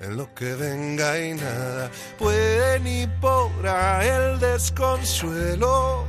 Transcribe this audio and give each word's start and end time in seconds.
en 0.00 0.16
lo 0.16 0.32
que 0.34 0.54
venga 0.54 1.18
y 1.20 1.34
nada 1.34 1.90
puede 2.18 2.80
ni 2.80 3.06
podrá 3.20 4.04
el 4.04 4.38
desconsuelo, 4.38 6.04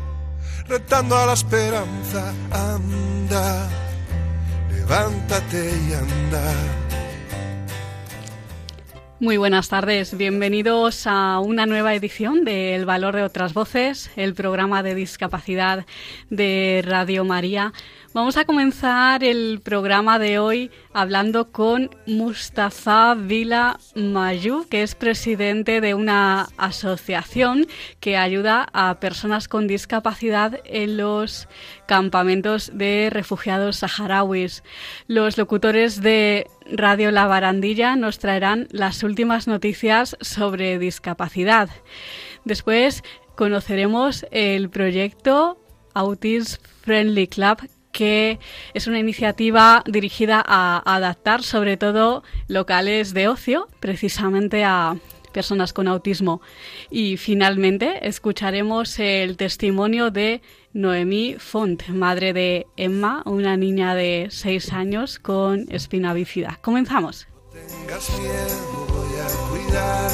retando 0.68 1.18
a 1.18 1.26
la 1.28 1.34
esperanza, 1.34 2.34
anda, 2.52 3.70
levántate 4.72 5.72
y 5.88 5.94
anda. 5.94 6.54
Muy 9.20 9.38
buenas 9.38 9.70
tardes, 9.70 10.16
bienvenidos 10.16 11.08
a 11.08 11.40
una 11.40 11.66
nueva 11.66 11.96
edición 11.96 12.46
de 12.46 12.76
El 12.76 12.86
Valor 12.86 13.16
de 13.16 13.24
otras 13.24 13.56
Voces, 13.56 14.12
el 14.16 14.36
programa 14.36 14.84
de 14.84 14.94
discapacidad 14.94 15.88
de 16.30 16.84
Radio 16.86 17.26
María. 17.26 17.74
Vamos 18.18 18.36
a 18.36 18.46
comenzar 18.46 19.24
el 19.24 19.62
programa 19.64 20.18
de 20.18 20.40
hoy 20.40 20.72
hablando 20.92 21.52
con 21.52 21.92
Mustafa 22.08 23.14
Vila 23.14 23.80
Mayú, 23.94 24.66
que 24.68 24.82
es 24.82 24.96
presidente 24.96 25.82
de 25.82 25.94
una 25.94 26.48
asociación 26.58 27.68
que 28.00 28.18
ayuda 28.18 28.70
a 28.74 29.00
personas 29.00 29.48
con 29.48 29.68
discapacidad 29.68 30.60
en 30.66 30.98
los 30.98 31.48
campamentos 31.86 32.72
de 32.74 33.10
refugiados 33.12 33.76
saharauis. 33.76 34.64
Los 35.06 35.38
locutores 35.38 36.02
de 36.02 36.48
Radio 36.72 37.12
La 37.12 37.28
Barandilla 37.28 37.96
nos 37.96 38.18
traerán 38.18 38.68
las 38.72 39.04
últimas 39.04 39.46
noticias 39.46 40.18
sobre 40.22 40.80
discapacidad. 40.80 41.70
Después 42.46 43.04
conoceremos 43.36 44.26
el 44.32 44.72
proyecto 44.72 45.60
Autism 45.94 46.60
Friendly 46.82 47.28
Club 47.28 47.60
que 47.98 48.38
es 48.76 48.86
una 48.86 49.00
iniciativa 49.00 49.84
dirigida 49.88 50.44
a 50.46 50.84
adaptar 50.86 51.42
sobre 51.42 51.78
todo 51.78 52.22
locales 52.48 53.16
de 53.16 53.28
ocio 53.28 53.68
precisamente 53.80 54.64
a 54.64 54.98
personas 55.34 55.74
con 55.74 55.88
autismo. 55.88 56.40
Y 56.92 57.18
finalmente 57.18 58.08
escucharemos 58.08 59.00
el 59.00 59.36
testimonio 59.36 60.12
de 60.12 60.44
Noemí 60.74 61.38
Font, 61.40 61.88
madre 61.88 62.34
de 62.34 62.68
Emma, 62.78 63.24
una 63.26 63.58
niña 63.58 63.96
de 63.96 64.28
6 64.30 64.74
años 64.74 65.18
con 65.18 65.66
espina 65.72 66.14
bífida. 66.14 66.60
Comenzamos. 66.62 67.28
Voy 67.52 69.14
a 69.26 69.50
cuidar, 69.50 70.12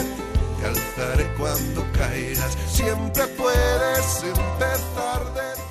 te 0.58 0.66
alzaré 0.67 1.28
cuando 1.38 1.86
caigas. 1.92 2.58
Siempre 2.66 3.23
puedes 3.36 4.23
empezar 4.23 5.34
de 5.34 5.62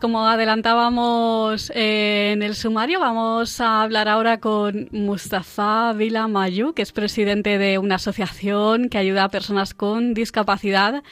Como 0.00 0.26
adelantábamos 0.26 1.70
eh, 1.74 2.30
en 2.32 2.42
el 2.42 2.54
sumario, 2.54 3.00
vamos 3.00 3.60
a 3.60 3.82
hablar 3.82 4.08
ahora 4.08 4.40
con 4.40 4.88
Mustafa 4.92 5.92
Vila 5.92 6.26
Mayu, 6.26 6.72
que 6.72 6.80
es 6.80 6.92
presidente 6.92 7.58
de 7.58 7.76
una 7.76 7.96
asociación 7.96 8.88
que 8.88 8.96
ayuda 8.96 9.24
a 9.24 9.28
personas 9.28 9.74
con 9.74 10.14
discapacidad 10.14 11.02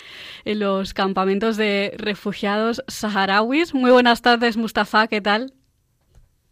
en 0.46 0.60
los 0.60 0.94
campamentos 0.94 1.58
de 1.58 1.94
refugiados 1.98 2.82
saharauis. 2.88 3.74
Muy 3.74 3.90
buenas 3.90 4.22
tardes, 4.22 4.56
Mustafa, 4.56 5.06
¿qué 5.06 5.20
tal? 5.20 5.52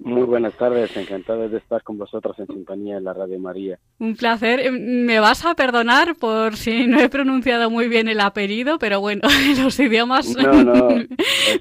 Muy 0.06 0.22
buenas 0.22 0.54
tardes, 0.54 0.96
encantado 0.96 1.48
de 1.48 1.58
estar 1.58 1.82
con 1.82 1.98
vosotros 1.98 2.38
en 2.38 2.46
sintonía 2.46 2.96
en 2.96 3.02
la 3.02 3.12
Radio 3.12 3.40
María. 3.40 3.76
Un 3.98 4.14
placer. 4.14 4.60
Eh, 4.60 4.70
Me 4.70 5.18
vas 5.18 5.44
a 5.44 5.54
perdonar 5.56 6.14
por 6.14 6.54
si 6.56 6.86
no 6.86 7.00
he 7.00 7.08
pronunciado 7.08 7.70
muy 7.70 7.88
bien 7.88 8.06
el 8.06 8.20
apellido, 8.20 8.78
pero 8.78 9.00
bueno, 9.00 9.22
los 9.62 9.80
idiomas. 9.80 10.28
No, 10.36 10.62
no, 10.62 10.90
está 10.90 11.06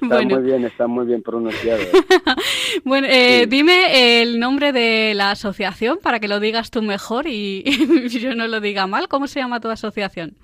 Bueno. 0.06 0.36
muy 0.36 0.44
bien, 0.44 0.64
está 0.64 0.86
muy 0.86 1.06
bien 1.06 1.22
pronunciado. 1.22 1.82
Bueno, 2.84 3.08
eh, 3.10 3.40
Sí. 3.44 3.46
dime 3.46 4.20
el 4.22 4.38
nombre 4.38 4.70
de 4.72 5.14
la 5.14 5.32
asociación 5.32 5.98
para 6.02 6.20
que 6.20 6.28
lo 6.28 6.38
digas 6.38 6.70
tú 6.70 6.82
mejor 6.82 7.26
y, 7.26 7.64
yo 8.08 8.34
no 8.36 8.46
lo 8.46 8.60
diga 8.60 8.86
mal. 8.86 9.08
¿Cómo 9.08 9.26
se 9.26 9.40
llama 9.40 9.58
tu 9.60 9.68
asociación? 9.68 10.34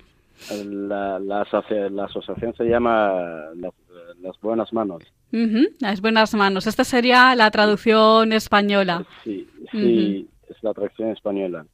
La, 0.65 1.19
la, 1.19 1.41
asocia- 1.45 1.89
la 1.89 2.05
asociación 2.05 2.53
se 2.57 2.65
llama 2.65 3.13
Las, 3.55 3.71
Las 4.21 4.39
Buenas 4.41 4.73
Manos. 4.73 5.03
Ujú, 5.33 5.67
Las 5.79 5.99
buenas 5.99 6.33
manos. 6.35 6.67
Esta 6.67 6.83
sería 6.83 7.33
la 7.35 7.49
traducción 7.49 8.33
española. 8.33 9.03
Sí, 9.23 9.47
sí, 9.71 10.29
es 10.47 10.57
la 10.61 10.73
traducción 10.73 11.09
española. 11.09 11.65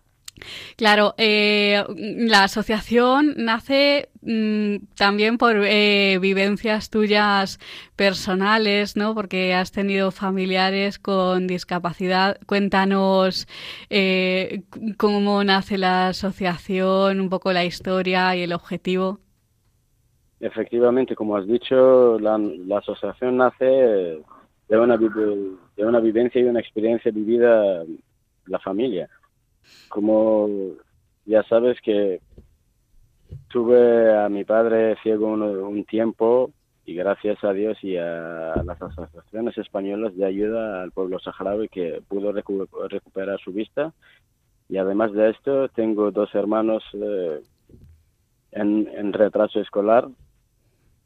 Claro, 0.77 1.13
eh, 1.17 1.83
la 1.97 2.45
asociación 2.45 3.33
nace 3.35 4.07
mm, 4.21 4.77
también 4.95 5.37
por 5.37 5.57
eh, 5.65 6.17
vivencias 6.21 6.89
tuyas 6.89 7.59
personales, 7.97 8.95
¿no? 8.95 9.13
Porque 9.13 9.53
has 9.53 9.73
tenido 9.73 10.11
familiares 10.11 10.97
con 10.97 11.45
discapacidad. 11.45 12.39
Cuéntanos 12.45 13.45
eh, 13.89 14.61
cómo 14.95 15.43
nace 15.43 15.77
la 15.77 16.07
asociación, 16.07 17.19
un 17.19 17.29
poco 17.29 17.51
la 17.51 17.65
historia 17.65 18.33
y 18.37 18.43
el 18.43 18.53
objetivo. 18.53 19.19
Efectivamente, 20.39 21.15
como 21.15 21.35
has 21.35 21.45
dicho, 21.45 22.17
la, 22.19 22.39
asociación 22.77 23.37
nace 23.37 23.65
de 23.65 24.79
una, 24.79 24.97
de 24.97 25.85
una 25.85 25.99
vivencia 25.99 26.39
y 26.39 26.45
una 26.45 26.61
experiencia 26.61 27.11
vivida 27.11 27.83
la 28.45 28.59
familia. 28.59 29.09
Como 29.89 30.47
ya 31.25 31.43
sabes 31.43 31.77
que 31.81 32.21
tuve 33.49 34.15
a 34.15 34.29
mi 34.29 34.45
padre 34.45 34.95
ciego 35.03 35.27
un, 35.27 35.83
tiempo 35.83 36.51
y 36.85 36.95
gracias 36.95 37.43
a 37.43 37.51
Dios 37.51 37.77
y 37.83 37.97
a 37.97 38.63
las 38.63 38.81
asociaciones 38.81 39.57
españolas 39.57 40.15
de 40.15 40.25
ayuda 40.25 40.81
al 40.81 40.91
pueblo 40.91 41.19
saharaui 41.19 41.67
que 41.67 42.01
pudo 42.07 42.31
recu- 42.31 42.67
recuperar 42.87 43.39
su 43.41 43.51
vista. 43.51 43.93
Y 44.69 44.77
además 44.77 45.11
de 45.11 45.31
esto, 45.31 45.67
tengo 45.69 46.11
dos 46.11 46.33
hermanos 46.33 46.83
eh, 46.93 47.41
en 48.51 49.13
retraso 49.13 49.59
escolar 49.59 50.07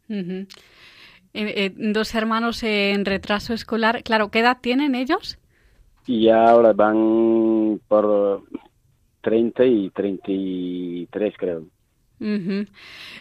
Eh, 0.09 0.45
eh, 1.33 1.71
dos 1.75 2.13
hermanos 2.15 2.63
en 2.63 3.05
retraso 3.05 3.53
escolar. 3.53 4.03
Claro, 4.03 4.29
¿qué 4.29 4.39
edad 4.39 4.57
tienen 4.61 4.95
ellos? 4.95 5.39
y 6.05 6.27
ahora 6.27 6.73
van 6.73 7.79
por 7.87 8.43
30 9.21 9.63
y 9.65 9.89
33 9.91 11.33
creo. 11.37 11.63
Ujú, 12.19 12.65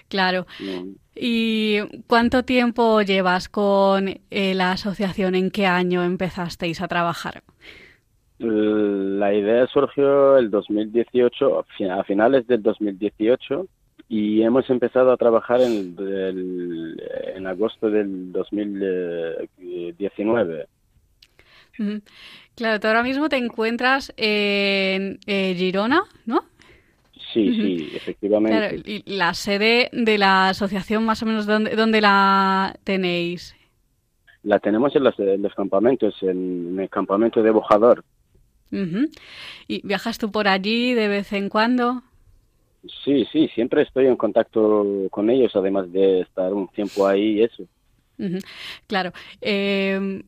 Claro. 0.09 0.47
Mm. 0.59 0.91
¿Y 1.15 1.79
cuánto 2.09 2.43
tiempo 2.45 3.03
llevas 3.03 3.49
con 3.49 4.09
eh, 4.31 4.55
la 4.55 4.73
asociación? 4.73 5.35
¿En 5.37 5.51
qué 5.51 5.67
año 5.67 6.03
empezasteis 6.03 6.81
a 6.81 6.89
trabajar? 6.89 7.43
La 8.39 9.33
idea 9.33 9.67
surgió 9.69 10.37
el 10.39 10.51
2018, 10.51 11.61
a 11.61 11.65
fi- 11.77 11.85
a 11.89 12.03
finales 12.03 12.47
del 12.49 12.63
2018, 12.63 13.67
y 14.13 14.43
hemos 14.43 14.69
empezado 14.69 15.11
a 15.11 15.17
trabajar 15.17 15.63
en, 15.63 15.97
el- 15.99 17.03
en 17.35 17.47
agosto 17.47 17.89
del 17.89 18.31
2019. 18.31 20.67
Ujú. 21.79 22.03
Claro, 22.55 22.79
tú 22.79 22.89
ahora 22.89 23.03
mismo 23.03 23.31
te 23.31 23.39
encuentras 23.39 24.13
en 24.19 25.19
eh, 25.27 25.55
Girona, 25.57 26.03
¿no? 26.27 26.45
Sí, 27.33 27.55
sí, 27.55 27.89
efectivamente. 27.95 28.59
Claro, 28.59 28.77
y 28.85 29.03
la 29.07 29.33
sede 29.33 29.89
de 29.95 30.19
la 30.19 30.51
asociación, 30.51 31.07
más 31.07 31.23
o 31.23 31.27
menos, 31.27 31.47
¿dónde, 31.47 31.75
dónde 31.75 32.03
la 32.03 32.77
tenéis? 32.85 33.57
La 34.43 34.59
tenemos 34.59 34.95
en 34.95 35.05
los, 35.05 35.19
en 35.19 35.41
los 35.41 35.55
campamentos, 35.55 36.15
en, 36.21 36.79
el 36.79 36.91
campamento 36.91 37.43
de 37.43 37.51
Bojador. 37.51 38.05
¿Y 39.69 39.87
viajas 39.87 40.19
tú 40.19 40.31
por 40.31 40.49
allí 40.49 40.93
de 40.93 41.09
vez 41.09 41.33
en 41.33 41.49
cuando? 41.49 42.03
Sí, 43.05 43.27
sí, 43.31 43.49
siempre 43.55 43.83
estoy 43.83 44.07
en 44.07 44.17
contacto 44.17 44.85
con 45.11 45.31
ellos, 45.31 45.55
además 45.55 45.93
de 45.93 46.21
estar 46.21 46.53
un 46.53 46.69
tiempo 46.69 47.07
ahí 47.07 47.39
y 47.39 47.43
eso. 47.43 47.65
Claro. 48.87 49.13
Eh, 49.41 50.23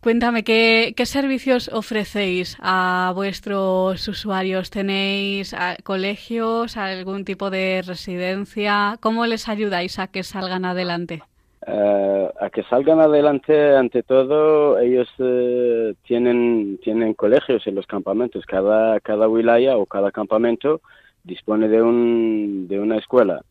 cuéntame, 0.00 0.42
¿qué, 0.44 0.94
servicios 1.04 1.70
ofrecéis 1.72 2.56
a 2.60 3.12
vuestros 3.14 4.06
usuarios? 4.08 4.70
¿Tenéis 4.70 5.54
colegios, 5.84 6.76
algún 6.76 7.24
tipo 7.24 7.50
de 7.50 7.82
residencia? 7.86 8.96
¿Cómo 9.00 9.26
les 9.26 9.48
ayudáis 9.48 9.98
a 9.98 10.08
que 10.08 10.22
salgan 10.22 10.64
adelante? 10.64 11.22
Eh, 11.66 12.30
a 12.40 12.50
que 12.50 12.64
salgan 12.64 13.00
adelante, 13.00 13.76
ante 13.76 14.02
todo, 14.02 14.78
ellos 14.80 15.08
eh, 15.18 15.94
tienen, 16.04 16.78
tienen 16.82 17.14
colegios 17.14 17.66
en 17.66 17.76
los 17.76 17.86
campamentos. 17.86 18.44
Cada, 18.46 18.98
cada 19.00 19.28
wilaya 19.28 19.76
o 19.76 19.86
cada 19.86 20.10
campamento 20.10 20.80
dispone 21.24 21.68
de, 21.68 21.82
un, 21.82 22.66
de 22.68 22.80
una 22.80 22.96
escuela 22.96 23.42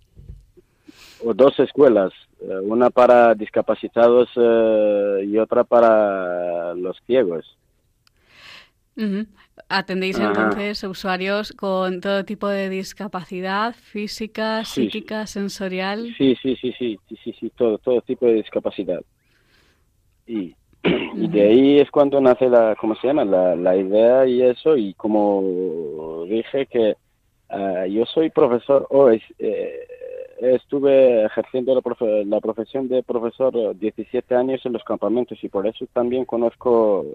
o 1.23 1.33
dos 1.33 1.57
escuelas, 1.59 2.11
eh, 2.41 2.59
una 2.63 2.89
para 2.89 3.35
discapacitados 3.35 4.29
eh, 4.35 5.25
y 5.27 5.37
otra 5.37 5.63
para 5.63 6.73
los 6.75 6.97
ciegos. 7.05 7.57
Atendéis 9.67 10.19
entonces 10.19 10.83
usuarios 10.83 11.53
con 11.53 12.01
todo 12.01 12.23
tipo 12.23 12.47
de 12.47 12.69
discapacidad 12.69 13.73
física, 13.73 14.63
psíquica, 14.63 15.25
sensorial. 15.25 16.13
Sí, 16.17 16.35
sí, 16.41 16.55
sí, 16.57 16.73
sí, 16.77 16.99
sí, 17.23 17.33
sí, 17.39 17.51
todo, 17.55 17.77
todo 17.77 18.01
tipo 18.01 18.25
de 18.25 18.33
discapacidad. 18.33 19.01
Y, 20.27 20.55
de 21.15 21.41
ahí 21.41 21.79
es 21.79 21.89
cuando 21.89 22.19
nace 22.21 22.49
la, 22.49 22.75
¿cómo 22.79 22.95
se 22.95 23.07
llama? 23.07 23.25
La, 23.25 23.55
la 23.55 23.75
idea 23.75 24.27
y 24.27 24.41
eso, 24.43 24.77
y 24.77 24.93
como 24.93 26.25
dije 26.27 26.67
que 26.67 26.95
ah, 27.51 27.85
yo 27.87 28.05
soy 28.05 28.29
profesor, 28.29 28.87
oh, 28.89 29.11
estuve 30.41 31.25
ejerciendo 31.25 31.75
la, 31.75 32.39
profesión 32.39 32.87
de 32.87 33.03
profesor 33.03 33.77
17 33.77 34.35
años 34.35 34.65
en 34.65 34.73
los 34.73 34.83
campamentos 34.83 35.37
y 35.43 35.49
por 35.49 35.67
eso 35.67 35.85
también 35.93 36.25
conozco 36.25 37.05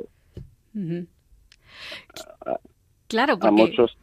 claro, 3.09 3.39
porque 3.39 3.51
muchos. 3.51 3.97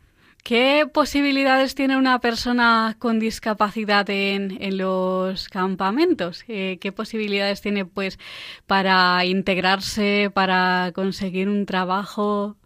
¿Qué 0.43 0.85
posibilidades 0.93 1.73
tiene 1.73 1.95
una 1.95 2.19
persona 2.19 2.97
con 2.99 3.17
discapacidad 3.17 4.09
en, 4.09 4.61
en 4.61 4.77
los 4.77 5.47
campamentos? 5.47 6.43
Eh, 6.49 6.79
¿Qué 6.81 6.91
posibilidades 6.91 7.61
tiene 7.61 7.85
pues 7.85 8.19
para 8.67 9.23
integrarse, 9.23 10.29
para 10.33 10.91
conseguir 10.93 11.47
un 11.47 11.65
trabajo? 11.65 12.57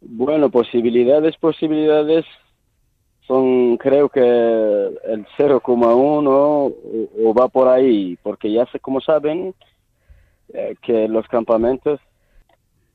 Bueno, 0.00 0.50
posibilidades, 0.50 1.36
posibilidades 1.36 2.24
son 3.26 3.76
creo 3.78 4.08
que 4.08 4.20
el 4.20 5.26
0,1 5.38 6.74
o, 7.24 7.34
va 7.34 7.48
por 7.48 7.68
ahí, 7.68 8.18
porque 8.22 8.52
ya 8.52 8.66
sé, 8.66 8.80
como 8.80 9.00
saben, 9.00 9.54
eh, 10.52 10.74
que 10.82 11.08
los 11.08 11.26
campamentos 11.28 12.00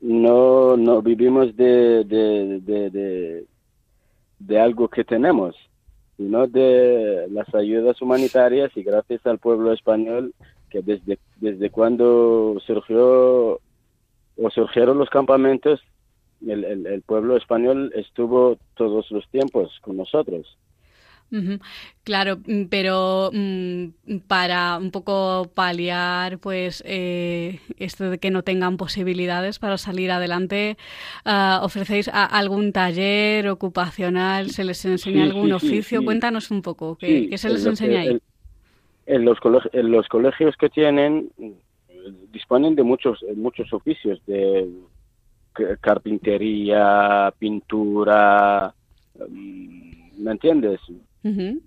no, 0.02 0.78
no 0.78 1.02
vivimos 1.02 1.56
de, 1.56 2.04
de, 2.06 2.60
de, 2.62 3.46
de, 4.40 4.60
algo 4.60 4.88
que 4.88 5.04
tenemos, 5.04 5.56
sino 6.18 6.48
de 6.48 7.28
las 7.32 7.54
ayudas 7.56 8.02
humanitarias 8.02 8.72
y 8.76 8.84
gracias 8.84 9.26
al 9.26 9.40
pueblo 9.40 9.74
español 9.74 10.34
que 10.70 10.82
desde, 10.82 11.18
desde 11.38 11.70
cuando 11.72 12.58
surgió 12.66 13.60
o 14.42 14.50
surgieron 14.52 15.00
los 15.00 15.10
campamentos 15.10 15.82
el, 16.48 16.64
el, 16.64 17.02
pueblo 17.02 17.38
español 17.38 17.92
estuvo 17.96 18.58
todos 18.76 19.10
los 19.12 19.28
tiempos 19.30 19.78
con 19.82 19.98
nosotros. 19.98 20.58
Claro, 22.04 22.38
mm, 22.38 22.66
pero 22.70 23.30
mm, 23.32 24.18
para 24.28 24.78
un 24.78 24.92
poco 24.92 25.50
paliar, 25.54 26.40
pues 26.40 26.84
eh, 26.86 27.60
esto 27.78 28.10
de 28.10 28.18
que 28.18 28.32
no 28.32 28.44
tengan 28.44 28.78
posibilidades 28.78 29.60
para 29.60 29.78
salir 29.78 30.12
adelante, 30.12 30.78
ah, 31.26 31.62
¿ofrecéis 31.64 32.10
algún 32.12 32.72
taller 32.72 33.48
ocupacional? 33.50 34.50
¿Se 34.50 34.64
les 34.64 34.84
enseña 34.86 35.24
algún 35.24 35.52
oficio? 35.52 36.04
Cuéntanos 36.04 36.50
un 36.50 36.62
poco, 36.62 36.98
¿qué, 36.98 37.38
se 37.38 37.50
les 37.50 37.66
enseña 37.66 38.02
ahí? 38.02 38.20
En 39.06 39.26
los, 39.26 39.38
en 39.74 39.92
los 39.92 40.08
colegios 40.08 40.56
que 40.58 40.70
tienen 40.70 41.30
disponen 42.32 42.76
de 42.76 42.84
muchos 42.84 43.24
muchos 43.36 43.72
oficios 43.74 44.20
de 44.26 44.68
carpintería, 45.82 47.34
pintura, 47.38 48.74
mm, 49.16 50.24
¿me 50.24 50.32
entiendes? 50.32 50.80
de, 51.24 51.64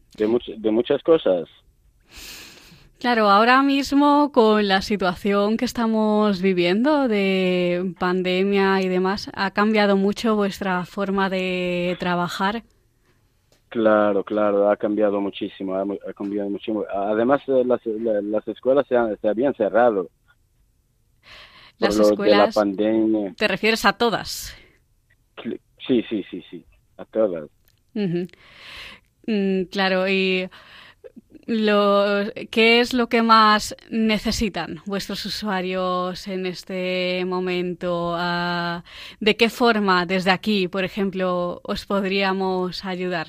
de 0.59 0.71
muchas 0.71 1.03
cosas. 1.03 1.49
Claro, 3.03 3.29
ahora 3.29 3.63
mismo 3.65 4.31
con 4.31 4.69
la 4.69 4.81
situación 4.81 5.57
que 5.57 5.65
estamos 5.65 6.41
viviendo 6.41 7.09
de 7.09 7.95
pandemia 7.99 8.81
y 8.81 8.87
demás, 8.89 9.29
¿ha 9.35 9.51
cambiado 9.51 9.97
mucho 9.97 10.37
vuestra 10.37 10.85
forma 10.85 11.29
de 11.29 11.97
trabajar? 11.99 12.63
Claro, 13.71 14.23
claro, 14.23 14.71
ha 14.71 14.77
cambiado 14.77 15.21
muchísimo, 15.21 15.75
ha, 15.75 16.13
cambiado 16.13 16.49
muchísimo. 16.49 16.85
Además, 16.95 17.43
las, 17.49 17.81
las 17.87 18.47
escuelas 18.47 18.87
se, 18.87 18.95
se 19.21 19.29
habían 19.29 19.55
cerrado 19.55 20.09
las 21.79 21.99
escuelas. 21.99 22.55
pandemia. 22.55 23.35
¿Te 23.37 23.49
refieres 23.49 23.85
a 23.85 23.93
todas? 23.93 24.57
Sí, 25.87 26.03
sí, 26.09 26.25
sí, 26.31 26.45
sí, 26.51 26.65
a 26.97 27.05
todas. 27.05 27.49
Mm, 27.95 29.63
claro, 29.71 30.09
y 30.09 30.49
lo, 31.47 32.05
¿qué 32.51 32.81
es 32.81 32.95
lo 32.95 33.09
que 33.09 33.23
más 33.23 33.77
necesitan 33.91 34.81
vuestros 34.87 35.25
usuarios 35.27 36.29
en 36.29 36.47
este 36.47 37.25
momento? 37.27 38.15
Ah, 38.17 38.85
¿De 39.21 39.37
qué 39.37 39.49
forma 39.49 40.07
desde 40.07 40.31
aquí, 40.31 40.69
por 40.69 40.85
ejemplo, 40.85 41.61
os 41.65 41.85
podríamos 41.85 42.85
ayudar? 42.85 43.29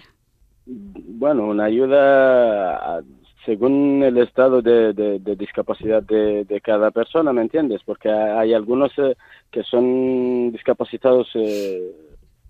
Bueno, 0.66 1.48
una 1.48 1.66
ayuda 1.66 3.02
según 3.46 4.04
el 4.04 4.18
estado 4.18 4.62
de, 4.62 5.20
discapacidad 5.38 6.04
de, 6.04 6.62
cada 6.64 6.92
persona, 6.92 7.34
¿me 7.34 7.42
entiendes? 7.42 7.82
Porque 7.86 8.10
hay 8.10 8.54
algunos 8.54 8.92
eh, 8.98 9.16
que 9.52 9.64
son 9.64 10.52
discapacitados 10.52 11.28
eh, 11.36 11.92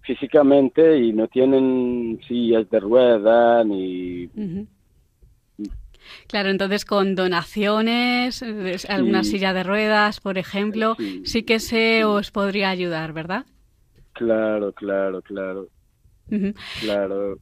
físicamente 0.01 0.99
y 0.99 1.13
no 1.13 1.27
tienen 1.27 2.19
sillas 2.27 2.69
de 2.69 2.79
rueda 2.79 3.63
ni... 3.63 4.29
Claro, 6.27 6.49
entonces 6.49 6.83
con 6.83 7.15
donaciones, 7.15 8.43
alguna 8.89 9.23
silla 9.23 9.53
de 9.53 9.63
ruedas, 9.63 10.19
por 10.19 10.37
ejemplo, 10.37 10.97
sí, 11.23 11.43
que 11.43 11.59
se 11.59 12.03
os 12.03 12.29
podría 12.29 12.69
ayudar, 12.69 13.13
¿verdad? 13.13 13.45
Claro, 14.11 14.73
claro, 14.73 15.21
claro. 15.21 15.67
Claro 16.81 17.37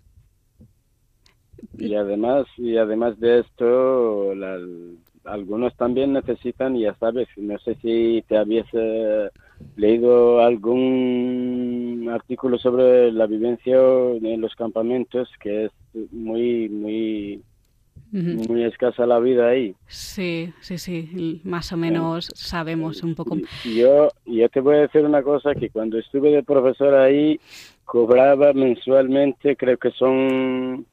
y 1.77 1.95
además 1.95 2.45
y 2.57 2.77
además 2.77 3.19
de 3.19 3.39
esto 3.39 4.33
algunos 5.25 5.75
también 5.75 6.13
necesitan 6.13 6.77
ya 6.77 6.95
sabes 6.95 7.27
no 7.37 7.57
sé 7.59 7.75
si 7.81 8.23
te 8.27 8.37
habías 8.37 8.67
eh, 8.73 9.29
leído 9.75 10.41
algún 10.41 12.09
artículo 12.11 12.57
sobre 12.57 13.11
la 13.11 13.27
vivencia 13.27 13.77
en 13.77 14.41
los 14.41 14.55
campamentos 14.55 15.29
que 15.39 15.65
es 15.65 15.71
muy 16.11 16.69
muy 16.69 17.43
muy 18.11 18.65
escasa 18.65 19.05
la 19.05 19.19
vida 19.19 19.47
ahí. 19.47 19.73
Sí 19.87 20.53
sí 20.59 20.77
sí 20.77 21.41
más 21.45 21.71
o 21.71 21.77
menos 21.77 22.29
sabemos 22.33 23.03
un 23.03 23.15
poco. 23.15 23.37
yo 23.63 24.09
yo 24.25 24.49
te 24.49 24.59
voy 24.59 24.75
a 24.75 24.81
decir 24.81 25.05
una 25.05 25.23
cosa 25.23 25.55
que 25.55 25.69
cuando 25.69 25.97
estuve 25.97 26.31
de 26.31 26.43
profesor 26.43 26.93
ahí 26.93 27.39
cobraba 27.85 28.51
mensualmente 28.53 29.55
creo 29.55 29.77
que 29.77 29.91
son 29.91 30.85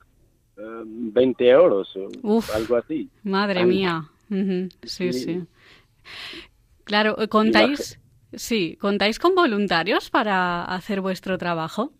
20 0.84 1.48
euros 1.48 1.88
o 2.22 2.40
algo 2.54 2.76
así. 2.76 3.08
Madre 3.22 3.64
mía. 3.64 4.04
sí, 4.84 5.12
sí, 5.12 5.42
Claro, 6.84 7.16
¿contáis, 7.28 8.00
sí, 8.32 8.76
¿contáis 8.80 9.18
con 9.18 9.34
voluntarios 9.34 10.10
para 10.10 10.64
hacer 10.64 11.00
vuestro 11.00 11.36
trabajo? 11.36 11.92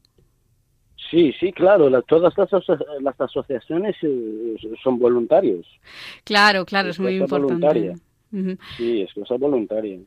Sí, 1.11 1.33
sí, 1.41 1.53
claro, 1.53 1.91
todas 2.03 2.35
las, 2.37 3.21
asociaciones 3.21 3.97
eh, 4.03 4.57
son 4.83 4.99
voluntarios. 4.99 5.67
Claro, 6.25 6.67
claro, 6.67 6.91
es, 6.91 7.01
muy 7.01 7.17
importante. 7.17 7.95
Sí, 8.77 9.03
es 9.03 9.13
cosa 9.15 9.37
voluntaria. 9.37 10.01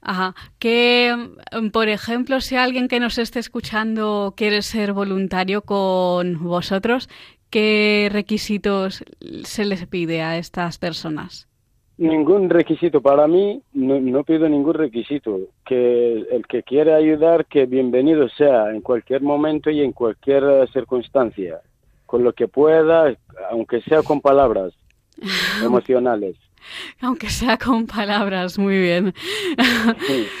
Ajá. 0.00 0.34
Que, 0.58 1.14
mm, 1.52 1.68
por 1.68 1.88
ejemplo, 1.88 2.40
si 2.40 2.56
alguien 2.56 2.88
que 2.88 3.00
nos 3.00 3.18
esté 3.18 3.38
escuchando 3.38 4.34
quiere 4.36 4.62
ser 4.62 4.92
voluntario 4.92 5.62
con 5.62 6.42
vosotros, 6.42 7.08
¿Qué 7.50 8.08
requisitos 8.12 9.04
se 9.44 9.64
les 9.64 9.86
pide 9.86 10.22
a 10.22 10.36
estas 10.36 10.78
personas? 10.78 11.48
Ningún 11.96 12.50
requisito. 12.50 13.00
Para 13.00 13.26
mí 13.26 13.62
no, 13.72 14.22
pido 14.24 14.48
ningún 14.48 14.74
requisito. 14.74 15.40
Que 15.64 16.26
el 16.30 16.46
que 16.46 16.62
quiera 16.62 16.96
ayudar, 16.96 17.46
que 17.46 17.66
bienvenido 17.66 18.28
sea 18.28 18.70
en 18.70 18.82
cualquier 18.82 19.22
momento 19.22 19.70
y 19.70 19.80
en 19.80 19.92
cualquier 19.92 20.68
circunstancia. 20.72 21.60
con 22.06 22.24
lo 22.24 22.32
que 22.32 22.48
pueda, 22.48 23.14
aunque 23.50 23.82
sea 23.82 24.02
con 24.02 24.22
palabras 24.22 24.72
emocionales. 25.62 26.36
Aunque 27.00 27.30
sea 27.30 27.58
con 27.58 27.86
palabras, 27.86 28.58
muy 28.58 28.78
bien. 28.78 29.14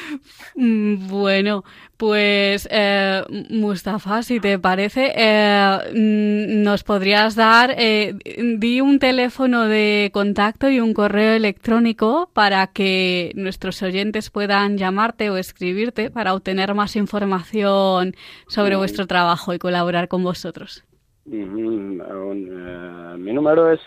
Mm, 0.60 1.06
bueno, 1.06 1.62
pues 1.96 2.66
eh, 2.72 3.22
Mustafa, 3.50 4.24
si 4.24 4.40
te 4.40 4.58
parece, 4.58 5.12
eh, 5.14 5.78
mm, 5.94 6.64
nos 6.64 6.82
podrías 6.82 7.36
dar, 7.36 7.72
eh, 7.78 8.16
di 8.58 8.80
un 8.80 8.98
teléfono 8.98 9.68
de 9.68 10.10
contacto 10.12 10.68
y 10.68 10.80
un 10.80 10.94
correo 10.94 11.34
electrónico 11.34 12.28
para 12.32 12.66
que 12.66 13.30
nuestros 13.36 13.82
oyentes 13.82 14.30
puedan 14.30 14.78
llamarte 14.78 15.30
o 15.30 15.36
escribirte 15.36 16.10
para 16.10 16.34
obtener 16.34 16.74
más 16.74 16.96
información 16.96 18.16
sobre 18.48 18.74
vuestro 18.74 19.06
trabajo 19.06 19.54
y 19.54 19.60
colaborar 19.60 20.08
con 20.08 20.24
vosotros. 20.24 20.87
Eh, 21.30 23.16
mi 23.18 23.32
número 23.32 23.70
es 23.70 23.80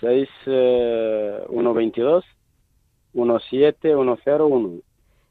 6122 0.00 2.24
17101. 3.12 4.80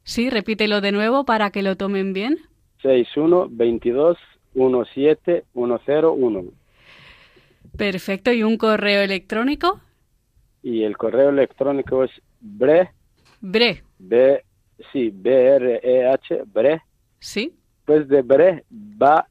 Sí, 0.04 0.30
repítelo 0.30 0.82
de 0.82 0.92
nuevo 0.92 1.26
para 1.26 1.52
que 1.52 1.62
lo 1.62 1.76
tomen 1.76 2.14
bien. 2.14 2.38
6122 2.82 4.18
17101. 4.54 6.46
Perfecto, 7.78 8.32
¿y 8.32 8.44
un 8.44 8.58
correo 8.58 9.02
electrónico? 9.02 9.82
Y 10.64 10.84
el 10.84 10.98
correo 10.98 11.30
electrónico 11.30 12.04
es 12.04 12.12
bre. 12.40 12.92
Bre. 13.42 13.84
B, 13.98 14.44
sí, 14.92 15.12
B-R-E-H, 15.14 16.44
bre. 16.46 16.82
Sí. 17.20 17.54
Pues 17.86 18.08
de 18.08 18.22
bre 18.22 18.64
va 18.72 19.28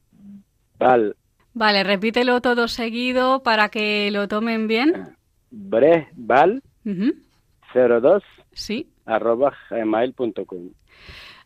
val 0.77 1.15
Vale, 1.59 1.83
repítelo 1.83 2.39
todo 2.39 2.69
seguido 2.69 3.43
para 3.43 3.67
que 3.67 4.09
lo 4.11 4.29
tomen 4.29 4.69
bien. 4.69 5.09
Breval 5.51 6.63
02 6.85 8.23
sí. 8.53 8.87
arroba 9.05 9.51
gmail.com. 9.69 10.69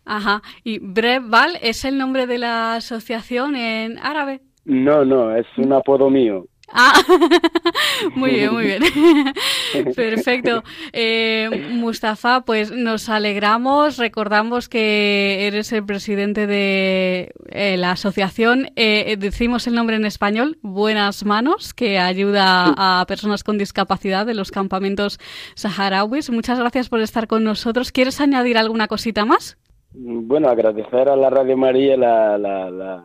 Ajá. 0.06 0.44
¿Y 0.64 0.78
Breval 0.78 1.58
es 1.64 1.84
el 1.84 1.98
nombre 1.98 2.28
de 2.28 2.38
la 2.38 2.76
asociación 2.76 3.56
en 3.56 3.98
árabe? 3.98 4.42
No, 4.66 5.04
no, 5.04 5.36
es 5.36 5.48
un 5.58 5.74
apodo 5.74 6.12
mío. 6.12 6.46
Ah, 6.76 6.94
muy 8.16 8.32
bien, 8.32 8.52
muy 8.52 8.66
bien. 8.66 8.82
Perfecto. 9.96 10.64
Eh, 10.92 11.70
Mustafa, 11.72 12.42
pues 12.42 12.72
nos 12.72 13.10
alegramos, 13.10 13.98
recordamos 13.98 14.70
que 14.70 15.46
eres 15.46 15.72
el 15.72 15.86
presidente 15.86 16.48
de 16.48 17.32
eh, 17.50 17.78
la 17.78 17.92
asociación, 17.92 18.72
eh, 18.76 19.16
decimos 19.20 19.68
el 19.68 19.76
nombre 19.76 19.98
en 19.98 20.06
español, 20.06 20.58
Buenas 20.64 21.26
Manos, 21.26 21.76
que 21.76 22.00
ayuda 22.00 22.74
a 22.76 23.06
personas 23.08 23.44
con 23.44 23.60
discapacidad 23.60 24.26
de 24.26 24.34
los 24.34 24.50
campamentos 24.50 25.20
saharauis. 25.54 26.32
Muchas 26.32 26.58
gracias 26.58 26.90
por 26.90 27.02
estar 27.02 27.28
con 27.28 27.44
nosotros. 27.44 27.92
¿Quieres 27.92 28.20
añadir 28.20 28.58
alguna 28.58 28.88
cosita 28.88 29.26
más? 29.26 29.58
Bueno, 29.94 30.50
agradecer 30.50 31.08
a 31.08 31.16
la 31.16 31.30
Radio 31.30 31.56
María 31.56 31.96
la 31.96 32.38
la 32.40 33.04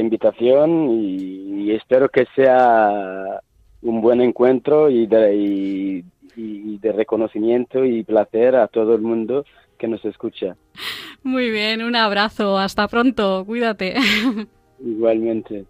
invitación 0.00 0.90
y, 0.90 1.70
espero 1.72 2.08
que 2.08 2.26
sea 2.36 3.40
un 3.82 4.00
buen 4.00 4.20
encuentro 4.20 4.90
y 4.90 5.06
de, 5.06 6.04
de 6.36 6.92
reconocimiento 6.92 7.84
y 7.84 8.04
placer 8.04 8.54
a 8.54 8.68
todo 8.68 8.94
el 8.94 9.00
mundo 9.00 9.44
que 9.78 9.88
nos 9.88 10.04
escucha. 10.04 10.56
Muy 11.22 11.50
bien, 11.50 11.82
un 11.82 11.96
abrazo, 11.96 12.58
hasta 12.58 12.86
pronto, 12.86 13.44
cuídate. 13.46 13.94
Igualmente. 14.84 15.64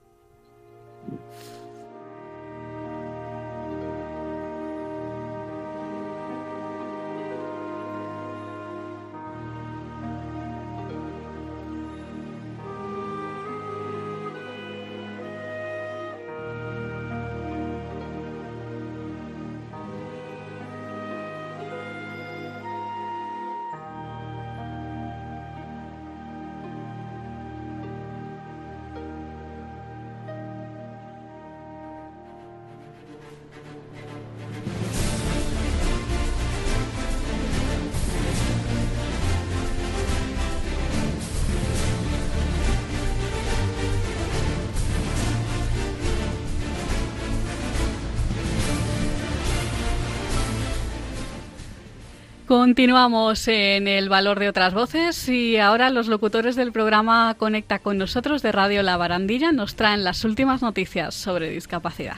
Continuamos 52.65 53.47
en 53.47 53.87
el 53.87 54.09
valor 54.09 54.41
de 54.41 54.49
otras 54.49 54.73
voces 54.73 55.29
y 55.29 55.59
ahora 55.59 55.91
los 55.91 56.09
locutores 56.09 56.57
del 56.57 56.73
programa 56.73 57.35
Conecta 57.37 57.79
con 57.79 57.99
nosotros 57.99 58.41
de 58.41 58.53
Radio 58.53 58.83
La 58.83 58.97
Barandilla 58.97 59.53
nos 59.53 59.77
traen 59.77 60.03
las 60.03 60.25
últimas 60.25 60.63
noticias 60.63 61.15
sobre 61.15 61.51
discapacidad. 61.51 62.17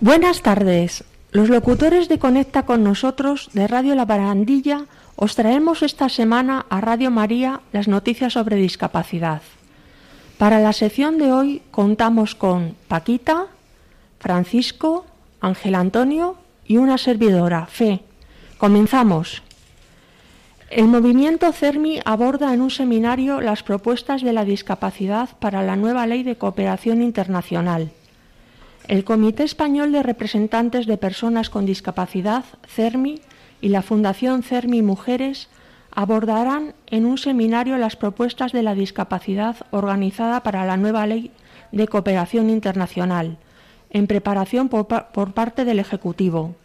Buenas 0.00 0.40
tardes. 0.40 1.04
Los 1.32 1.50
locutores 1.50 2.08
de 2.08 2.18
Conecta 2.18 2.62
con 2.62 2.82
nosotros 2.82 3.50
de 3.52 3.68
Radio 3.68 3.94
La 3.94 4.06
Barandilla 4.06 4.86
os 5.16 5.34
traemos 5.34 5.82
esta 5.82 6.08
semana 6.08 6.64
a 6.70 6.80
Radio 6.80 7.10
María 7.10 7.60
las 7.72 7.88
noticias 7.88 8.32
sobre 8.32 8.56
discapacidad. 8.56 9.42
Para 10.38 10.60
la 10.60 10.72
sección 10.72 11.18
de 11.18 11.30
hoy 11.30 11.60
contamos 11.70 12.34
con 12.34 12.74
Paquita, 12.88 13.48
Francisco, 14.18 15.04
Ángel 15.42 15.74
Antonio 15.74 16.36
y 16.64 16.76
una 16.76 16.96
servidora, 16.98 17.66
Fe. 17.66 18.00
Comenzamos. 18.58 19.42
El 20.70 20.86
movimiento 20.86 21.52
CERMI 21.52 22.00
aborda 22.04 22.54
en 22.54 22.62
un 22.62 22.70
seminario 22.70 23.40
las 23.40 23.64
propuestas 23.64 24.22
de 24.22 24.32
la 24.32 24.44
discapacidad 24.44 25.30
para 25.40 25.62
la 25.62 25.74
nueva 25.74 26.06
ley 26.06 26.22
de 26.22 26.36
cooperación 26.36 27.02
internacional. 27.02 27.90
El 28.86 29.02
Comité 29.02 29.42
Español 29.42 29.90
de 29.90 30.04
Representantes 30.04 30.86
de 30.86 30.96
Personas 30.96 31.50
con 31.50 31.66
Discapacidad, 31.66 32.44
CERMI, 32.68 33.20
y 33.60 33.68
la 33.68 33.82
Fundación 33.82 34.44
CERMI 34.44 34.80
Mujeres 34.82 35.48
abordarán 35.90 36.74
en 36.86 37.04
un 37.04 37.18
seminario 37.18 37.78
las 37.78 37.96
propuestas 37.96 38.52
de 38.52 38.62
la 38.62 38.74
discapacidad 38.74 39.56
organizada 39.72 40.44
para 40.44 40.64
la 40.64 40.76
nueva 40.76 41.06
ley 41.06 41.32
de 41.72 41.88
cooperación 41.88 42.48
internacional 42.48 43.38
en 43.92 44.06
preparación 44.06 44.68
por, 44.68 44.86
parte 45.34 45.64
del 45.64 45.78
Ejecutivo. 45.78 46.56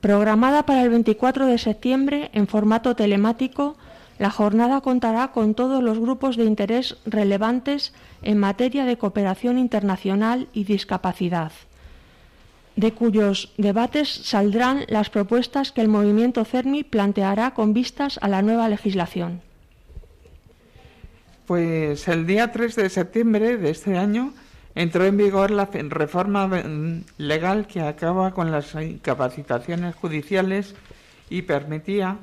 Programada 0.00 0.64
para 0.64 0.82
el 0.82 0.90
24 0.90 1.46
de 1.46 1.58
septiembre 1.58 2.30
en 2.32 2.46
formato 2.46 2.94
telemático, 2.94 3.76
la 4.18 4.30
jornada 4.30 4.82
contará 4.82 5.32
con 5.32 5.54
todos 5.54 5.82
los 5.82 5.98
grupos 5.98 6.36
de 6.36 6.44
interés 6.44 6.96
relevantes 7.06 7.92
en 8.22 8.38
materia 8.38 8.84
de 8.84 8.98
cooperación 8.98 9.58
internacional 9.58 10.48
y 10.52 10.64
discapacidad, 10.64 11.52
de 12.76 12.92
cuyos 12.92 13.52
debates 13.56 14.08
saldrán 14.08 14.84
las 14.88 15.10
propuestas 15.10 15.72
que 15.72 15.80
el 15.80 15.88
movimiento 15.88 16.44
CERMI 16.44 16.84
planteará 16.84 17.52
con 17.52 17.72
vistas 17.72 18.18
a 18.22 18.28
la 18.28 18.42
nueva 18.42 18.68
legislación. 18.68 19.40
Pues 21.46 22.08
el 22.08 22.26
día 22.26 22.52
3 22.52 22.74
de 22.74 22.90
septiembre 22.90 23.56
de 23.56 23.70
este 23.70 23.96
año 23.96 24.32
entró 24.76 25.06
en 25.06 25.16
vigor 25.16 25.50
la 25.50 25.68
reforma 25.72 26.50
legal 27.16 27.66
que 27.66 27.80
acaba 27.80 28.32
con 28.32 28.52
las 28.52 28.74
incapacitaciones 28.74 29.96
judiciales 29.96 30.74
y 31.30 31.42
permitía 31.42 32.18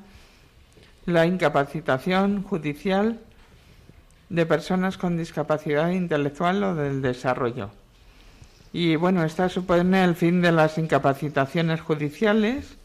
la 1.07 1.25
incapacitación 1.25 2.43
judicial 2.43 3.19
de 4.29 4.45
personas 4.45 4.97
con 4.97 5.17
discapacidad 5.17 5.89
intelectual 5.89 6.63
o 6.63 6.75
del 6.75 7.01
desarrollo. 7.01 7.71
Y 8.71 8.95
bueno, 8.97 9.23
esta 9.23 9.49
supone 9.49 10.03
el 10.03 10.15
fin 10.15 10.41
de 10.41 10.51
las 10.51 10.77
incapacitaciones 10.77 11.81
judiciales 11.81 12.77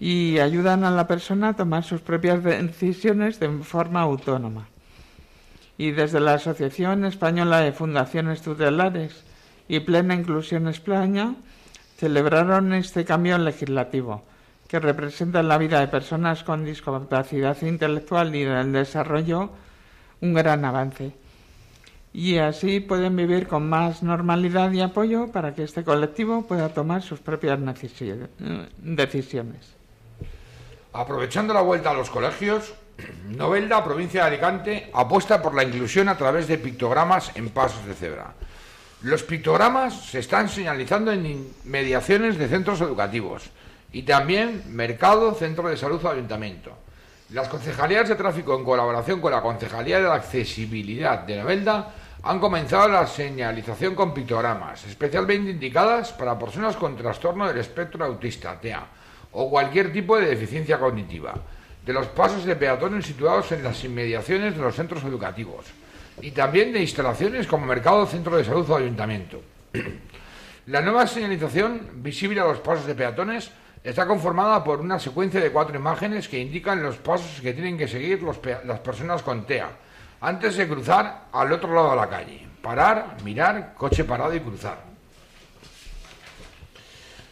y 0.00 0.38
ayudan 0.38 0.82
a 0.82 0.90
la 0.90 1.06
persona 1.06 1.50
a 1.50 1.56
tomar 1.56 1.84
sus 1.84 2.00
propias 2.00 2.42
decisiones 2.42 3.38
de 3.38 3.50
forma 3.62 4.00
autónoma 4.00 4.68
y 5.76 5.90
desde 5.90 6.20
la 6.20 6.34
Asociación 6.34 7.04
Española 7.04 7.60
de 7.60 7.72
Fundaciones 7.72 8.42
Tutelares 8.42 9.24
y 9.68 9.80
Plena 9.80 10.14
Inclusión 10.14 10.68
España 10.68 11.34
celebraron 11.96 12.72
este 12.72 13.04
cambio 13.04 13.38
legislativo 13.38 14.22
que 14.68 14.80
representa 14.80 15.40
en 15.40 15.48
la 15.48 15.58
vida 15.58 15.80
de 15.80 15.88
personas 15.88 16.42
con 16.42 16.64
discapacidad 16.64 17.60
intelectual 17.62 18.34
y 18.34 18.44
del 18.44 18.72
desarrollo 18.72 19.50
un 20.20 20.34
gran 20.34 20.64
avance. 20.64 21.12
y 22.12 22.38
así 22.38 22.78
pueden 22.78 23.16
vivir 23.16 23.48
con 23.48 23.68
más 23.68 24.04
normalidad 24.04 24.70
y 24.70 24.80
apoyo 24.80 25.32
para 25.32 25.54
que 25.54 25.64
este 25.64 25.82
colectivo 25.82 26.42
pueda 26.46 26.68
tomar 26.68 27.02
sus 27.02 27.18
propias 27.18 27.58
decisiones. 28.78 29.74
Aprovechando 30.92 31.52
la 31.52 31.60
vuelta 31.60 31.90
a 31.90 31.94
los 31.94 32.10
colegios, 32.10 32.72
Novelda, 33.36 33.84
provincia 33.84 34.22
de 34.22 34.28
Alicante, 34.28 34.90
apuesta 34.92 35.40
por 35.42 35.54
la 35.54 35.64
inclusión 35.64 36.08
a 36.08 36.16
través 36.16 36.48
de 36.48 36.58
pictogramas 36.58 37.32
en 37.34 37.50
pasos 37.50 37.84
de 37.86 37.94
cebra. 37.94 38.34
Los 39.02 39.22
pictogramas 39.22 40.06
se 40.06 40.20
están 40.20 40.48
señalizando 40.48 41.12
en 41.12 41.52
mediaciones 41.64 42.38
de 42.38 42.48
centros 42.48 42.80
educativos 42.80 43.50
y 43.92 44.02
también 44.02 44.62
mercado, 44.68 45.34
centro 45.34 45.68
de 45.68 45.76
salud 45.76 46.02
o 46.04 46.10
ayuntamiento. 46.10 46.72
Las 47.30 47.48
concejalías 47.48 48.08
de 48.08 48.16
tráfico, 48.16 48.56
en 48.56 48.64
colaboración 48.64 49.20
con 49.20 49.32
la 49.32 49.42
Concejalía 49.42 49.98
de 49.98 50.04
la 50.04 50.14
Accesibilidad 50.14 51.20
de 51.20 51.36
Novelda, 51.36 51.92
han 52.22 52.40
comenzado 52.40 52.88
la 52.88 53.06
señalización 53.06 53.94
con 53.94 54.14
pictogramas, 54.14 54.84
especialmente 54.86 55.50
indicadas 55.50 56.12
para 56.12 56.38
personas 56.38 56.76
con 56.76 56.96
trastorno 56.96 57.46
del 57.46 57.58
espectro 57.58 58.04
autista, 58.04 58.58
TEA, 58.58 58.86
o 59.32 59.50
cualquier 59.50 59.92
tipo 59.92 60.16
de 60.16 60.26
deficiencia 60.26 60.78
cognitiva, 60.78 61.34
de 61.84 61.92
los 61.92 62.06
pasos 62.08 62.44
de 62.44 62.56
peatones 62.56 63.06
situados 63.06 63.52
en 63.52 63.62
las 63.62 63.82
inmediaciones 63.84 64.56
de 64.56 64.62
los 64.62 64.74
centros 64.74 65.04
educativos, 65.04 65.66
y 66.20 66.30
también 66.30 66.72
de 66.72 66.80
instalaciones 66.80 67.46
como 67.46 67.66
mercado, 67.66 68.06
centro 68.06 68.36
de 68.36 68.44
salud 68.44 68.68
o 68.70 68.76
ayuntamiento. 68.76 69.42
La 70.66 70.80
nueva 70.80 71.06
señalización 71.06 72.02
visible 72.02 72.40
a 72.40 72.44
los 72.44 72.58
pasos 72.60 72.86
de 72.86 72.94
peatones 72.94 73.50
está 73.82 74.06
conformada 74.06 74.64
por 74.64 74.80
una 74.80 74.98
secuencia 74.98 75.40
de 75.40 75.50
cuatro 75.50 75.76
imágenes 75.76 76.26
que 76.26 76.38
indican 76.38 76.82
los 76.82 76.96
pasos 76.96 77.42
que 77.42 77.52
tienen 77.52 77.76
que 77.76 77.86
seguir 77.86 78.22
las 78.22 78.80
personas 78.80 79.22
con 79.22 79.44
TEA 79.44 79.68
antes 80.22 80.56
de 80.56 80.66
cruzar 80.66 81.26
al 81.30 81.52
otro 81.52 81.74
lado 81.74 81.90
de 81.90 81.96
la 81.96 82.08
calle. 82.08 82.46
Parar, 82.62 83.16
mirar, 83.22 83.74
coche 83.76 84.04
parado 84.04 84.34
y 84.34 84.40
cruzar. 84.40 84.78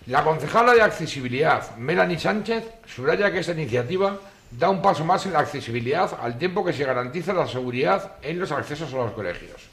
La 0.07 0.23
concejala 0.23 0.75
de 0.75 0.83
accesibilidad, 0.83 1.75
Melanie 1.77 2.19
Sánchez, 2.19 2.65
subraya 2.85 3.33
que 3.33 3.39
esta 3.39 3.53
iniciativa 3.53 4.19
da 4.59 4.71
un 4.71 4.83
paso 4.83 5.05
más 5.05 5.27
en 5.27 5.33
la 5.33 5.41
accesibilidad 5.41 6.19
al 6.21 6.39
tiempo 6.39 6.65
que 6.65 6.73
se 6.73 6.85
garantiza 6.85 7.33
la 7.33 7.47
seguridad 7.47 8.17
en 8.23 8.39
los 8.39 8.53
accesos 8.53 8.93
a 8.93 8.97
los 8.97 9.13
colegios. 9.13 9.73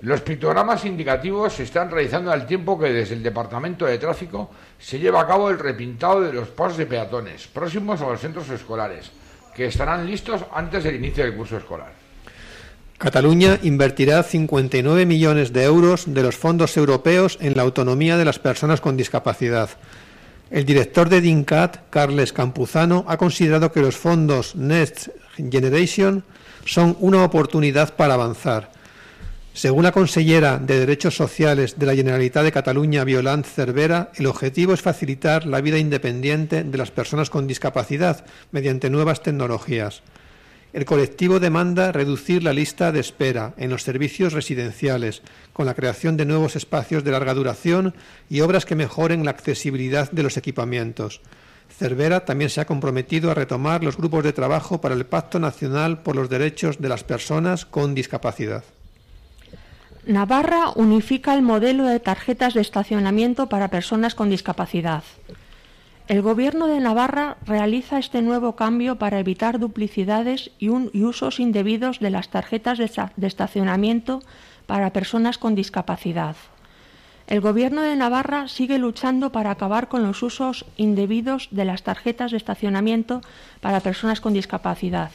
Los 0.00 0.20
pictogramas 0.20 0.84
indicativos 0.84 1.52
se 1.52 1.62
están 1.62 1.88
realizando 1.88 2.32
al 2.32 2.44
tiempo 2.44 2.76
que 2.76 2.92
desde 2.92 3.14
el 3.14 3.22
Departamento 3.22 3.86
de 3.86 3.98
Tráfico 3.98 4.50
se 4.76 4.98
lleva 4.98 5.20
a 5.20 5.26
cabo 5.28 5.48
el 5.48 5.60
repintado 5.60 6.22
de 6.22 6.32
los 6.32 6.48
pasos 6.48 6.78
de 6.78 6.86
peatones 6.86 7.46
próximos 7.46 8.00
a 8.00 8.08
los 8.08 8.20
centros 8.20 8.50
escolares, 8.50 9.12
que 9.54 9.66
estarán 9.66 10.04
listos 10.04 10.44
antes 10.52 10.82
del 10.82 10.96
inicio 10.96 11.22
del 11.22 11.36
curso 11.36 11.56
escolar. 11.56 11.92
Cataluña 12.98 13.60
invertirá 13.62 14.22
59 14.24 15.06
millones 15.06 15.52
de 15.52 15.64
euros 15.64 16.12
de 16.12 16.22
los 16.22 16.36
fondos 16.36 16.76
europeos 16.76 17.38
en 17.40 17.56
la 17.56 17.62
autonomía 17.62 18.16
de 18.16 18.24
las 18.24 18.40
personas 18.40 18.80
con 18.80 18.96
discapacidad. 18.96 19.70
El 20.52 20.66
director 20.66 21.08
de 21.08 21.22
DINCAT, 21.22 21.88
Carles 21.88 22.34
Campuzano, 22.34 23.06
ha 23.08 23.16
considerado 23.16 23.72
que 23.72 23.80
los 23.80 23.96
fondos 23.96 24.54
Next 24.54 25.08
Generation 25.50 26.24
son 26.66 26.94
una 27.00 27.24
oportunidad 27.24 27.96
para 27.96 28.12
avanzar. 28.12 28.70
Según 29.54 29.84
la 29.84 29.92
consellera 29.92 30.58
de 30.58 30.78
Derechos 30.78 31.16
Sociales 31.16 31.78
de 31.78 31.86
la 31.86 31.94
Generalitat 31.94 32.44
de 32.44 32.52
Cataluña, 32.52 33.04
Violant 33.04 33.46
Cervera, 33.46 34.12
el 34.16 34.26
objetivo 34.26 34.74
es 34.74 34.82
facilitar 34.82 35.46
la 35.46 35.62
vida 35.62 35.78
independiente 35.78 36.64
de 36.64 36.78
las 36.78 36.90
personas 36.90 37.30
con 37.30 37.46
discapacidad 37.46 38.22
mediante 38.50 38.90
nuevas 38.90 39.22
tecnologías. 39.22 40.02
El 40.72 40.86
colectivo 40.86 41.38
demanda 41.38 41.92
reducir 41.92 42.42
la 42.42 42.54
lista 42.54 42.92
de 42.92 43.00
espera 43.00 43.52
en 43.58 43.68
los 43.68 43.82
servicios 43.82 44.32
residenciales, 44.32 45.22
con 45.52 45.66
la 45.66 45.74
creación 45.74 46.16
de 46.16 46.24
nuevos 46.24 46.56
espacios 46.56 47.04
de 47.04 47.10
larga 47.10 47.34
duración 47.34 47.94
y 48.30 48.40
obras 48.40 48.64
que 48.64 48.74
mejoren 48.74 49.24
la 49.24 49.32
accesibilidad 49.32 50.10
de 50.10 50.22
los 50.22 50.38
equipamientos. 50.38 51.20
Cervera 51.68 52.24
también 52.24 52.48
se 52.48 52.62
ha 52.62 52.66
comprometido 52.66 53.30
a 53.30 53.34
retomar 53.34 53.84
los 53.84 53.98
grupos 53.98 54.24
de 54.24 54.32
trabajo 54.32 54.80
para 54.80 54.94
el 54.94 55.04
Pacto 55.04 55.38
Nacional 55.38 56.02
por 56.02 56.16
los 56.16 56.30
Derechos 56.30 56.80
de 56.80 56.88
las 56.88 57.04
Personas 57.04 57.66
con 57.66 57.94
Discapacidad. 57.94 58.64
Navarra 60.06 60.70
unifica 60.74 61.34
el 61.34 61.42
modelo 61.42 61.84
de 61.84 62.00
tarjetas 62.00 62.54
de 62.54 62.60
estacionamiento 62.60 63.48
para 63.48 63.68
personas 63.68 64.14
con 64.14 64.30
discapacidad. 64.30 65.04
El 66.08 66.20
Gobierno 66.20 66.66
de 66.66 66.80
Navarra 66.80 67.36
realiza 67.46 67.98
este 67.98 68.22
nuevo 68.22 68.56
cambio 68.56 68.96
para 68.96 69.20
evitar 69.20 69.60
duplicidades 69.60 70.50
y, 70.58 70.68
usos 70.68 71.38
indebidos 71.38 72.00
de 72.00 72.10
las 72.10 72.28
tarjetas 72.28 72.78
de, 72.78 73.26
estacionamiento 73.26 74.20
para 74.66 74.92
personas 74.92 75.38
con 75.38 75.54
discapacidad. 75.54 76.34
El 77.28 77.40
Gobierno 77.40 77.82
de 77.82 77.94
Navarra 77.94 78.48
sigue 78.48 78.78
luchando 78.78 79.30
para 79.30 79.52
acabar 79.52 79.86
con 79.86 80.02
los 80.02 80.24
usos 80.24 80.66
indebidos 80.76 81.48
de 81.52 81.64
las 81.64 81.84
tarjetas 81.84 82.32
de 82.32 82.36
estacionamiento 82.36 83.20
para 83.60 83.78
personas 83.78 84.20
con 84.20 84.34
discapacidad. 84.34 85.12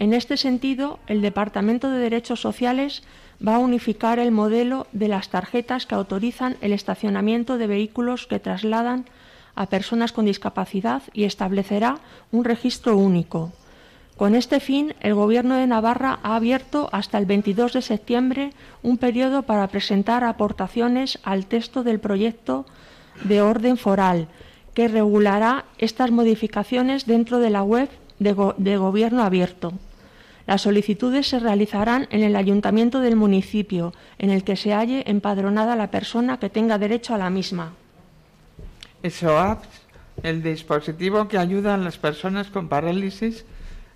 En 0.00 0.12
este 0.12 0.36
sentido, 0.36 0.98
el 1.06 1.22
Departamento 1.22 1.88
de 1.90 2.00
Derechos 2.00 2.40
Sociales 2.40 3.04
va 3.46 3.54
a 3.54 3.60
unificar 3.60 4.18
el 4.18 4.32
modelo 4.32 4.88
de 4.90 5.06
las 5.06 5.28
tarjetas 5.28 5.86
que 5.86 5.94
autorizan 5.94 6.56
el 6.60 6.72
estacionamiento 6.72 7.56
de 7.56 7.68
vehículos 7.68 8.26
que 8.26 8.40
trasladan 8.40 9.04
a 9.54 9.66
personas 9.66 10.12
con 10.12 10.24
discapacidad 10.24 11.02
y 11.12 11.24
establecerá 11.24 11.98
un 12.32 12.44
registro 12.44 12.96
único. 12.96 13.52
Con 14.16 14.36
este 14.36 14.60
fin, 14.60 14.94
el 15.00 15.14
Gobierno 15.14 15.56
de 15.56 15.66
Navarra 15.66 16.20
ha 16.22 16.36
abierto 16.36 16.88
hasta 16.92 17.18
el 17.18 17.26
22 17.26 17.72
de 17.72 17.82
septiembre 17.82 18.52
un 18.82 18.96
periodo 18.96 19.42
para 19.42 19.66
presentar 19.66 20.22
aportaciones 20.22 21.18
al 21.24 21.46
texto 21.46 21.82
del 21.82 21.98
proyecto 21.98 22.64
de 23.24 23.42
orden 23.42 23.76
foral, 23.76 24.28
que 24.72 24.86
regulará 24.86 25.64
estas 25.78 26.12
modificaciones 26.12 27.06
dentro 27.06 27.40
de 27.40 27.50
la 27.50 27.64
web 27.64 27.88
de, 28.18 28.76
Gobierno 28.76 29.24
abierto. 29.24 29.72
Las 30.46 30.62
solicitudes 30.62 31.28
se 31.28 31.40
realizarán 31.40 32.06
en 32.10 32.22
el 32.22 32.36
ayuntamiento 32.36 33.00
del 33.00 33.16
municipio 33.16 33.94
en 34.18 34.30
el 34.30 34.44
que 34.44 34.56
se 34.56 34.74
halle 34.74 35.02
empadronada 35.06 35.74
la 35.74 35.90
persona 35.90 36.38
que 36.38 36.50
tenga 36.50 36.78
derecho 36.78 37.14
a 37.14 37.18
la 37.18 37.30
misma. 37.30 37.72
SOAPS, 39.10 39.68
el 40.22 40.42
dispositivo 40.42 41.28
que 41.28 41.38
ayuda 41.38 41.74
a 41.74 41.78
las 41.78 41.98
personas 41.98 42.48
con 42.48 42.68
parálisis 42.68 43.44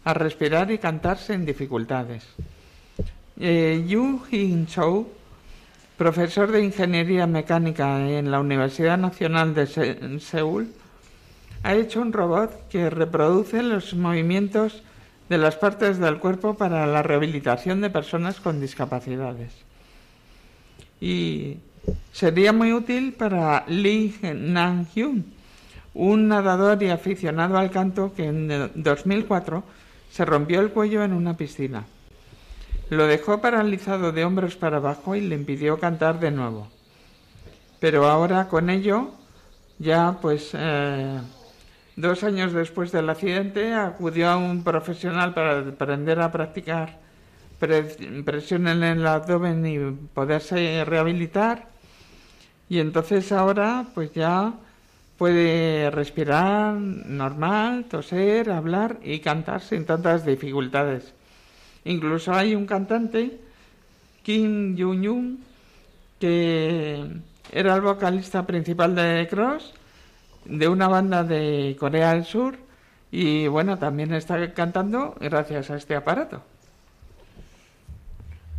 a 0.04 0.14
respirar 0.14 0.70
y 0.70 0.78
cantar 0.78 1.18
sin 1.18 1.44
dificultades. 1.44 2.24
Eh, 3.38 3.84
Yu 3.86 4.22
Hin 4.30 4.66
Chou, 4.66 5.08
profesor 5.96 6.50
de 6.50 6.64
Ingeniería 6.64 7.26
Mecánica 7.26 8.08
en 8.08 8.30
la 8.30 8.40
Universidad 8.40 8.98
Nacional 8.98 9.54
de 9.54 9.66
Seúl, 10.20 10.72
ha 11.62 11.74
hecho 11.74 12.00
un 12.00 12.12
robot 12.12 12.68
que 12.68 12.90
reproduce 12.90 13.62
los 13.62 13.94
movimientos 13.94 14.82
de 15.28 15.38
las 15.38 15.56
partes 15.56 15.98
del 15.98 16.18
cuerpo 16.18 16.54
para 16.54 16.86
la 16.86 17.02
rehabilitación 17.02 17.80
de 17.80 17.90
personas 17.90 18.40
con 18.40 18.60
discapacidades. 18.60 19.52
Y 21.00 21.58
Sería 22.12 22.52
muy 22.52 22.72
útil 22.72 23.12
para 23.12 23.64
Lee 23.68 24.14
Nan-hyun, 24.22 25.24
un 25.94 26.28
nadador 26.28 26.82
y 26.82 26.90
aficionado 26.90 27.58
al 27.58 27.70
canto 27.70 28.12
que 28.14 28.26
en 28.26 28.70
2004 28.74 29.62
se 30.10 30.24
rompió 30.24 30.60
el 30.60 30.70
cuello 30.70 31.04
en 31.04 31.12
una 31.12 31.36
piscina. 31.36 31.84
Lo 32.90 33.06
dejó 33.06 33.40
paralizado 33.40 34.12
de 34.12 34.24
hombros 34.24 34.56
para 34.56 34.78
abajo 34.78 35.14
y 35.14 35.20
le 35.20 35.34
impidió 35.34 35.78
cantar 35.78 36.18
de 36.20 36.30
nuevo. 36.30 36.68
Pero 37.80 38.06
ahora 38.06 38.48
con 38.48 38.70
ello, 38.70 39.10
ya 39.78 40.18
pues 40.20 40.50
eh, 40.54 41.20
dos 41.96 42.24
años 42.24 42.52
después 42.52 42.90
del 42.90 43.10
accidente, 43.10 43.74
acudió 43.74 44.30
a 44.30 44.36
un 44.36 44.64
profesional 44.64 45.34
para 45.34 45.58
aprender 45.60 46.20
a 46.20 46.32
practicar 46.32 46.98
presión 47.58 48.68
en 48.68 48.82
el 48.82 49.06
abdomen 49.06 49.66
y 49.66 49.78
poderse 50.14 50.84
rehabilitar 50.84 51.77
y 52.68 52.80
entonces 52.80 53.32
ahora 53.32 53.86
pues 53.94 54.12
ya 54.12 54.52
puede 55.16 55.90
respirar 55.90 56.74
normal, 56.74 57.86
toser, 57.86 58.50
hablar 58.50 58.98
y 59.02 59.18
cantar 59.18 59.60
sin 59.60 59.84
tantas 59.84 60.24
dificultades. 60.24 61.12
Incluso 61.84 62.32
hay 62.32 62.54
un 62.54 62.66
cantante, 62.66 63.38
Kim 64.22 64.76
Jong-un, 64.78 65.42
que 66.20 67.04
era 67.50 67.74
el 67.74 67.80
vocalista 67.80 68.46
principal 68.46 68.94
de 68.94 69.26
Cross, 69.28 69.72
de 70.44 70.68
una 70.68 70.86
banda 70.86 71.24
de 71.24 71.76
Corea 71.80 72.12
del 72.14 72.24
Sur, 72.24 72.56
y 73.10 73.46
bueno, 73.48 73.78
también 73.78 74.12
está 74.12 74.52
cantando 74.52 75.16
gracias 75.18 75.70
a 75.70 75.76
este 75.76 75.96
aparato. 75.96 76.42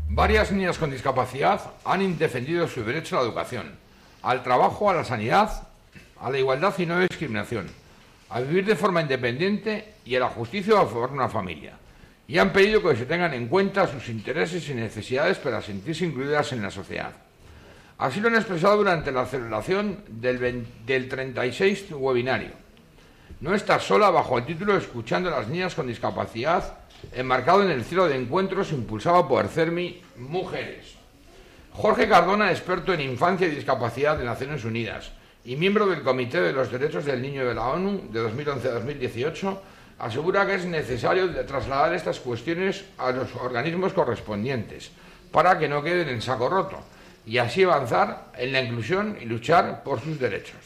Varias 0.09 0.51
niñas 0.51 0.77
con 0.79 0.89
discapacidad 0.89 1.61
han 1.85 2.17
defendido 2.17 2.67
su 2.67 2.83
derecho 2.83 3.17
a 3.17 3.21
la 3.21 3.27
educación 3.27 3.88
al 4.21 4.43
trabajo, 4.43 4.89
a 4.89 4.93
la 4.93 5.03
sanidad, 5.03 5.67
a 6.19 6.29
la 6.29 6.39
igualdad 6.39 6.73
y 6.77 6.85
no 6.85 6.99
discriminación, 6.99 7.67
a 8.29 8.41
vivir 8.41 8.65
de 8.65 8.75
forma 8.75 9.01
independiente 9.01 9.93
y 10.05 10.15
a 10.15 10.19
la 10.19 10.29
justicia 10.29 10.79
a 10.79 10.85
formar 10.85 11.11
una 11.11 11.29
familia. 11.29 11.73
y 12.27 12.37
han 12.37 12.53
pedido 12.53 12.83
que 12.83 12.95
se 12.95 13.07
tengan 13.07 13.33
en 13.33 13.47
cuenta 13.47 13.87
sus 13.87 14.07
intereses 14.07 14.69
y 14.69 14.75
necesidades 14.75 15.39
para 15.39 15.63
sentirse 15.63 16.05
incluidas 16.05 16.51
en 16.53 16.61
la 16.61 16.69
sociedad. 16.69 17.11
Así 17.97 18.19
lo 18.19 18.27
han 18.27 18.35
expresado 18.35 18.77
durante 18.77 19.11
la 19.11 19.25
celebración 19.25 20.03
del, 20.07 20.67
del 20.85 21.09
36 21.09 21.87
webinario. 21.93 22.51
No 23.41 23.55
estás 23.55 23.83
sola 23.83 24.11
bajo 24.11 24.37
el 24.37 24.45
título 24.45 24.77
Escuchando 24.77 25.33
a 25.33 25.39
las 25.39 25.47
niñas 25.47 25.73
con 25.73 25.87
discapacidad, 25.87 26.77
enmarcado 27.13 27.63
en 27.63 27.71
el 27.71 27.83
cielo 27.83 28.07
de 28.07 28.15
encuentros 28.15 28.71
impulsado 28.73 29.27
por 29.27 29.47
CERMI 29.47 29.99
Mujeres. 30.17 30.98
Jorge 31.81 32.09
Cardona, 32.09 32.51
experto 32.51 32.93
en 32.93 32.99
infancia 32.99 33.47
y 33.47 33.51
discapacidad 33.51 34.17
de 34.17 34.25
Naciones 34.25 34.65
Unidas 34.65 35.11
y 35.45 35.55
miembro 35.55 35.87
del 35.87 36.01
Comité 36.01 36.41
de 36.41 36.51
los 36.51 36.69
Derechos 36.69 37.05
del 37.05 37.21
Niño 37.21 37.47
de 37.47 37.55
la 37.55 37.67
ONU 37.67 38.11
de 38.11 38.19
2011 38.19 38.67
a 38.67 38.71
2018, 38.71 39.61
asegura 39.99 40.45
que 40.45 40.55
es 40.55 40.65
necesario 40.65 41.33
trasladar 41.45 41.93
estas 41.93 42.19
cuestiones 42.19 42.83
a 42.97 43.11
los 43.11 43.33
organismos 43.33 43.93
correspondientes 43.93 44.91
para 45.31 45.57
que 45.57 45.69
no 45.69 45.81
queden 45.81 46.09
en 46.09 46.21
saco 46.21 46.49
roto 46.49 46.81
y 47.25 47.37
así 47.37 47.63
avanzar 47.63 48.33
en 48.37 48.51
la 48.51 48.61
inclusión 48.61 49.17
y 49.21 49.23
luchar 49.23 49.81
por 49.81 50.01
sus 50.01 50.19
derechos. 50.19 50.59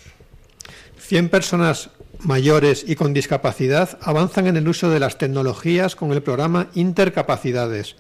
100 0.97 1.29
personas 1.29 1.91
mayores 2.21 2.85
y 2.87 2.95
con 2.95 3.13
discapacidad 3.13 3.99
avanzan 4.01 4.47
en 4.47 4.57
el 4.57 4.67
uso 4.67 4.89
de 4.89 4.99
las 4.99 5.19
tecnologías 5.19 5.95
con 5.95 6.11
el 6.11 6.23
programa 6.23 6.69
Intercapacidades. 6.73 7.97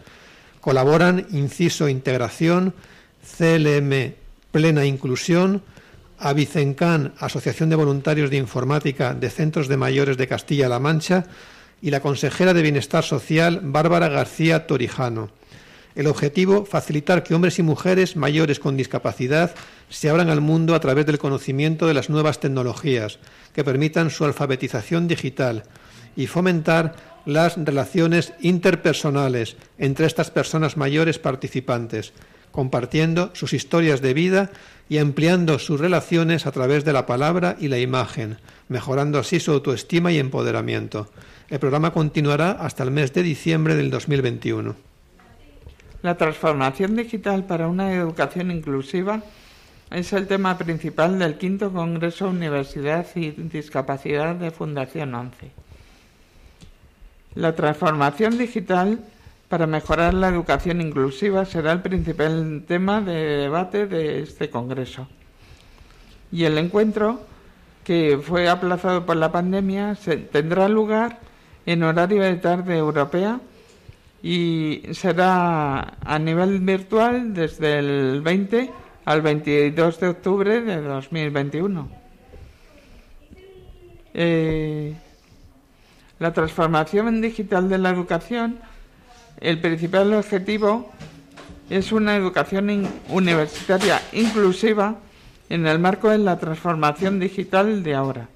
Colaboran 0.61 1.27
Inciso 1.29 1.89
Integración, 1.89 2.73
CLM 3.23 4.13
Plena 4.51 4.85
Inclusión, 4.85 5.63
Avicencan, 6.19 7.13
Asociación 7.17 7.69
de 7.69 7.75
Voluntarios 7.75 8.29
de 8.29 8.37
Informática 8.37 9.13
de 9.13 9.29
Centros 9.29 9.67
de 9.67 9.77
Mayores 9.77 10.17
de 10.17 10.27
Castilla-La 10.27 10.79
Mancha, 10.79 11.25
y 11.81 11.91
la 11.91 11.99
consejera 11.99 12.53
de 12.53 12.61
Bienestar 12.61 13.03
Social, 13.03 13.59
Bárbara 13.61 14.07
García 14.07 14.67
Torijano. 14.67 15.31
El 15.95 16.07
objetivo, 16.07 16.65
facilitar 16.65 17.23
que 17.23 17.35
hombres 17.35 17.59
y 17.59 17.63
mujeres 17.63 18.15
mayores 18.15 18.59
con 18.59 18.77
discapacidad 18.77 19.53
se 19.89 20.09
abran 20.09 20.29
al 20.29 20.39
mundo 20.39 20.75
a 20.75 20.79
través 20.79 21.05
del 21.05 21.19
conocimiento 21.19 21.85
de 21.85 21.93
las 21.93 22.09
nuevas 22.09 22.39
tecnologías 22.39 23.19
que 23.53 23.65
permitan 23.65 24.09
su 24.09 24.23
alfabetización 24.23 25.09
digital 25.09 25.65
y 26.15 26.27
fomentar 26.27 26.95
las 27.25 27.57
relaciones 27.57 28.33
interpersonales 28.39 29.57
entre 29.77 30.05
estas 30.05 30.31
personas 30.31 30.77
mayores 30.77 31.19
participantes, 31.19 32.13
compartiendo 32.53 33.31
sus 33.33 33.51
historias 33.51 33.99
de 34.01 34.13
vida 34.13 34.51
y 34.87 34.99
ampliando 34.99 35.57
sus 35.57 35.79
relaciones 35.79 36.45
a 36.45 36.51
través 36.51 36.85
de 36.85 36.93
la 36.93 37.07
palabra 37.07 37.57
y 37.59 37.67
la 37.67 37.79
imagen, 37.79 38.37
mejorando 38.69 39.17
así 39.17 39.39
su 39.39 39.51
autoestima 39.51 40.11
y 40.11 40.19
empoderamiento. 40.19 41.09
El 41.49 41.59
programa 41.59 41.91
continuará 41.91 42.51
hasta 42.51 42.83
el 42.83 42.91
mes 42.91 43.11
de 43.11 43.23
diciembre 43.23 43.75
del 43.75 43.89
2021. 43.89 44.75
La 46.03 46.15
transformación 46.15 46.95
digital 46.95 47.45
para 47.45 47.67
una 47.67 47.91
educación 47.93 48.51
inclusiva 48.51 49.23
es 49.89 50.13
el 50.13 50.27
tema 50.27 50.57
principal 50.57 51.17
del 51.17 51.37
quinto 51.37 51.73
Congreso 51.73 52.29
Universidad 52.29 53.07
y 53.15 53.31
Discapacidad 53.31 54.35
de 54.35 54.51
Fundación 54.51 55.15
11. 55.15 55.51
La 57.35 57.55
transformación 57.55 58.37
digital 58.37 58.99
para 59.53 59.67
mejorar 59.67 60.15
la 60.15 60.29
educación 60.29 60.81
inclusiva 60.81 61.45
será 61.45 61.73
el 61.73 61.83
principal 61.83 62.63
tema 62.67 63.01
de 63.01 63.13
debate 63.13 63.85
de 63.85 64.23
este 64.23 64.49
Congreso. 64.49 65.07
Y 66.31 66.45
el 66.45 66.57
encuentro, 66.57 67.21
que 67.83 68.17
fue 68.17 68.49
aplazado 68.49 69.05
por 69.05 69.15
la 69.15 69.31
pandemia, 69.31 69.93
se, 69.93 70.17
tendrá 70.17 70.67
lugar 70.67 71.19
en 71.67 71.83
horario 71.83 72.23
de 72.23 72.33
tarde 72.37 72.79
europea 72.79 73.41
y 74.23 74.81
será 74.93 75.97
a 76.03 76.17
nivel 76.17 76.59
virtual 76.61 77.35
desde 77.35 77.77
el 77.77 78.21
20 78.23 78.71
al 79.05 79.21
22 79.21 79.99
de 79.99 80.07
octubre 80.07 80.61
de 80.61 80.81
2021. 80.81 81.89
Eh, 84.15 84.95
la 86.17 86.33
transformación 86.33 87.21
digital 87.21 87.69
de 87.69 87.77
la 87.77 87.91
educación 87.91 88.72
el 89.43 89.59
principal 89.59 90.13
objetivo 90.13 90.89
es 91.69 91.91
una 91.91 92.15
educación 92.15 92.87
universitaria 93.09 94.01
inclusiva 94.13 94.95
en 95.49 95.67
el 95.67 95.79
marco 95.79 96.09
de 96.09 96.17
la 96.17 96.39
transformación 96.39 97.19
digital 97.19 97.83
de 97.83 97.93
ahora, 97.93 98.29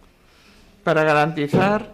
para 0.83 1.03
garantizar 1.03 1.93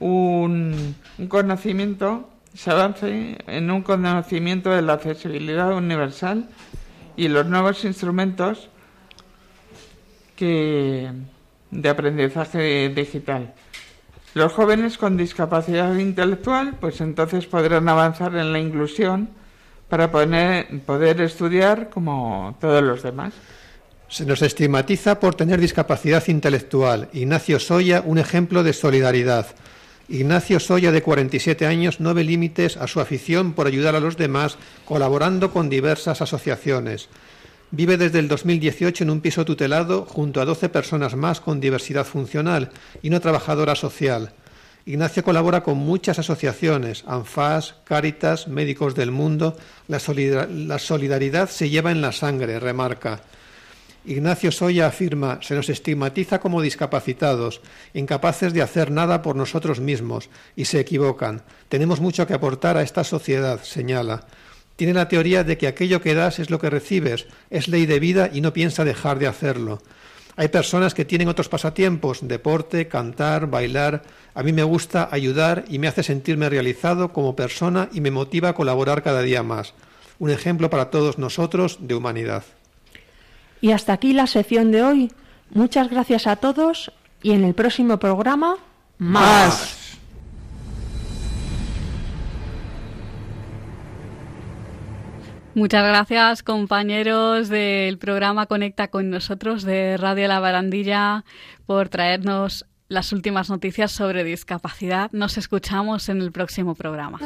un, 0.00 0.96
conocimiento, 1.28 2.28
se 2.52 2.72
avance 2.72 3.38
en 3.46 3.70
un 3.70 3.82
conocimiento 3.82 4.70
de 4.70 4.82
la 4.82 4.94
accesibilidad 4.94 5.72
universal 5.72 6.48
y 7.16 7.28
los 7.28 7.46
nuevos 7.46 7.84
instrumentos 7.84 8.70
de 10.36 11.88
aprendizaje 11.88 12.88
digital. 12.88 13.54
Los 14.34 14.52
jóvenes 14.52 14.98
con 14.98 15.16
discapacidad 15.16 15.96
intelectual, 15.96 16.74
pues 16.80 17.00
entonces 17.00 17.46
podrán 17.46 17.88
avanzar 17.88 18.36
en 18.36 18.52
la 18.52 18.58
inclusión 18.58 19.30
para 19.88 20.10
poder, 20.10 21.20
estudiar 21.20 21.88
como 21.88 22.56
todos 22.60 22.82
los 22.82 23.02
demás. 23.02 23.32
Se 24.08 24.26
nos 24.26 24.42
estigmatiza 24.42 25.18
por 25.18 25.34
tener 25.34 25.60
discapacidad 25.60 26.26
intelectual. 26.28 27.08
Ignacio 27.12 27.58
Soya, 27.58 28.02
un 28.04 28.18
ejemplo 28.18 28.62
de 28.62 28.72
solidaridad. 28.72 29.46
Ignacio 30.08 30.60
Soya, 30.60 30.92
de 30.92 31.02
47 31.02 31.66
años, 31.66 32.00
no 32.00 32.14
ve 32.14 32.24
límites 32.24 32.76
a 32.76 32.86
su 32.86 33.00
afición 33.00 33.52
por 33.52 33.66
ayudar 33.66 33.94
a 33.94 34.00
los 34.00 34.16
demás, 34.16 34.56
colaborando 34.86 35.52
con 35.52 35.68
diversas 35.68 36.22
asociaciones. 36.22 37.08
Vive 37.70 37.98
desde 37.98 38.18
el 38.18 38.28
2018 38.28 39.04
en 39.04 39.10
un 39.10 39.20
piso 39.20 39.44
tutelado 39.44 40.06
junto 40.06 40.40
a 40.40 40.46
12 40.46 40.70
personas 40.70 41.14
más 41.14 41.40
con 41.40 41.60
diversidad 41.60 42.06
funcional 42.06 42.70
y 43.02 43.08
una 43.08 43.20
trabajadora 43.20 43.74
social. 43.74 44.32
Ignacio 44.86 45.22
colabora 45.22 45.62
con 45.62 45.76
muchas 45.76 46.18
asociaciones, 46.18 47.04
ANFAS, 47.06 47.74
Cáritas, 47.84 48.48
Médicos 48.48 48.94
del 48.94 49.10
Mundo. 49.10 49.54
La, 49.86 49.98
solidaridad 49.98 51.50
se 51.50 51.68
lleva 51.68 51.90
en 51.90 52.00
la 52.00 52.12
sangre, 52.12 52.58
remarca. 52.58 53.20
Ignacio 54.06 54.50
Soya 54.50 54.86
afirma, 54.86 55.40
se 55.42 55.54
nos 55.54 55.68
estigmatiza 55.68 56.40
como 56.40 56.62
discapacitados, 56.62 57.60
incapaces 57.92 58.54
de 58.54 58.62
hacer 58.62 58.90
nada 58.90 59.20
por 59.20 59.36
nosotros 59.36 59.80
mismos, 59.80 60.30
y 60.56 60.64
se 60.64 60.80
equivocan. 60.80 61.42
Tenemos 61.68 62.00
mucho 62.00 62.26
que 62.26 62.32
aportar 62.32 62.78
a 62.78 62.82
esta 62.82 63.04
sociedad, 63.04 63.62
señala. 63.62 64.26
Tiene 64.78 64.94
la 64.94 65.08
teoría 65.08 65.42
de 65.42 65.58
que 65.58 65.66
aquello 65.66 66.00
que 66.00 66.14
das 66.14 66.38
es 66.38 66.50
lo 66.50 66.60
que 66.60 66.70
recibes, 66.70 67.26
es 67.50 67.66
ley 67.66 67.84
de 67.84 67.98
vida 67.98 68.30
y 68.32 68.40
no 68.40 68.52
piensa 68.52 68.84
dejar 68.84 69.18
de 69.18 69.26
hacerlo. 69.26 69.82
Hay 70.36 70.46
personas 70.46 70.94
que 70.94 71.04
tienen 71.04 71.26
otros 71.26 71.48
pasatiempos, 71.48 72.20
deporte, 72.22 72.86
cantar, 72.86 73.48
bailar. 73.48 74.04
A 74.34 74.44
mí 74.44 74.52
me 74.52 74.62
gusta 74.62 75.08
ayudar 75.10 75.64
y 75.68 75.80
me 75.80 75.88
hace 75.88 76.04
sentirme 76.04 76.48
realizado 76.48 77.12
como 77.12 77.34
persona 77.34 77.88
y 77.92 78.00
me 78.00 78.12
motiva 78.12 78.50
a 78.50 78.54
colaborar 78.54 79.02
cada 79.02 79.22
día 79.22 79.42
más. 79.42 79.74
Un 80.20 80.30
ejemplo 80.30 80.70
para 80.70 80.90
todos 80.90 81.18
nosotros 81.18 81.78
de 81.80 81.96
humanidad. 81.96 82.44
Y 83.60 83.72
hasta 83.72 83.94
aquí 83.94 84.12
la 84.12 84.28
sección 84.28 84.70
de 84.70 84.84
hoy. 84.84 85.12
Muchas 85.50 85.90
gracias 85.90 86.28
a 86.28 86.36
todos 86.36 86.92
y 87.20 87.32
en 87.32 87.42
el 87.42 87.54
próximo 87.54 87.98
programa 87.98 88.58
más. 88.98 89.87
Muchas 95.58 95.82
gracias, 95.82 96.44
compañeros 96.44 97.48
del 97.48 97.98
programa 97.98 98.46
Conecta 98.46 98.86
con 98.86 99.10
nosotros 99.10 99.64
de 99.64 99.96
Radio 99.96 100.28
La 100.28 100.38
Barandilla, 100.38 101.24
por 101.66 101.88
traernos 101.88 102.64
las 102.86 103.12
últimas 103.12 103.50
noticias 103.50 103.90
sobre 103.90 104.22
discapacidad. 104.22 105.10
Nos 105.10 105.36
escuchamos 105.36 106.08
en 106.10 106.22
el 106.22 106.30
próximo 106.30 106.76
programa. 106.76 107.18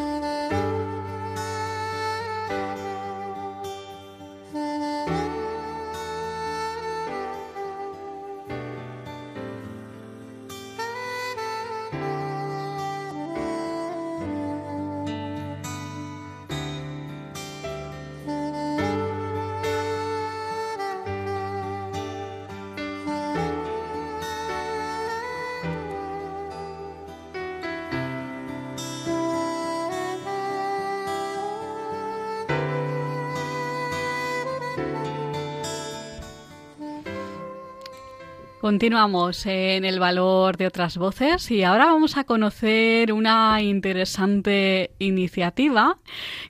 Continuamos 38.62 39.44
en 39.46 39.84
el 39.84 39.98
valor 39.98 40.56
de 40.56 40.68
otras 40.68 40.96
voces 40.96 41.50
y 41.50 41.64
ahora 41.64 41.86
vamos 41.86 42.16
a 42.16 42.22
conocer 42.22 43.12
una 43.12 43.60
interesante 43.60 44.92
iniciativa 45.00 45.96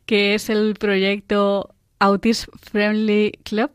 que 0.05 0.35
es 0.35 0.51
el 0.51 0.75
proyecto 0.75 1.75
Autism 2.01 2.51
Friendly 2.61 3.33
Club, 3.45 3.71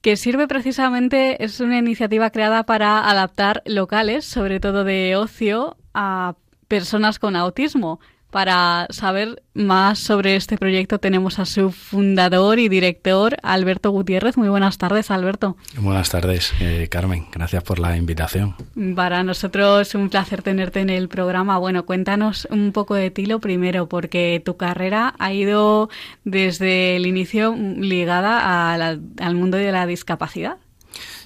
que 0.00 0.16
sirve 0.16 0.48
precisamente, 0.48 1.44
es 1.44 1.60
una 1.60 1.78
iniciativa 1.78 2.30
creada 2.30 2.66
para 2.66 3.08
adaptar 3.08 3.62
locales, 3.64 4.24
sobre 4.24 4.58
todo 4.58 4.82
de 4.82 5.14
ocio, 5.14 5.76
a 5.94 6.34
personas 6.66 7.20
con 7.20 7.36
autismo. 7.36 8.00
Para 8.30 8.86
saber 8.90 9.42
más 9.54 9.98
sobre 9.98 10.36
este 10.36 10.58
proyecto 10.58 10.98
tenemos 10.98 11.38
a 11.38 11.46
su 11.46 11.70
fundador 11.70 12.58
y 12.58 12.68
director, 12.68 13.36
Alberto 13.42 13.90
Gutiérrez. 13.90 14.36
Muy 14.36 14.50
buenas 14.50 14.76
tardes, 14.76 15.10
Alberto. 15.10 15.56
Buenas 15.78 16.10
tardes, 16.10 16.52
eh, 16.60 16.88
Carmen. 16.90 17.26
Gracias 17.32 17.62
por 17.62 17.78
la 17.78 17.96
invitación. 17.96 18.54
Para 18.94 19.22
nosotros 19.22 19.88
es 19.88 19.94
un 19.94 20.10
placer 20.10 20.42
tenerte 20.42 20.80
en 20.80 20.90
el 20.90 21.08
programa. 21.08 21.56
Bueno, 21.56 21.86
cuéntanos 21.86 22.46
un 22.50 22.72
poco 22.72 22.94
de 22.94 23.10
ti 23.10 23.24
lo 23.24 23.40
primero, 23.40 23.88
porque 23.88 24.42
tu 24.44 24.58
carrera 24.58 25.14
ha 25.18 25.32
ido 25.32 25.88
desde 26.24 26.96
el 26.96 27.06
inicio 27.06 27.56
ligada 27.56 28.74
al 28.74 29.34
mundo 29.36 29.56
de 29.56 29.72
la 29.72 29.86
discapacidad. 29.86 30.58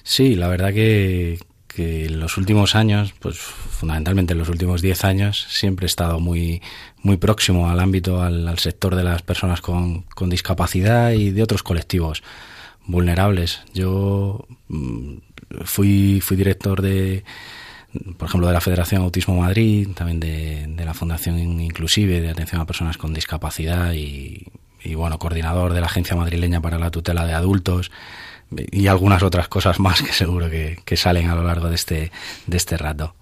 Sí, 0.03 0.35
la 0.35 0.47
verdad 0.47 0.73
que, 0.73 1.39
que 1.67 2.05
en 2.05 2.19
los 2.19 2.37
últimos 2.37 2.75
años, 2.75 3.13
pues 3.19 3.37
fundamentalmente 3.37 4.33
en 4.33 4.39
los 4.39 4.49
últimos 4.49 4.81
10 4.81 5.03
años, 5.05 5.45
siempre 5.49 5.85
he 5.85 5.87
estado 5.87 6.19
muy, 6.19 6.61
muy 7.03 7.17
próximo 7.17 7.69
al 7.69 7.79
ámbito, 7.79 8.21
al, 8.21 8.57
sector 8.57 8.95
de 8.95 9.03
las 9.03 9.21
personas 9.21 9.61
con, 9.61 10.03
con, 10.15 10.29
discapacidad 10.29 11.11
y 11.11 11.31
de 11.31 11.43
otros 11.43 11.61
colectivos 11.61 12.23
vulnerables. 12.85 13.61
Yo 13.73 14.47
mm, 14.69 15.17
fui, 15.65 16.21
fui 16.21 16.37
director 16.37 16.81
de, 16.81 17.23
por 18.17 18.29
ejemplo, 18.29 18.47
de 18.47 18.53
la 18.53 18.61
Federación 18.61 19.03
Autismo 19.03 19.35
Madrid, 19.35 19.89
también 19.93 20.19
de, 20.19 20.65
de 20.67 20.85
la 20.85 20.93
Fundación 20.93 21.37
Inclusive 21.39 22.21
de 22.21 22.29
Atención 22.29 22.61
a 22.61 22.65
Personas 22.65 22.97
con 22.97 23.13
Discapacidad 23.13 23.93
y, 23.93 24.47
y, 24.81 24.95
bueno, 24.95 25.19
coordinador 25.19 25.73
de 25.73 25.81
la 25.81 25.87
Agencia 25.87 26.15
Madrileña 26.15 26.61
para 26.61 26.79
la 26.79 26.89
Tutela 26.89 27.25
de 27.25 27.33
Adultos 27.33 27.91
y 28.71 28.87
algunas 28.87 29.23
otras 29.23 29.47
cosas 29.49 29.79
más 29.79 30.01
que 30.01 30.13
seguro 30.13 30.49
que, 30.49 30.97
salen 30.97 31.29
a 31.29 31.35
lo 31.35 31.43
largo 31.43 31.69
de 31.69 31.75
este, 31.75 32.11
de 32.47 32.57
este 32.57 32.77
rato. 32.77 33.15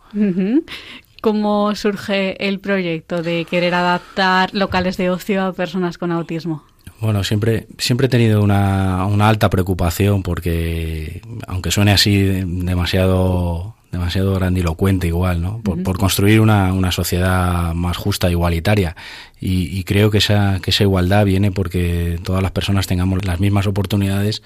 ¿Cómo 1.22 1.74
surge 1.76 2.48
el 2.48 2.60
proyecto 2.60 3.22
de 3.22 3.46
querer 3.46 3.76
adaptar 3.76 4.50
locales 4.54 4.98
de 4.98 5.12
ocio 5.12 5.44
a 5.44 5.54
personas 5.54 6.00
con 6.00 6.12
autismo? 6.12 6.64
Bueno, 7.00 7.24
siempre, 7.24 7.68
siempre 7.78 8.08
he 8.08 8.10
tenido 8.10 8.42
una, 8.42 9.06
una 9.06 9.30
alta 9.30 9.50
preocupación 9.50 10.24
porque, 10.24 11.22
aunque 11.48 11.72
suene 11.72 11.92
así 11.92 12.18
demasiado 12.46 13.76
demasiado 13.92 14.34
grandilocuente 14.36 15.08
igual, 15.08 15.42
¿no? 15.42 15.62
Por, 15.62 15.98
construir 15.98 16.40
una, 16.40 16.72
una, 16.72 16.94
sociedad 16.94 17.74
más 17.74 17.98
justa 17.98 18.28
e 18.28 18.32
igualitaria. 18.32 18.96
Y, 19.40 19.84
creo 19.84 20.10
que 20.12 20.20
esa, 20.20 20.60
que 20.62 20.70
esa 20.72 20.84
igualdad 20.84 21.26
viene 21.26 21.52
porque 21.52 22.18
todas 22.24 22.42
las 22.42 22.52
personas 22.52 22.88
tengamos 22.88 23.26
las 23.26 23.40
mismas 23.40 23.68
oportunidades 23.68 24.44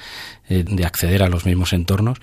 eh, 0.50 0.64
de 0.68 0.86
acceder 0.86 1.22
a 1.22 1.30
los 1.30 1.46
mismos 1.46 1.74
entornos 1.74 2.20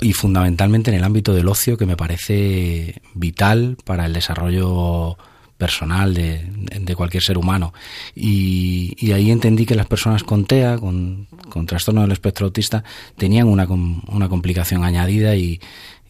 y 0.00 0.12
fundamentalmente 0.12 0.90
en 0.90 0.96
el 0.96 1.04
ámbito 1.04 1.34
del 1.34 1.48
ocio 1.48 1.76
que 1.76 1.86
me 1.86 1.96
parece 1.96 3.00
vital 3.14 3.76
para 3.84 4.06
el 4.06 4.12
desarrollo 4.12 5.16
personal 5.58 6.12
de, 6.14 6.94
cualquier 6.96 7.22
ser 7.22 7.38
humano. 7.38 7.72
Y, 8.14 8.94
y, 8.98 9.12
ahí 9.12 9.30
entendí 9.30 9.66
que 9.66 9.74
las 9.74 9.86
personas 9.86 10.22
con 10.22 10.44
TEA, 10.44 10.78
con, 10.78 11.28
con 11.48 11.66
trastorno 11.66 12.02
del 12.02 12.12
espectro 12.12 12.46
autista, 12.46 12.84
tenían 13.16 13.48
una, 13.48 13.66
una 13.66 14.28
complicación 14.28 14.84
añadida 14.84 15.34
y, 15.36 15.60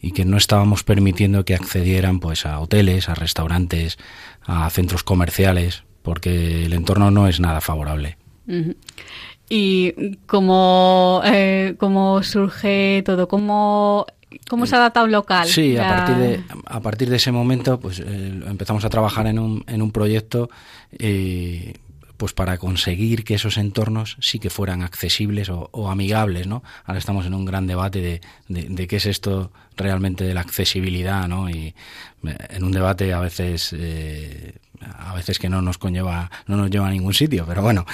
y 0.01 0.11
que 0.11 0.25
no 0.25 0.37
estábamos 0.37 0.83
permitiendo 0.83 1.45
que 1.45 1.55
accedieran 1.55 2.19
pues 2.19 2.45
a 2.45 2.59
hoteles, 2.59 3.09
a 3.09 3.15
restaurantes, 3.15 3.97
a 4.43 4.69
centros 4.69 5.03
comerciales, 5.03 5.83
porque 6.01 6.65
el 6.65 6.73
entorno 6.73 7.11
no 7.11 7.27
es 7.27 7.39
nada 7.39 7.61
favorable. 7.61 8.17
¿Y 9.49 10.17
cómo, 10.25 11.21
eh, 11.25 11.75
cómo 11.77 12.21
surge 12.23 13.01
todo? 13.05 13.27
¿Cómo, 13.27 14.05
cómo 14.49 14.65
se 14.65 14.75
adapta 14.75 15.03
un 15.03 15.11
local? 15.11 15.47
Sí, 15.47 15.77
a, 15.77 15.87
partir, 15.87 16.15
de, 16.15 16.43
a 16.65 16.79
partir 16.81 17.09
de 17.09 17.15
ese 17.15 17.31
momento 17.31 17.79
pues 17.79 17.99
eh, 17.99 18.41
empezamos 18.45 18.83
a 18.83 18.89
trabajar 18.89 19.27
en 19.27 19.39
un, 19.39 19.63
en 19.67 19.81
un 19.81 19.91
proyecto 19.91 20.49
eh, 20.99 21.75
pues 22.17 22.33
para 22.33 22.57
conseguir 22.57 23.23
que 23.23 23.35
esos 23.35 23.57
entornos 23.57 24.17
sí 24.19 24.39
que 24.39 24.49
fueran 24.49 24.81
accesibles 24.81 25.49
o, 25.49 25.89
amigables, 25.89 26.47
¿no? 26.47 26.63
Ahora 26.85 26.99
estamos 26.99 27.25
en 27.25 27.33
un 27.33 27.45
gran 27.45 27.67
debate 27.67 28.01
de, 28.01 28.21
de, 28.67 28.87
qué 28.87 28.95
es 28.95 29.05
esto 29.05 29.51
realmente 29.75 30.23
de 30.23 30.33
la 30.33 30.41
accesibilidad, 30.41 31.27
¿no? 31.27 31.47
Y 31.49 31.75
eh, 32.23 32.37
en 32.49 32.63
un 32.63 32.71
debate 32.71 33.13
a 33.13 33.19
veces 33.19 33.73
eh, 33.77 34.55
a 34.81 35.13
veces 35.13 35.39
que 35.39 35.47
no 35.47 35.61
nos 35.61 35.77
conlleva 35.77 36.29
no 36.47 36.57
nos 36.57 36.69
lleva 36.69 36.87
a 36.87 36.91
ningún 36.91 37.13
sitio, 37.13 37.45
pero 37.47 37.61
bueno. 37.61 37.85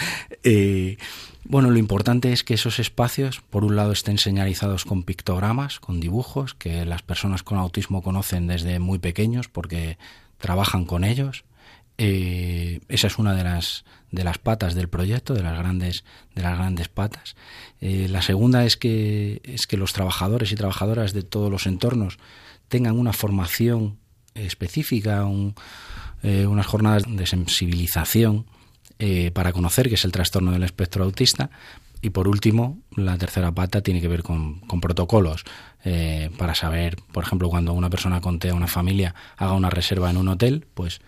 Eh, 1.44 1.50
bueno, 1.50 1.70
lo 1.70 1.78
importante 1.78 2.32
es 2.34 2.44
que 2.44 2.54
esos 2.54 2.80
espacios, 2.80 3.42
por 3.50 3.64
un 3.64 3.76
lado, 3.76 3.92
estén 3.92 4.18
señalizados 4.18 4.86
con 4.86 5.04
pictogramas, 5.04 5.80
con 5.80 6.00
dibujos, 6.00 6.54
que 6.54 6.86
las 6.86 7.02
personas 7.02 7.44
con 7.44 7.58
autismo 7.58 8.02
conocen 8.02 8.48
desde 8.48 8.80
muy 8.80 9.00
pequeños 9.00 9.50
porque 9.50 9.98
trabajan 10.38 10.86
con 10.86 11.04
ellos. 11.04 11.46
esa 11.98 13.08
es 13.08 13.20
una 13.20 13.36
de 13.36 13.44
las 13.44 13.86
de 14.14 14.24
las 14.24 14.38
patas 14.38 14.76
del 14.76 14.90
proyecto, 14.90 15.34
de 15.34 15.42
las 15.42 15.58
grandes, 15.58 16.04
de 16.36 16.44
las 16.44 16.56
grandes 16.56 16.88
patas. 16.88 17.36
Eh, 17.82 18.08
la 18.10 18.22
segunda 18.22 18.64
es 18.64 18.78
que, 18.78 19.42
es 19.44 19.66
que 19.66 19.76
los 19.76 19.92
trabajadores 19.92 20.52
y 20.52 20.56
trabajadoras 20.56 21.14
de 21.14 21.24
todos 21.24 21.50
los 21.50 21.66
entornos 21.66 22.20
tengan 22.68 22.98
una 22.98 23.12
formación 23.12 23.98
específica, 24.36 25.26
eh, 26.22 26.46
unas 26.46 26.66
jornadas 26.68 27.04
de 27.08 27.26
sensibilización 27.26 28.46
eh, 29.00 29.32
para 29.32 29.54
conocer 29.54 29.90
qué 29.90 29.96
es 29.96 30.06
el 30.06 30.12
trastorno 30.12 30.52
del 30.52 30.64
espectro 30.64 31.04
autista. 31.04 31.50
Y 32.02 32.10
por 32.10 32.28
último, 32.28 32.80
la 32.96 33.18
tercera 33.18 33.54
pata 33.54 33.82
tiene 33.82 34.02
que 34.02 34.10
ver 34.10 34.24
con, 34.24 34.60
con 34.62 34.82
protocolos 34.82 35.46
para 36.38 36.56
saber, 36.56 36.96
por 37.12 37.26
ejemplo, 37.26 37.50
cuando 37.50 37.74
una 37.74 37.90
persona 37.90 38.22
contea 38.22 38.54
una 38.54 38.68
familia 38.68 39.16
haga 39.36 39.54
una 39.54 39.70
reserva 39.70 40.10
en 40.10 40.16
un 40.16 40.30
hotel, 40.30 40.66
pues 40.74 41.02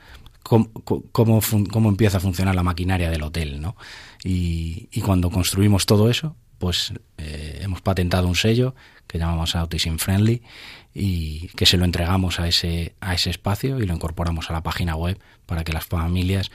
cómo, 0.46 0.70
cómo, 1.12 1.90
empieza 1.90 2.18
a 2.18 2.20
funcionar 2.22 2.56
la 2.56 2.64
maquinaria 2.64 3.10
del 3.10 3.24
hotel, 3.24 3.62
¿no? 3.62 3.76
Y, 4.24 4.88
cuando 5.02 5.30
construimos 5.30 5.86
todo 5.86 6.10
eso, 6.10 6.36
pues 6.60 6.94
eh, 7.18 7.60
hemos 7.62 7.82
patentado 7.82 8.28
un 8.28 8.36
sello 8.36 8.76
que 9.08 9.18
llamamos 9.18 9.56
Autism 9.56 9.98
Friendly 9.98 10.42
y 10.94 11.48
que 11.50 11.66
se 11.66 11.78
lo 11.78 11.86
entregamos 11.86 12.40
a 12.40 12.48
ese, 12.48 12.96
a 13.02 13.14
ese 13.14 13.30
espacio 13.30 13.80
y 13.80 13.86
lo 13.86 13.94
incorporamos 13.94 14.50
a 14.50 14.54
la 14.54 14.64
página 14.64 14.96
web 14.96 15.20
para 15.46 15.64
que 15.64 15.74
las 15.74 15.86
familias 15.86 16.50
eh, 16.50 16.52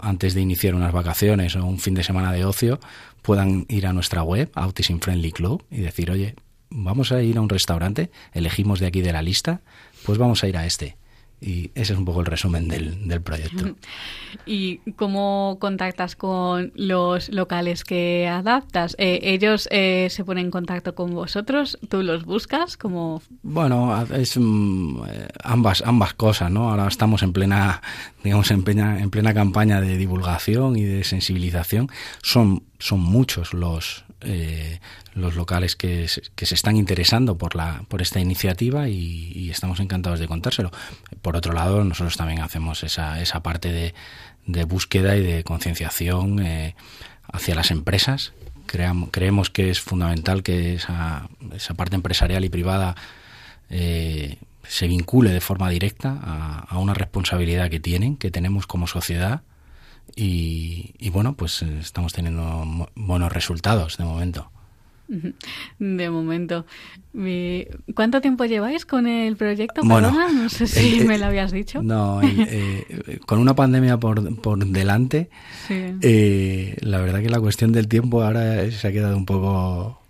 antes 0.00 0.34
de 0.34 0.40
iniciar 0.40 0.74
unas 0.74 0.92
vacaciones 0.92 1.56
o 1.56 1.64
un 1.64 1.78
fin 1.78 1.94
de 1.94 2.04
semana 2.04 2.32
de 2.32 2.44
ocio 2.44 2.80
puedan 3.22 3.66
ir 3.68 3.86
a 3.86 3.92
nuestra 3.92 4.22
web, 4.22 4.50
Autism 4.54 4.98
Friendly 4.98 5.32
Club, 5.32 5.64
y 5.70 5.80
decir, 5.80 6.10
oye, 6.10 6.34
vamos 6.70 7.12
a 7.12 7.22
ir 7.22 7.38
a 7.38 7.40
un 7.40 7.48
restaurante, 7.48 8.10
elegimos 8.32 8.80
de 8.80 8.86
aquí 8.86 9.00
de 9.00 9.12
la 9.12 9.22
lista, 9.22 9.62
pues 10.04 10.18
vamos 10.18 10.44
a 10.44 10.48
ir 10.48 10.56
a 10.56 10.66
este. 10.66 10.96
Y 11.46 11.70
ese 11.74 11.92
es 11.92 11.98
un 11.98 12.06
poco 12.06 12.20
el 12.20 12.26
resumen 12.26 12.68
del, 12.68 13.06
del 13.06 13.20
proyecto. 13.20 13.76
¿Y 14.46 14.78
cómo 14.96 15.58
contactas 15.60 16.16
con 16.16 16.72
los 16.74 17.28
locales 17.28 17.84
que 17.84 18.26
adaptas? 18.26 18.96
Eh, 18.98 19.20
¿Ellos 19.22 19.68
eh, 19.70 20.08
se 20.10 20.24
ponen 20.24 20.46
en 20.46 20.50
contacto 20.50 20.94
con 20.94 21.12
vosotros? 21.12 21.78
¿Tú 21.90 22.02
los 22.02 22.24
buscas? 22.24 22.78
como 22.78 23.20
Bueno, 23.42 24.06
es 24.14 24.38
mm, 24.38 25.02
eh, 25.06 25.28
ambas, 25.42 25.82
ambas 25.84 26.14
cosas, 26.14 26.50
¿no? 26.50 26.70
Ahora 26.70 26.88
estamos 26.88 27.22
en 27.22 27.34
plena, 27.34 27.82
digamos, 28.22 28.50
en 28.50 28.64
plena, 28.64 29.00
en 29.00 29.10
plena 29.10 29.34
campaña 29.34 29.82
de 29.82 29.98
divulgación 29.98 30.76
y 30.76 30.84
de 30.84 31.04
sensibilización. 31.04 31.90
Son, 32.22 32.62
son 32.78 33.00
muchos 33.00 33.52
los, 33.52 34.06
eh, 34.22 34.80
los 35.14 35.36
locales 35.36 35.76
que, 35.76 36.08
se 36.08 36.54
están 36.54 36.76
interesando 36.76 37.38
por, 37.38 37.56
la, 37.56 37.84
por 37.88 38.02
esta 38.02 38.20
iniciativa 38.20 38.88
y, 38.88 39.50
estamos 39.50 39.78
encantados 39.80 40.18
de 40.18 40.26
contárselo. 40.26 40.70
Por 41.22 41.36
otro 41.36 41.52
lado, 41.52 41.84
nosotros 41.84 42.16
también 42.16 42.40
hacemos 42.40 42.82
esa, 42.82 43.20
esa 43.20 43.42
parte 43.42 43.94
de, 44.46 44.64
búsqueda 44.64 45.16
y 45.16 45.22
de 45.22 45.44
concienciación 45.44 46.44
eh, 46.44 46.74
hacia 47.32 47.54
las 47.54 47.70
empresas. 47.70 48.32
Creemos 48.66 49.50
que 49.50 49.70
es 49.70 49.80
fundamental 49.80 50.42
que 50.42 50.74
esa, 50.74 51.28
esa 51.54 51.74
parte 51.74 51.94
empresarial 51.94 52.44
y 52.44 52.48
privada 52.48 52.96
eh, 53.70 54.38
se 54.66 54.88
vincule 54.88 55.30
de 55.30 55.40
forma 55.40 55.70
directa 55.70 56.18
a, 56.20 56.66
a 56.68 56.78
una 56.78 56.94
responsabilidad 56.94 57.70
que 57.70 57.78
tienen, 57.78 58.16
que 58.16 58.30
tenemos 58.30 58.66
como 58.66 58.86
sociedad 58.86 59.42
y, 60.16 61.10
bueno, 61.10 61.34
pues 61.34 61.62
eh, 61.62 61.78
estamos 61.80 62.12
teniendo 62.12 62.88
buenos 62.94 63.32
resultados 63.32 63.96
de 63.96 64.04
momento. 64.04 64.50
De 65.78 66.10
momento. 66.10 66.66
¿Cuánto 67.94 68.20
tiempo 68.20 68.44
lleváis 68.44 68.86
con 68.86 69.06
el 69.06 69.36
proyecto? 69.36 69.82
no 69.84 70.48
sé 70.48 70.66
si 70.66 71.04
me 71.04 71.18
lo 71.18 71.26
habías 71.26 71.52
dicho. 71.52 71.82
No, 71.82 72.20
eh, 72.22 73.20
con 73.26 73.38
una 73.38 73.54
pandemia 73.54 73.98
por, 73.98 74.36
por 74.40 74.64
delante, 74.66 75.30
eh, 75.70 76.76
la 76.80 77.00
verdad 77.00 77.20
que 77.20 77.30
la 77.30 77.40
cuestión 77.40 77.72
del 77.72 77.88
tiempo 77.88 78.22
ahora 78.22 78.70
se 78.70 78.88
ha 78.88 78.92
quedado 78.92 79.16
un 79.16 79.26
poco 79.26 80.00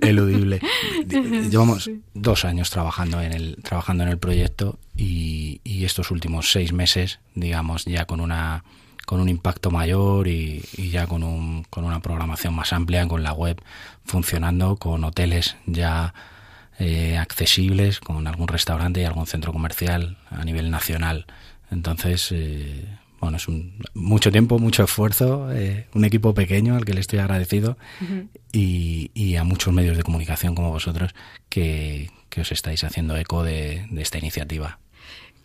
eludible. 0.00 0.60
Llevamos 1.50 1.90
dos 2.14 2.44
años 2.44 2.70
trabajando 2.70 3.20
en 3.20 3.32
el 3.32 3.56
trabajando 3.62 4.04
en 4.04 4.10
el 4.10 4.18
proyecto 4.18 4.78
y, 4.96 5.60
estos 5.84 6.10
últimos 6.10 6.50
seis 6.50 6.72
meses, 6.72 7.20
digamos, 7.36 7.84
ya 7.84 8.06
con 8.06 8.20
una 8.20 8.64
con 9.06 9.20
un 9.20 9.28
impacto 9.28 9.70
mayor 9.70 10.28
y, 10.28 10.60
ya 10.90 11.06
con, 11.06 11.22
un, 11.22 11.64
con 11.70 11.84
una 11.84 12.00
programación 12.00 12.54
más 12.54 12.72
amplia, 12.72 13.06
con 13.06 13.22
la 13.22 13.32
web 13.32 13.62
funcionando, 14.04 14.76
con 14.76 15.04
hoteles 15.04 15.56
ya 15.64 16.12
eh, 16.78 17.16
accesibles, 17.16 18.00
con 18.00 18.26
algún 18.26 18.48
restaurante 18.48 19.00
y 19.00 19.04
algún 19.04 19.26
centro 19.26 19.52
comercial 19.52 20.18
a 20.28 20.44
nivel 20.44 20.70
nacional. 20.70 21.26
Entonces, 21.70 22.30
eh, 22.32 22.84
bueno, 23.20 23.36
es 23.36 23.46
un, 23.46 23.78
mucho 23.94 24.32
tiempo, 24.32 24.58
mucho 24.58 24.82
esfuerzo, 24.82 25.52
eh, 25.52 25.86
un 25.94 26.04
equipo 26.04 26.34
pequeño 26.34 26.74
al 26.74 26.84
que 26.84 26.92
le 26.92 27.00
estoy 27.00 27.20
agradecido 27.20 27.78
y, 28.52 29.36
a 29.36 29.44
muchos 29.44 29.72
medios 29.72 29.96
de 29.96 30.02
comunicación 30.02 30.54
como 30.54 30.70
vosotros 30.70 31.14
que, 31.48 32.10
os 32.38 32.52
estáis 32.52 32.84
haciendo 32.84 33.16
eco 33.16 33.44
de 33.44 33.88
esta 33.96 34.18
iniciativa. 34.18 34.78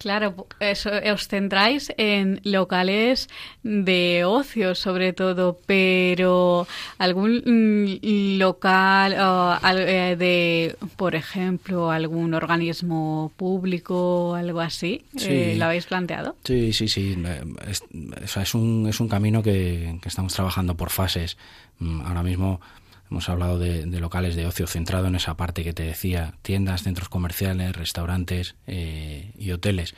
Claro, 0.02 0.48
eso, 0.60 0.90
os 1.14 1.28
centráis 1.28 1.94
en 1.96 2.42
locales 2.44 3.30
de 3.62 4.26
ocio 4.26 4.74
sobre 4.74 5.14
todo, 5.14 5.60
pero 5.68 6.66
algún 6.98 7.44
mm, 7.46 8.40
local 8.40 9.14
eh, 9.78 10.16
de, 10.18 10.76
por 10.98 11.14
ejemplo, 11.14 11.92
algún 11.92 12.34
organismo 12.34 13.32
público 13.38 14.32
o 14.32 14.34
algo 14.34 14.60
así, 14.60 15.06
eh, 15.22 15.54
¿lo 15.56 15.66
habéis 15.66 15.86
planteado? 15.86 16.36
Sí, 16.46 16.74
sí, 16.74 16.88
sí. 16.88 17.16
Es, 17.68 17.84
es, 18.36 18.56
un, 18.56 18.88
es 18.90 19.00
un 19.00 19.08
camino 19.08 19.44
que, 19.44 20.00
que 20.02 20.10
estamos 20.10 20.34
trabajando 20.34 20.74
por 20.76 20.90
fases. 20.90 21.38
Mm, 21.78 22.02
ahora 22.08 22.24
mismo 22.24 22.60
Hemos 23.12 23.28
hablado 23.28 23.60
de, 23.60 23.86
locales 24.00 24.38
de 24.38 24.46
ocio 24.46 24.68
centrado 24.68 25.08
en 25.08 25.16
esa 25.16 25.36
parte 25.36 25.66
que 25.66 25.74
te 25.74 25.84
decía, 25.84 26.36
tiendas, 26.44 26.84
centros 26.84 27.10
comerciales, 27.10 27.76
restaurantes 27.76 28.56
eh, 28.68 29.34
y 29.38 29.52
hoteles. 29.52 29.96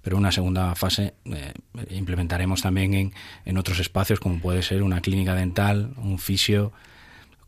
Pero 0.00 0.16
una 0.16 0.32
segunda 0.32 0.74
fase 0.74 1.12
eh, 1.26 1.52
implementaremos 1.90 2.62
también 2.62 2.94
en, 2.94 3.14
en, 3.44 3.58
otros 3.58 3.80
espacios 3.80 4.18
como 4.18 4.40
puede 4.40 4.62
ser 4.62 4.82
una 4.82 5.02
clínica 5.02 5.34
dental, 5.34 5.92
un 5.98 6.18
fisio, 6.18 6.72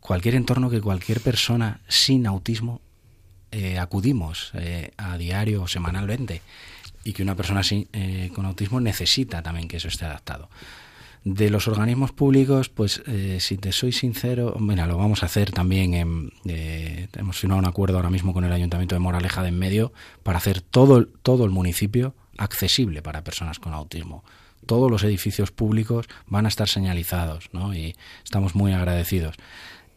cualquier 0.01 0.35
entorno 0.35 0.69
que 0.69 0.81
cualquier 0.81 1.19
persona 1.19 1.81
sin 1.87 2.27
autismo 2.27 2.79
eh, 3.51 3.79
acudimos 3.79 4.51
a 4.97 5.17
diario 5.17 5.63
o 5.63 5.67
semanalmente 5.67 6.43
y 7.03 7.13
que 7.13 7.23
una 7.23 7.33
persona 7.33 7.63
sin, 7.63 7.87
con 8.35 8.45
autismo 8.45 8.79
necesita 8.81 9.41
también 9.41 9.67
que 9.67 9.77
eso 9.77 9.87
esté 9.87 10.05
adaptado. 10.05 10.47
De 11.29 11.49
los 11.49 11.67
organismos 11.67 12.13
públicos, 12.13 12.69
pues 12.69 13.03
eh, 13.05 13.39
si 13.41 13.57
te 13.57 13.73
soy 13.73 13.91
sincero, 13.91 14.55
mira, 14.61 14.87
lo 14.87 14.97
vamos 14.97 15.23
a 15.23 15.25
hacer 15.25 15.51
también. 15.51 15.93
En, 15.93 16.31
eh, 16.45 17.09
hemos 17.17 17.37
firmado 17.37 17.59
un 17.59 17.67
acuerdo 17.67 17.97
ahora 17.97 18.09
mismo 18.09 18.31
con 18.33 18.45
el 18.45 18.53
Ayuntamiento 18.53 18.95
de 18.95 18.99
Moraleja 18.99 19.43
de 19.43 19.49
en 19.49 19.59
medio 19.59 19.91
para 20.23 20.37
hacer 20.37 20.61
todo, 20.61 21.05
todo 21.05 21.43
el 21.43 21.51
municipio 21.51 22.15
accesible 22.37 23.01
para 23.01 23.25
personas 23.25 23.59
con 23.59 23.73
autismo. 23.73 24.23
Todos 24.65 24.89
los 24.89 25.03
edificios 25.03 25.51
públicos 25.51 26.07
van 26.27 26.45
a 26.45 26.47
estar 26.47 26.69
señalizados, 26.69 27.49
¿no? 27.51 27.75
Y 27.75 27.97
estamos 28.23 28.55
muy 28.55 28.71
agradecidos. 28.71 29.35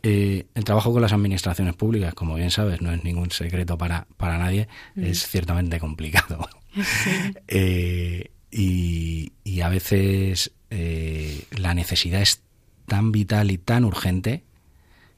Eh, 0.03 0.47
el 0.57 0.65
trabajo 0.65 0.93
con 0.93 1.01
las 1.01 1.13
administraciones 1.13 1.77
públicas, 1.77 2.13
como 2.13 2.35
bien 2.35 2.51
sabes, 2.51 2.81
no 2.81 2.93
es 2.93 3.05
ningún 3.05 3.31
secreto 3.31 3.79
para, 3.79 4.09
para 4.17 4.37
nadie, 4.37 4.67
mm. 4.97 5.05
es 5.05 5.29
ciertamente 5.29 5.79
complicado. 5.79 6.49
y, 7.49 9.33
y, 9.45 9.61
a 9.61 9.69
veces 9.69 10.53
eh, 10.71 11.45
la 11.51 11.75
necesidad 11.75 12.23
es 12.23 12.43
tan 12.87 13.13
vital 13.13 13.51
y 13.51 13.59
tan 13.59 13.85
urgente 13.85 14.45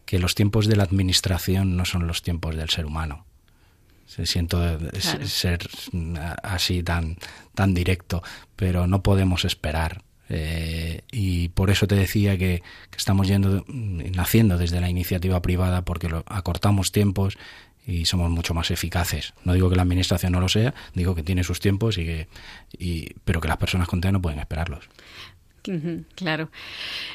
que 0.04 0.18
los 0.18 0.34
tiempos 0.34 0.66
de 0.66 0.76
la 0.76 0.82
administración 0.82 1.76
no 1.76 1.84
son 1.84 2.06
los 2.06 2.22
tiempos 2.22 2.56
del 2.56 2.70
ser 2.70 2.86
humano. 2.86 3.24
Se 4.06 4.26
siento 4.26 4.78
ser 5.24 5.70
así 6.42 6.82
tan, 6.82 7.16
tan 7.54 7.72
directo, 7.72 8.22
pero 8.56 8.86
no 8.86 9.02
podemos 9.02 9.44
esperar. 9.46 10.02
Eh, 10.28 11.02
y 11.10 11.48
por 11.48 11.70
eso 11.70 11.86
te 11.86 11.94
decía 11.94 12.36
que, 12.36 12.62
estamos 12.96 13.28
yendo, 13.28 13.64
naciendo 13.68 14.58
desde 14.58 14.80
la 14.80 14.88
iniciativa 14.88 15.40
privada 15.42 15.82
porque 15.82 16.08
lo, 16.08 16.24
acortamos 16.26 16.92
tiempos 16.92 17.38
y 17.86 18.04
somos 18.04 18.30
mucho 18.30 18.54
más 18.54 18.70
eficaces. 18.70 19.34
No 19.44 19.54
digo 19.54 19.68
que 19.68 19.76
la 19.76 19.82
administración 19.82 20.32
no 20.32 20.40
lo 20.40 20.48
sea, 20.48 20.74
digo 20.94 21.14
que 21.14 21.22
tiene 21.22 21.44
sus 21.44 21.60
tiempos 21.60 21.98
y 21.98 22.04
que, 22.04 22.28
y, 22.78 23.14
pero 23.24 23.40
que 23.40 23.48
las 23.48 23.56
personas 23.56 23.88
con 23.88 24.00
TEA 24.00 24.12
no 24.12 24.22
pueden 24.22 24.38
esperarlos. 24.38 24.88
Claro. 26.14 26.50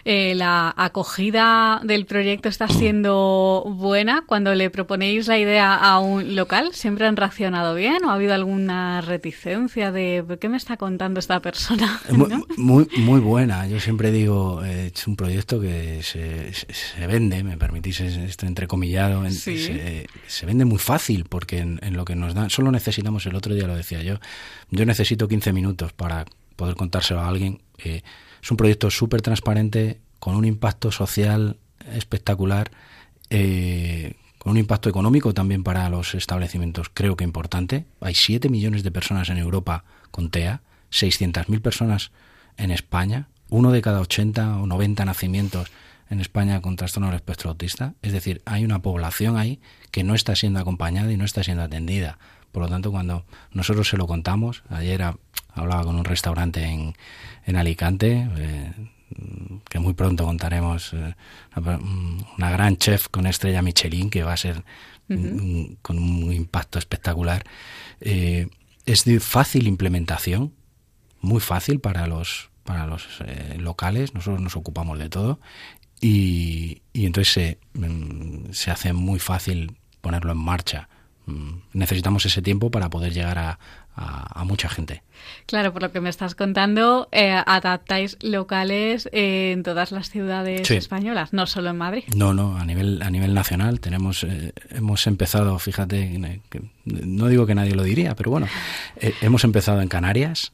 Eh, 0.06 0.34
¿La 0.36 0.74
acogida 0.78 1.82
del 1.84 2.06
proyecto 2.06 2.48
está 2.48 2.68
siendo 2.68 3.64
buena? 3.66 4.24
Cuando 4.26 4.56
le 4.56 4.70
proponéis 4.70 5.28
la 5.28 5.38
idea 5.38 5.76
a 5.76 6.00
un 6.00 6.36
local, 6.36 6.70
¿siempre 6.74 7.08
han 7.08 7.18
reaccionado 7.18 7.76
bien 7.76 8.06
o 8.06 8.10
ha 8.10 8.14
habido 8.14 8.34
alguna 8.34 9.02
reticencia 9.02 9.92
de 9.92 10.24
qué 10.40 10.48
me 10.48 10.58
está 10.58 10.78
contando 10.78 11.20
esta 11.20 11.42
persona? 11.42 12.02
Muy, 12.58 12.88
muy, 12.98 13.20
buena. 13.20 13.68
Yo 13.68 13.80
siempre 13.80 14.12
digo, 14.12 14.64
es 14.64 15.06
un 15.08 15.16
proyecto 15.16 15.60
que 15.60 16.02
se, 16.02 16.54
se 16.54 17.08
vende, 17.08 17.44
me 17.44 17.58
permitís 17.58 18.00
esto 18.02 18.46
entrecomillado, 18.46 19.30
se, 19.30 20.08
se, 20.28 20.46
vende 20.46 20.66
muy 20.66 20.80
fácil 20.80 21.26
porque 21.26 21.60
en, 21.60 21.80
lo 21.94 22.06
que 22.06 22.16
nos 22.16 22.34
dan, 22.34 22.50
solo 22.50 22.72
necesitamos, 22.72 23.26
el 23.26 23.36
otro 23.36 23.54
día 23.54 23.68
lo 23.68 23.76
decía 23.76 24.02
yo, 24.02 24.20
yo 24.72 24.86
necesito 24.86 25.28
15 25.28 25.54
minutos 25.54 25.94
para 25.94 26.26
poder 26.56 26.76
contárselo 26.76 27.22
a 27.22 27.28
alguien. 27.28 27.62
Eh, 27.78 28.02
es 28.48 28.52
un 28.52 28.56
proyecto 28.56 28.90
súper 28.90 29.22
transparente, 29.22 30.00
con 30.20 30.34
un 30.34 30.46
impacto 30.46 30.90
social 30.90 31.58
espectacular, 31.92 32.72
eh, 33.30 34.14
con 34.38 34.52
un 34.52 34.58
impacto 34.58 34.88
económico 34.88 35.34
también 35.34 35.66
para 35.66 35.90
los 35.90 36.16
establecimientos, 36.16 36.90
creo 36.94 37.18
que 37.18 37.26
importante. 37.26 37.88
Hay 38.00 38.16
7 38.16 38.48
millones 38.48 38.84
de 38.84 38.92
personas 38.92 39.28
en 39.28 39.38
Europa 39.38 39.84
con 40.12 40.32
TEA, 40.32 40.62
600.000 40.94 41.62
personas 41.62 42.12
en 42.56 42.72
España, 42.72 43.28
uno 43.50 43.74
de 43.74 43.82
cada 43.82 44.00
80 44.00 44.60
o 44.60 44.66
90 44.66 45.04
nacimientos 45.04 45.70
en 46.10 46.22
España 46.22 46.62
con 46.62 46.78
trastorno 46.78 47.08
del 47.08 47.18
espectro 47.18 47.50
autista. 47.50 47.96
Es 48.02 48.14
decir, 48.14 48.42
hay 48.46 48.64
una 48.64 48.82
población 48.82 49.36
ahí 49.36 49.60
que 49.92 50.06
no 50.06 50.16
está 50.16 50.38
siendo 50.38 50.62
acompañada 50.62 51.12
y 51.12 51.18
no 51.18 51.26
está 51.26 51.44
siendo 51.44 51.64
atendida. 51.64 52.18
Por 52.54 52.64
lo 52.64 52.70
tanto, 52.70 52.92
cuando 52.92 53.26
nosotros 53.52 53.90
se 53.90 53.98
lo 53.98 54.08
contamos, 54.08 54.64
ayer 54.70 55.04
hablaba 55.58 55.84
con 55.84 55.96
un 55.96 56.06
restaurante 56.06 56.64
en, 56.64 56.96
en 57.46 57.56
Alicante, 57.56 58.30
eh, 58.38 58.72
que 59.70 59.80
muy 59.80 59.94
pronto 59.94 60.26
contaremos 60.26 60.94
eh, 60.94 61.16
una 62.38 62.52
gran 62.52 62.78
chef 62.78 63.08
con 63.08 63.26
estrella 63.26 63.62
Michelin 63.62 64.10
que 64.10 64.24
va 64.24 64.34
a 64.34 64.38
ser 64.38 64.64
con 65.82 65.98
un 65.98 66.34
impacto 66.34 66.78
espectacular. 66.80 67.46
Eh, 68.02 68.50
es 68.86 69.06
de 69.06 69.22
fácil 69.22 69.68
implementación, 69.68 70.54
muy 71.22 71.40
fácil 71.40 71.80
para 71.80 72.08
los 72.08 72.50
para 72.64 72.86
los 72.86 73.08
locales, 73.58 74.14
nosotros 74.14 74.42
nos 74.42 74.58
ocupamos 74.58 75.00
de 75.00 75.08
todo 75.08 75.40
y, 76.02 76.82
y 76.92 77.06
entonces 77.06 77.34
se, 77.34 77.60
mm, 77.80 78.52
se 78.52 78.72
hace 78.72 78.92
muy 78.92 79.20
fácil 79.20 79.78
ponerlo 80.02 80.34
en 80.34 80.38
marcha. 80.38 80.90
Mm, 81.26 81.60
necesitamos 81.74 82.26
ese 82.26 82.42
tiempo 82.42 82.72
para 82.72 82.90
poder 82.90 83.14
llegar 83.14 83.38
a, 83.38 83.60
a, 83.98 84.44
mucha 84.46 84.70
gente. 84.70 85.02
Claro, 85.46 85.74
por 85.74 85.82
lo 85.82 85.92
que 85.92 86.00
me 86.00 86.10
estás 86.10 86.36
contando, 86.36 87.10
eh, 87.12 87.32
adaptáis 87.32 88.18
locales 88.22 89.10
en 89.12 89.64
todas 89.64 89.92
las 89.92 90.10
ciudades 90.10 90.70
españolas, 90.70 91.34
no 91.34 91.48
solo 91.48 91.72
en 91.72 91.78
Madrid. 91.78 92.04
No, 92.16 92.34
no, 92.34 92.58
a 92.58 92.66
nivel 92.66 93.02
a 93.02 93.10
nivel 93.10 93.34
nacional 93.34 93.80
tenemos 93.80 94.24
eh, 94.24 94.54
hemos 94.70 95.08
empezado, 95.08 95.58
fíjate, 95.60 96.42
no 96.86 97.28
digo 97.28 97.46
que 97.46 97.56
nadie 97.56 97.76
lo 97.76 97.84
diría, 97.84 98.16
pero 98.16 98.32
bueno, 98.32 98.48
eh, 98.98 99.14
hemos 99.22 99.44
empezado 99.44 99.82
en 99.82 99.88
Canarias 99.88 100.54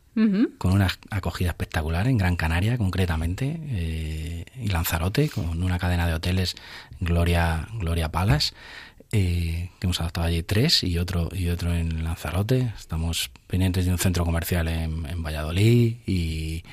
con 0.59 0.73
una 0.73 0.89
acogida 1.09 1.49
espectacular 1.49 2.07
en 2.07 2.19
Gran 2.19 2.35
Canaria, 2.35 2.77
concretamente, 2.77 4.45
y 4.61 4.67
Lanzarote 4.67 5.27
con 5.27 5.63
una 5.63 5.79
cadena 5.79 6.05
de 6.05 6.13
hoteles 6.13 6.55
Gloria 6.99 7.67
Gloria 7.79 8.09
Palace 8.09 8.53
eh, 9.13 9.69
que 9.79 9.85
hemos 9.85 10.01
adaptado 10.01 10.25
allí 10.25 10.41
tres 10.41 10.83
y 10.83 10.97
otro 10.97 11.29
y 11.31 11.49
otro 11.49 11.73
en 11.73 12.03
Lanzarote. 12.03 12.73
Estamos 12.75 13.29
pendientes 13.45 13.85
de 13.85 13.91
un 13.91 13.99
centro 13.99 14.25
comercial 14.25 14.67
en, 14.67 15.23
Valladolid 15.23 15.97
y, 16.07 16.63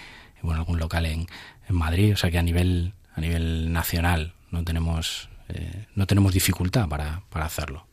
bueno 0.41 0.61
algún 0.61 0.79
local 0.79 1.05
en, 1.05 1.27
en, 1.69 1.77
Madrid. 1.77 2.15
O 2.15 2.17
sea 2.17 2.31
que 2.31 2.39
a 2.39 2.43
nivel 2.43 2.95
a 3.15 3.21
nivel 3.21 3.73
nacional 3.73 4.33
no 4.51 4.65
tenemos 4.65 5.29
eh, 5.51 5.85
no 5.95 6.07
tenemos 6.07 6.33
dificultad 6.33 6.89
para, 6.89 7.23
para 7.29 7.45
hacerlo. 7.45 7.87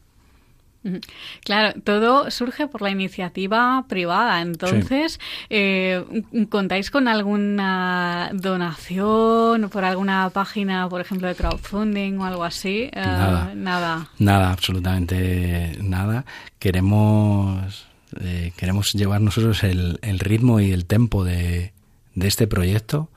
Claro, 1.44 1.80
todo 1.84 2.30
surge 2.32 2.68
por 2.68 2.82
la 2.82 2.90
iniciativa 2.90 3.86
privada. 3.88 4.42
Entonces, 4.42 5.20
eh, 5.50 6.04
¿contáis 6.50 6.92
con 6.92 7.08
alguna 7.08 8.32
donación 8.34 9.70
por 9.70 9.86
alguna 9.86 10.30
página, 10.30 10.88
por 10.90 11.02
ejemplo, 11.02 11.28
de 11.28 11.36
crowdfunding 11.36 12.18
o 12.18 12.26
algo 12.26 12.44
así? 12.44 12.90
Eh, 12.92 12.92
nada, 12.96 13.54
nada. 13.56 14.10
Nada, 14.20 14.52
absolutamente 14.52 15.78
nada. 15.82 16.26
Queremos, 16.60 17.88
eh, 18.20 18.52
queremos 18.58 18.94
llevar 18.94 19.22
nosotros 19.22 19.64
el, 19.64 20.00
el, 20.02 20.20
ritmo 20.20 20.60
y 20.60 20.72
el 20.72 20.86
tempo 20.86 21.24
de, 21.24 21.74
de 22.16 22.28
este 22.28 22.48
proyecto 22.48 23.10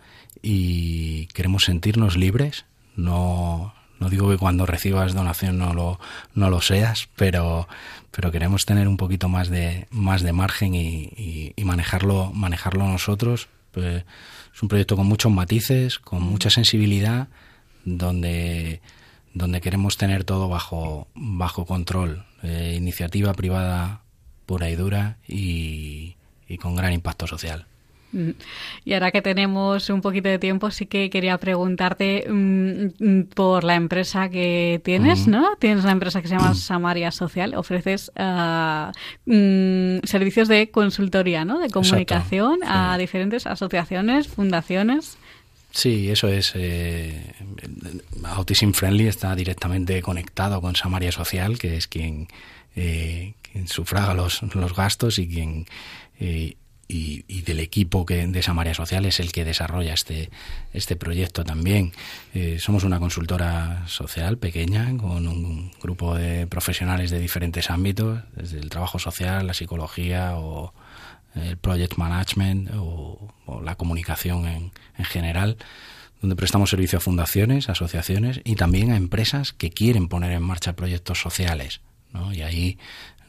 y 0.42 1.26
queremos 1.28 1.64
sentirnos 1.64 2.16
libres, 2.16 2.64
no, 2.96 3.74
No 4.00 4.08
digo 4.08 4.30
que 4.30 4.38
cuando 4.38 4.64
recibas 4.64 5.12
donación 5.12 5.58
no 5.58 5.74
lo, 5.74 6.00
no 6.34 6.48
lo 6.48 6.62
seas, 6.62 7.08
pero, 7.16 7.68
pero 8.10 8.32
queremos 8.32 8.64
tener 8.64 8.88
un 8.88 8.96
poquito 8.96 9.28
más 9.28 9.50
de, 9.50 9.86
más 9.90 10.22
de 10.22 10.32
margen 10.32 10.74
y, 10.74 11.54
manejarlo, 11.62 12.32
manejarlo 12.32 12.88
nosotros. 12.88 13.48
Pues, 13.72 14.04
es 14.54 14.62
un 14.62 14.68
proyecto 14.68 14.96
con 14.96 15.06
muchos 15.06 15.30
matices, 15.30 15.98
con 15.98 16.22
mucha 16.22 16.48
sensibilidad, 16.48 17.28
donde, 17.84 18.80
donde 19.34 19.60
queremos 19.60 19.98
tener 19.98 20.24
todo 20.24 20.48
bajo, 20.48 21.08
bajo 21.14 21.66
control. 21.66 22.24
Eh, 22.42 22.74
iniciativa 22.78 23.34
privada 23.34 24.00
pura 24.46 24.70
y 24.70 24.76
dura 24.76 25.18
y 25.28 26.16
con 26.58 26.74
gran 26.74 26.94
impacto 26.94 27.26
social. 27.26 27.66
Mm. 28.12 28.30
Y 28.84 28.94
ahora 28.94 29.10
que 29.10 29.22
tenemos 29.22 29.88
un 29.90 30.00
poquito 30.00 30.28
de 30.28 30.38
tiempo, 30.38 30.70
sí 30.70 30.86
que 30.86 31.10
quería 31.10 31.38
preguntarte 31.38 32.26
mm, 32.28 32.86
mm, 32.98 33.22
por 33.34 33.64
la 33.64 33.76
empresa 33.76 34.28
que 34.28 34.80
tienes, 34.84 35.26
¿no? 35.26 35.56
Tienes 35.58 35.84
una 35.84 35.92
empresa 35.92 36.20
que 36.20 36.28
se 36.28 36.36
llama 36.36 36.54
Samaria 36.54 37.12
Social, 37.12 37.54
ofreces 37.54 38.10
ah, 38.16 38.92
servicios 39.26 40.48
de 40.48 40.70
consultoría, 40.70 41.44
¿no? 41.44 41.60
De 41.60 41.70
comunicación 41.70 42.60
a 42.64 42.96
diferentes 42.98 43.46
asociaciones, 43.46 44.28
fundaciones. 44.28 45.16
Sí, 45.72 46.10
eso 46.10 46.26
es. 46.28 46.52
Eh, 46.56 47.32
Autism 48.24 48.72
Friendly 48.72 49.06
está 49.06 49.36
directamente 49.36 50.02
conectado 50.02 50.60
con 50.60 50.74
Samaria 50.74 51.12
Social, 51.12 51.58
que 51.58 51.76
es 51.76 51.86
quien, 51.86 52.26
eh, 52.74 53.34
quien 53.42 53.68
sufraga 53.68 54.14
los, 54.14 54.42
los 54.54 54.74
gastos 54.74 55.18
y 55.18 55.28
quien 55.28 55.66
eh, 56.18 56.56
y, 56.90 57.42
del 57.42 57.60
equipo 57.60 58.04
que, 58.04 58.26
de 58.26 58.42
Samaria 58.42 58.74
Social 58.74 59.06
es 59.06 59.20
el 59.20 59.32
que 59.32 59.44
desarrolla 59.44 59.94
este, 59.94 60.30
este 60.72 60.96
proyecto 60.96 61.44
también. 61.44 61.92
Eh, 62.34 62.58
somos 62.58 62.84
una 62.84 62.98
consultora 62.98 63.84
social 63.86 64.38
pequeña 64.38 64.96
con 64.96 65.28
un 65.28 65.72
grupo 65.80 66.14
de 66.14 66.46
profesionales 66.46 67.10
de 67.10 67.20
diferentes 67.20 67.70
ámbitos, 67.70 68.20
desde 68.34 68.58
el 68.58 68.70
trabajo 68.70 68.98
social, 68.98 69.46
la 69.46 69.54
psicología 69.54 70.36
o 70.36 70.74
el 71.34 71.56
project 71.56 71.96
management 71.96 72.70
o, 72.74 73.32
la 73.62 73.76
comunicación 73.76 74.46
en, 74.46 74.72
en 74.98 75.04
general 75.04 75.56
donde 76.20 76.36
prestamos 76.36 76.70
servicio 76.70 76.98
a 76.98 77.00
fundaciones, 77.00 77.68
asociaciones 77.68 78.40
y 78.44 78.56
también 78.56 78.90
a 78.90 78.96
empresas 78.96 79.52
que 79.52 79.70
quieren 79.70 80.08
poner 80.08 80.32
en 80.32 80.42
marcha 80.42 80.74
proyectos 80.74 81.20
sociales. 81.20 81.80
¿no? 82.12 82.32
Y 82.34 82.42
ahí 82.42 82.78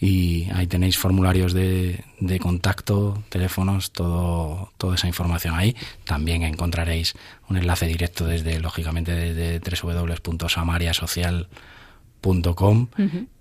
y 0.00 0.48
ahí 0.52 0.66
tenéis 0.66 0.98
formularios 0.98 1.52
de, 1.52 2.04
de, 2.20 2.38
contacto, 2.38 3.22
teléfonos, 3.28 3.92
todo, 3.92 4.72
toda 4.76 4.96
esa 4.96 5.06
información 5.08 5.56
ahí. 5.56 5.76
También 6.04 6.42
encontraréis 6.42 7.14
un 7.48 7.56
enlace 7.56 7.86
directo 7.86 8.24
desde, 8.24 8.60
lógicamente, 8.60 9.12
desde 9.12 9.60
www.samariasocial.com 9.60 11.77
Com 12.20 12.88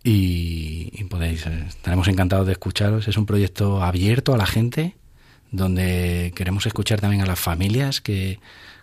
y, 0.03 1.03
podéis, 1.09 1.45
eh, 1.45 1.65
estaremos 1.67 2.07
encantados 2.07 2.45
de 2.45 2.53
escucharos. 2.53 3.07
Es 3.07 3.17
un 3.17 3.25
proyecto 3.25 3.83
abierto 3.83 4.33
a 4.33 4.37
la 4.37 4.45
gente, 4.45 4.95
donde 5.51 6.31
queremos 6.35 6.65
escuchar 6.65 7.01
también 7.01 7.21
a 7.21 7.25
las 7.25 7.39
familias 7.39 8.01
que 8.01 8.39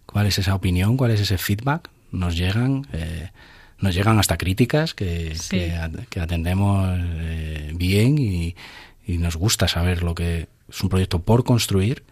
cuál 0.06 0.26
es 0.26 0.38
esa 0.38 0.54
opinión, 0.54 0.96
cuál 0.96 1.12
es 1.12 1.20
ese 1.20 1.38
feedback. 1.38 1.90
Nos 2.10 2.36
llegan, 2.36 2.86
eh, 2.92 3.30
nos 3.78 3.94
llegan 3.94 4.18
hasta 4.18 4.36
críticas 4.36 4.94
que, 4.94 5.36
que, 5.48 6.20
atendemos 6.20 6.98
eh, 7.00 7.72
bien 7.74 8.18
y, 8.18 8.54
y 9.06 9.18
nos 9.18 9.36
gusta 9.36 9.68
saber 9.68 10.02
lo 10.02 10.14
que 10.14 10.48
es 10.68 10.80
un 10.82 10.88
proyecto 10.88 11.22
por 11.22 11.44
construir 11.44 12.04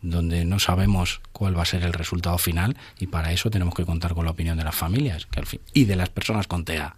donde 0.00 0.44
no 0.44 0.58
sabemos 0.60 1.20
cuál 1.32 1.58
va 1.58 1.62
a 1.62 1.66
ser 1.66 1.82
el 1.82 1.92
resultado 1.92 2.38
final 2.38 2.76
y 3.00 3.08
para 3.08 3.32
eso 3.32 3.50
tenemos 3.50 3.74
que 3.74 3.84
contar 3.84 4.14
con 4.14 4.24
la 4.24 4.30
opinión 4.30 4.56
de 4.56 4.64
las 4.64 4.74
familias 4.74 5.26
que 5.26 5.40
al 5.40 5.46
fin, 5.46 5.60
y 5.72 5.84
de 5.86 5.96
las 5.96 6.08
personas 6.08 6.46
con 6.46 6.64
TEA 6.64 6.94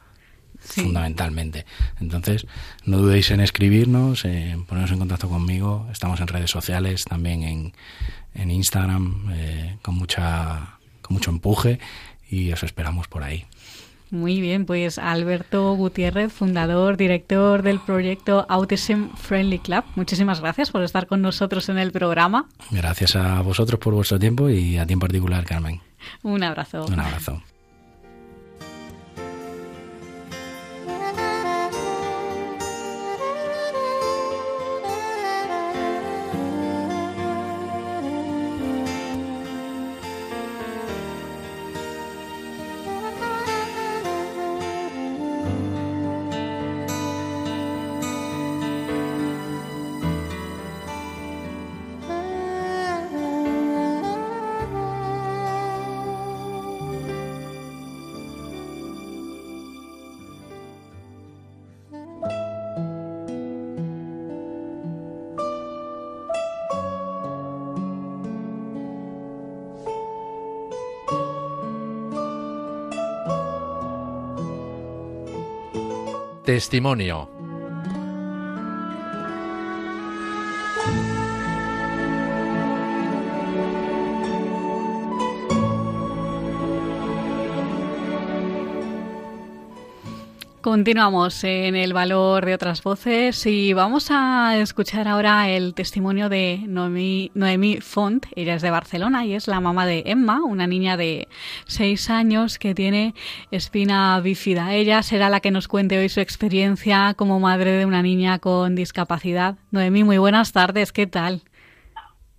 fundamentalmente. 0.61 1.67
Entonces, 2.01 2.47
no 2.85 2.99
dudéis 2.99 3.31
en 3.31 3.41
escribirnos, 3.41 4.25
en 4.25 4.65
ponernos 4.65 4.93
en 4.93 4.99
contacto 4.99 5.29
conmigo. 5.29 5.89
Estamos 5.91 6.21
en 6.21 6.29
redes 6.29 6.51
sociales, 6.51 7.05
también 7.05 7.43
en, 7.43 7.73
en 8.35 8.51
Instagram, 8.51 9.31
eh, 9.33 9.77
con, 9.83 9.95
mucha, 9.97 10.79
con 11.03 11.15
mucho 11.15 11.31
empuje 11.31 11.79
y 12.29 12.53
os 12.53 12.63
esperamos 12.63 13.09
por 13.09 13.23
ahí. 13.23 13.47
Muy 14.11 14.41
bien, 14.41 14.67
pues 14.67 14.99
Alberto 14.99 15.73
Gutiérrez, 15.75 16.33
fundador, 16.33 16.97
director 16.97 17.63
del 17.63 17.79
proyecto 17.79 18.45
Autism 18.49 19.11
Friendly 19.15 19.61
Club. 19.61 19.85
Muchísimas 19.95 20.41
gracias 20.41 20.71
por 20.73 20.83
estar 20.83 21.07
con 21.07 21.23
nosotros 21.23 21.69
en 21.69 21.79
el 21.79 21.93
programa. 21.93 22.49
Gracias 22.73 23.15
a 23.15 23.41
vosotros 23.41 23.79
por 23.79 23.95
vuestro 23.95 24.19
tiempo 24.19 24.51
y 24.51 24.79
a 24.79 24.87
ti 24.87 24.95
en 24.95 24.99
particular, 24.99 25.45
Carmen. 25.45 25.81
Un 26.23 26.43
abrazo. 26.43 26.87
Un 26.87 26.99
abrazo. 26.99 27.41
Testimonio. 76.51 77.40
Continuamos 90.71 91.43
en 91.43 91.75
el 91.75 91.93
valor 91.93 92.47
de 92.47 92.55
otras 92.55 92.85
voces 92.85 93.45
y 93.45 93.73
vamos 93.73 94.07
a 94.13 94.57
escuchar 94.57 95.09
ahora 95.09 95.51
el 95.51 95.75
testimonio 95.75 96.29
de 96.29 96.63
Noemí, 96.65 97.79
Font. 97.81 98.27
Ella 98.37 98.55
es 98.55 98.63
de 98.63 98.71
Barcelona 98.71 99.27
y 99.27 99.35
es 99.35 99.49
la 99.49 99.59
mamá 99.59 99.85
de 99.85 100.05
Emma, 100.07 100.45
una 100.45 100.69
niña 100.69 100.97
de 100.97 101.27
seis 101.67 102.09
años 102.09 102.61
que 102.61 102.73
tiene 102.73 103.17
espina 103.51 104.21
bífida. 104.21 104.73
Ella 104.73 105.03
será 105.03 105.29
la 105.29 105.41
que 105.41 105.51
nos 105.51 105.67
cuente 105.67 105.99
hoy 105.99 106.09
su 106.09 106.21
experiencia 106.21 107.15
como 107.15 107.41
madre 107.41 107.73
de 107.73 107.85
una 107.85 108.01
niña 108.01 108.39
con 108.39 108.77
discapacidad. 108.77 109.57
Noemí, 109.73 110.05
muy 110.05 110.19
buenas 110.19 110.53
tardes, 110.53 110.93
¿qué 110.93 111.09
tal? 111.09 111.43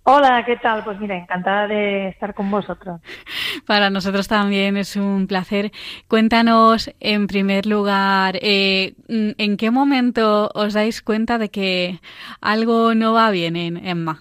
Hola, 0.04 0.42
¿qué 0.44 0.56
tal? 0.56 0.82
Pues 0.82 0.98
mira, 0.98 1.16
encantada 1.16 1.68
de 1.68 2.08
estar 2.08 2.34
con 2.34 2.50
vosotros. 2.50 3.00
Para 3.66 3.88
nosotros 3.88 4.26
también 4.26 4.76
es 4.76 4.96
un 4.96 5.28
placer. 5.28 5.70
Cuéntanos, 6.08 6.92
en 6.98 7.28
primer 7.28 7.66
lugar, 7.66 8.36
eh, 8.42 8.94
¿en 9.08 9.56
qué 9.56 9.70
momento 9.70 10.50
os 10.54 10.74
dais 10.74 11.02
cuenta 11.02 11.38
de 11.38 11.50
que 11.50 12.00
algo 12.40 12.94
no 12.96 13.12
va 13.12 13.30
bien 13.30 13.54
en 13.54 13.76
Emma? 13.76 14.18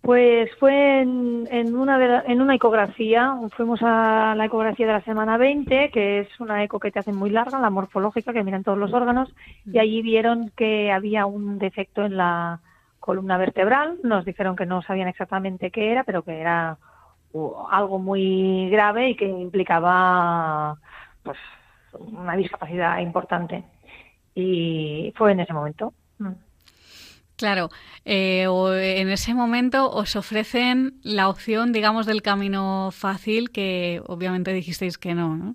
Pues 0.00 0.48
fue 0.58 1.02
en, 1.02 1.76
una, 1.76 2.22
en 2.24 2.40
una 2.40 2.54
ecografía, 2.54 3.34
fuimos 3.54 3.80
a 3.82 4.34
la 4.34 4.46
ecografía 4.46 4.86
de 4.86 4.92
la 4.94 5.02
semana 5.02 5.36
20, 5.36 5.90
que 5.90 6.20
es 6.20 6.40
una 6.40 6.64
eco 6.64 6.80
que 6.80 6.90
te 6.90 7.00
hacen 7.00 7.16
muy 7.16 7.28
larga, 7.28 7.60
la 7.60 7.68
morfológica, 7.68 8.32
que 8.32 8.42
miran 8.42 8.64
todos 8.64 8.78
los 8.78 8.94
órganos, 8.94 9.28
y 9.66 9.78
allí 9.78 10.00
vieron 10.00 10.50
que 10.56 10.90
había 10.90 11.26
un 11.26 11.58
defecto 11.58 12.06
en 12.06 12.16
la 12.16 12.60
columna 13.00 13.38
vertebral. 13.38 13.98
Nos 14.04 14.24
dijeron 14.24 14.54
que 14.54 14.66
no 14.66 14.82
sabían 14.82 15.08
exactamente 15.08 15.70
qué 15.70 15.90
era, 15.90 16.04
pero 16.04 16.22
que 16.22 16.38
era 16.40 16.78
algo 17.70 17.98
muy 17.98 18.68
grave 18.70 19.10
y 19.10 19.16
que 19.16 19.26
implicaba 19.26 20.76
pues 21.22 21.38
una 21.98 22.36
discapacidad 22.36 22.98
importante. 22.98 23.64
Y 24.34 25.12
fue 25.16 25.32
en 25.32 25.40
ese 25.40 25.52
momento. 25.52 25.92
Mm. 26.18 26.32
Claro, 27.36 27.70
eh, 28.04 28.46
en 28.98 29.08
ese 29.08 29.32
momento 29.32 29.90
os 29.90 30.14
ofrecen 30.14 31.00
la 31.02 31.30
opción, 31.30 31.72
digamos, 31.72 32.04
del 32.04 32.20
camino 32.20 32.90
fácil, 32.92 33.50
que 33.50 34.02
obviamente 34.06 34.52
dijisteis 34.52 34.98
que 34.98 35.14
no, 35.14 35.36
¿no? 35.36 35.54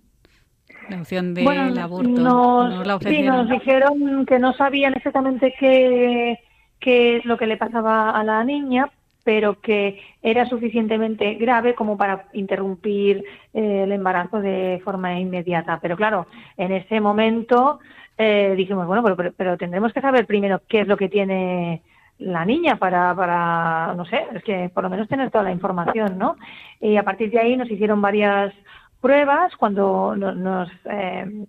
La 0.90 1.02
opción 1.02 1.36
del 1.36 1.78
aborto. 1.78 2.10
Nos, 2.10 3.04
sí, 3.04 3.22
nos 3.22 3.50
dijeron 3.50 4.26
que 4.26 4.40
no 4.40 4.54
sabían 4.54 4.94
exactamente 4.96 5.54
qué, 5.60 6.40
qué 6.80 7.18
es 7.18 7.26
lo 7.26 7.38
que 7.38 7.48
le 7.48 7.58
pasaba 7.58 8.12
a 8.12 8.24
la 8.24 8.44
niña, 8.44 8.90
pero 9.24 9.60
que 9.60 10.00
era 10.22 10.46
suficientemente 10.48 11.34
grave 11.34 11.74
como 11.74 11.98
para 11.98 12.28
interrumpir 12.34 13.24
eh, 13.54 13.84
el 13.84 13.92
embarazo 13.92 14.40
de 14.40 14.80
forma 14.84 15.20
inmediata. 15.20 15.80
Pero 15.82 15.98
claro, 15.98 16.28
en 16.58 16.72
ese 16.72 17.02
momento 17.02 17.80
eh, 18.18 18.54
dijimos, 18.56 18.86
bueno, 18.88 19.04
pero, 19.16 19.34
pero, 19.36 19.58
tendremos 19.58 19.92
que 19.94 20.02
saber 20.02 20.26
primero 20.26 20.62
qué 20.68 20.82
es 20.82 20.88
lo 20.88 20.96
que 20.96 21.10
tiene 21.10 21.82
la 22.20 22.46
niña 22.46 22.78
para, 22.78 23.14
para, 23.16 23.94
no 23.96 24.06
sé, 24.06 24.26
es 24.34 24.44
que 24.44 24.70
por 24.70 24.84
lo 24.84 24.90
menos 24.90 25.08
tener 25.08 25.32
toda 25.32 25.44
la 25.44 25.52
información, 25.52 26.18
¿no? 26.18 26.38
Y 26.80 26.96
a 26.96 27.04
partir 27.04 27.32
de 27.32 27.40
ahí 27.40 27.58
nos 27.58 27.70
hicieron 27.70 28.02
varias 28.02 28.54
pruebas 29.02 29.56
cuando 29.58 30.16
nos, 30.16 30.70
eh, 30.86 31.46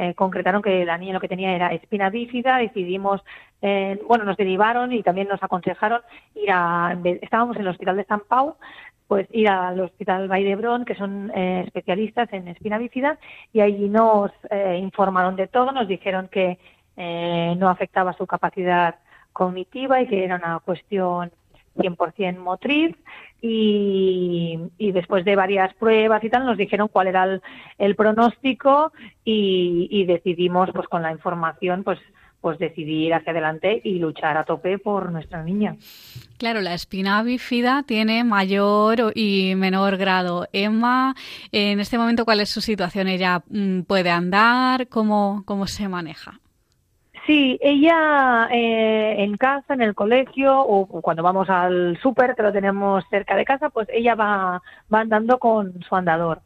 eh, 0.00 0.14
concretaron 0.14 0.62
que 0.62 0.84
la 0.84 0.96
niña 0.96 1.12
lo 1.12 1.20
que 1.20 1.26
tenía 1.26 1.56
era 1.56 1.72
espina 1.74 2.08
bífida, 2.08 2.58
decidimos, 2.58 3.20
eh, 3.60 4.00
bueno, 4.06 4.24
nos 4.24 4.36
derivaron 4.36 4.92
y 4.92 5.02
también 5.02 5.26
nos 5.26 5.42
aconsejaron 5.42 6.02
ir 6.36 6.52
a, 6.52 6.96
estábamos 7.20 7.56
en 7.56 7.62
el 7.62 7.68
hospital 7.68 7.96
de 7.96 8.04
San 8.04 8.20
Pau, 8.20 8.54
pues 9.08 9.26
ir 9.32 9.48
al 9.48 9.80
hospital 9.80 10.28
Vall 10.28 10.84
que 10.84 10.94
son 10.94 11.32
eh, 11.34 11.64
especialistas 11.66 12.32
en 12.32 12.46
espina 12.46 12.78
bífida, 12.78 13.18
y 13.52 13.60
allí 13.60 13.88
nos 13.88 14.30
informaron 14.78 15.34
de 15.34 15.48
todo, 15.48 15.72
nos 15.72 15.88
dijeron 15.88 16.28
que 16.28 16.58
no 17.56 17.68
afectaba 17.68 18.12
su 18.12 18.26
capacidad 18.26 18.96
cognitiva 19.32 20.00
y 20.00 20.06
que 20.06 20.24
era 20.24 20.36
una 20.36 20.60
cuestión 20.60 21.32
100% 21.76 22.38
motriz 22.38 22.96
y, 23.40 24.58
después 24.78 25.24
de 25.24 25.36
varias 25.36 25.72
pruebas 25.74 26.22
y 26.24 26.30
tal 26.30 26.44
nos 26.44 26.56
dijeron 26.56 26.88
cuál 26.88 27.08
era 27.08 27.40
el, 27.78 27.96
pronóstico 27.96 28.92
y, 29.24 30.04
decidimos 30.06 30.70
pues 30.74 30.88
con 30.88 31.02
la 31.02 31.12
información 31.12 31.84
pues 31.84 31.98
pues 32.40 32.58
decidir 32.60 33.12
hacia 33.14 33.32
adelante 33.32 33.80
y 33.82 33.98
luchar 33.98 34.36
a 34.36 34.44
tope 34.44 34.78
por 34.78 35.10
nuestra 35.10 35.42
niña. 35.42 35.76
Claro, 36.38 36.60
la 36.60 36.72
espina 36.72 37.20
bífida 37.24 37.82
tiene 37.82 38.22
mayor 38.22 39.12
y 39.16 39.54
menor 39.56 39.96
grado. 39.96 40.46
Emma, 40.52 41.16
en 41.50 41.80
este 41.80 41.98
momento, 41.98 42.24
¿cuál 42.24 42.38
es 42.38 42.48
su 42.48 42.60
situación? 42.60 43.08
¿Ella 43.08 43.42
mm, 43.50 43.80
puede 43.80 44.10
andar? 44.10 44.86
¿Cómo, 44.86 45.42
cómo 45.46 45.66
se 45.66 45.88
maneja? 45.88 46.38
Sí, 47.28 47.58
ella 47.60 48.48
eh, 48.50 49.16
en 49.18 49.36
casa, 49.36 49.74
en 49.74 49.82
el 49.82 49.94
colegio 49.94 50.58
o 50.62 50.86
cuando 51.02 51.22
vamos 51.22 51.50
al 51.50 51.98
súper, 52.00 52.34
que 52.34 52.42
lo 52.42 52.54
tenemos 52.54 53.04
cerca 53.10 53.36
de 53.36 53.44
casa, 53.44 53.68
pues 53.68 53.86
ella 53.92 54.14
va, 54.14 54.62
va 54.92 55.00
andando 55.00 55.38
con 55.38 55.78
su 55.82 55.94
andador. 55.94 56.40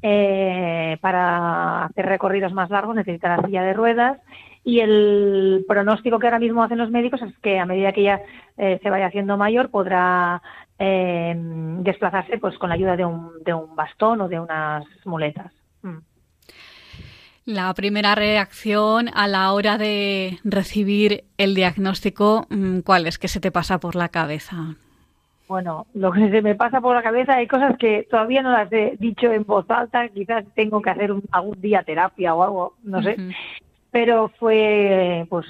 Eh, 0.00 0.96
para 1.02 1.84
hacer 1.84 2.06
recorridos 2.06 2.54
más 2.54 2.70
largos 2.70 2.96
necesita 2.96 3.36
la 3.36 3.42
silla 3.44 3.62
de 3.62 3.74
ruedas 3.74 4.20
y 4.64 4.80
el 4.80 5.66
pronóstico 5.68 6.18
que 6.18 6.28
ahora 6.28 6.38
mismo 6.38 6.62
hacen 6.62 6.78
los 6.78 6.90
médicos 6.90 7.20
es 7.20 7.36
que 7.40 7.58
a 7.58 7.66
medida 7.66 7.92
que 7.92 8.00
ella 8.00 8.22
eh, 8.56 8.80
se 8.82 8.88
vaya 8.88 9.08
haciendo 9.08 9.36
mayor 9.36 9.68
podrá 9.68 10.40
desplazarse 10.78 12.38
pues 12.38 12.56
con 12.58 12.70
la 12.70 12.74
ayuda 12.74 12.96
de 12.96 13.04
un, 13.04 13.44
de 13.44 13.52
un 13.52 13.76
bastón 13.76 14.22
o 14.22 14.28
de 14.28 14.40
unas 14.40 14.84
muletas. 15.04 15.52
Mm. 15.82 15.98
La 17.44 17.74
primera 17.74 18.14
reacción 18.14 19.08
a 19.14 19.26
la 19.26 19.52
hora 19.52 19.76
de 19.76 20.38
recibir 20.44 21.24
el 21.38 21.54
diagnóstico, 21.54 22.46
mm, 22.50 22.80
¿cuál 22.80 23.06
es? 23.06 23.18
¿Qué 23.18 23.26
se 23.26 23.40
te 23.40 23.50
pasa 23.50 23.80
por 23.80 23.96
la 23.96 24.10
cabeza? 24.10 24.76
Bueno, 25.48 25.86
lo 25.94 26.12
que 26.12 26.30
se 26.30 26.40
me 26.40 26.54
pasa 26.54 26.80
por 26.80 26.94
la 26.94 27.02
cabeza 27.02 27.34
hay 27.34 27.48
cosas 27.48 27.76
que 27.76 28.06
todavía 28.08 28.42
no 28.42 28.52
las 28.52 28.72
he 28.72 28.96
dicho 28.98 29.30
en 29.32 29.44
voz 29.44 29.68
alta, 29.68 30.08
quizás 30.08 30.44
tengo 30.54 30.80
que 30.80 30.90
hacer 30.90 31.12
algún 31.32 31.60
día 31.60 31.82
terapia 31.82 32.34
o 32.34 32.42
algo, 32.42 32.74
no 32.84 33.02
sé. 33.02 33.16
Pero 33.90 34.30
fue, 34.38 35.26
pues, 35.28 35.46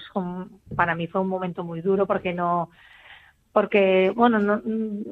para 0.75 0.95
mí 0.95 1.07
fue 1.07 1.21
un 1.21 1.29
momento 1.29 1.63
muy 1.63 1.83
duro 1.83 2.07
porque 2.07 2.33
no, 2.33 2.71
porque, 3.53 4.13
bueno, 4.17 4.39
no, 4.39 4.57
mm, 4.65 5.03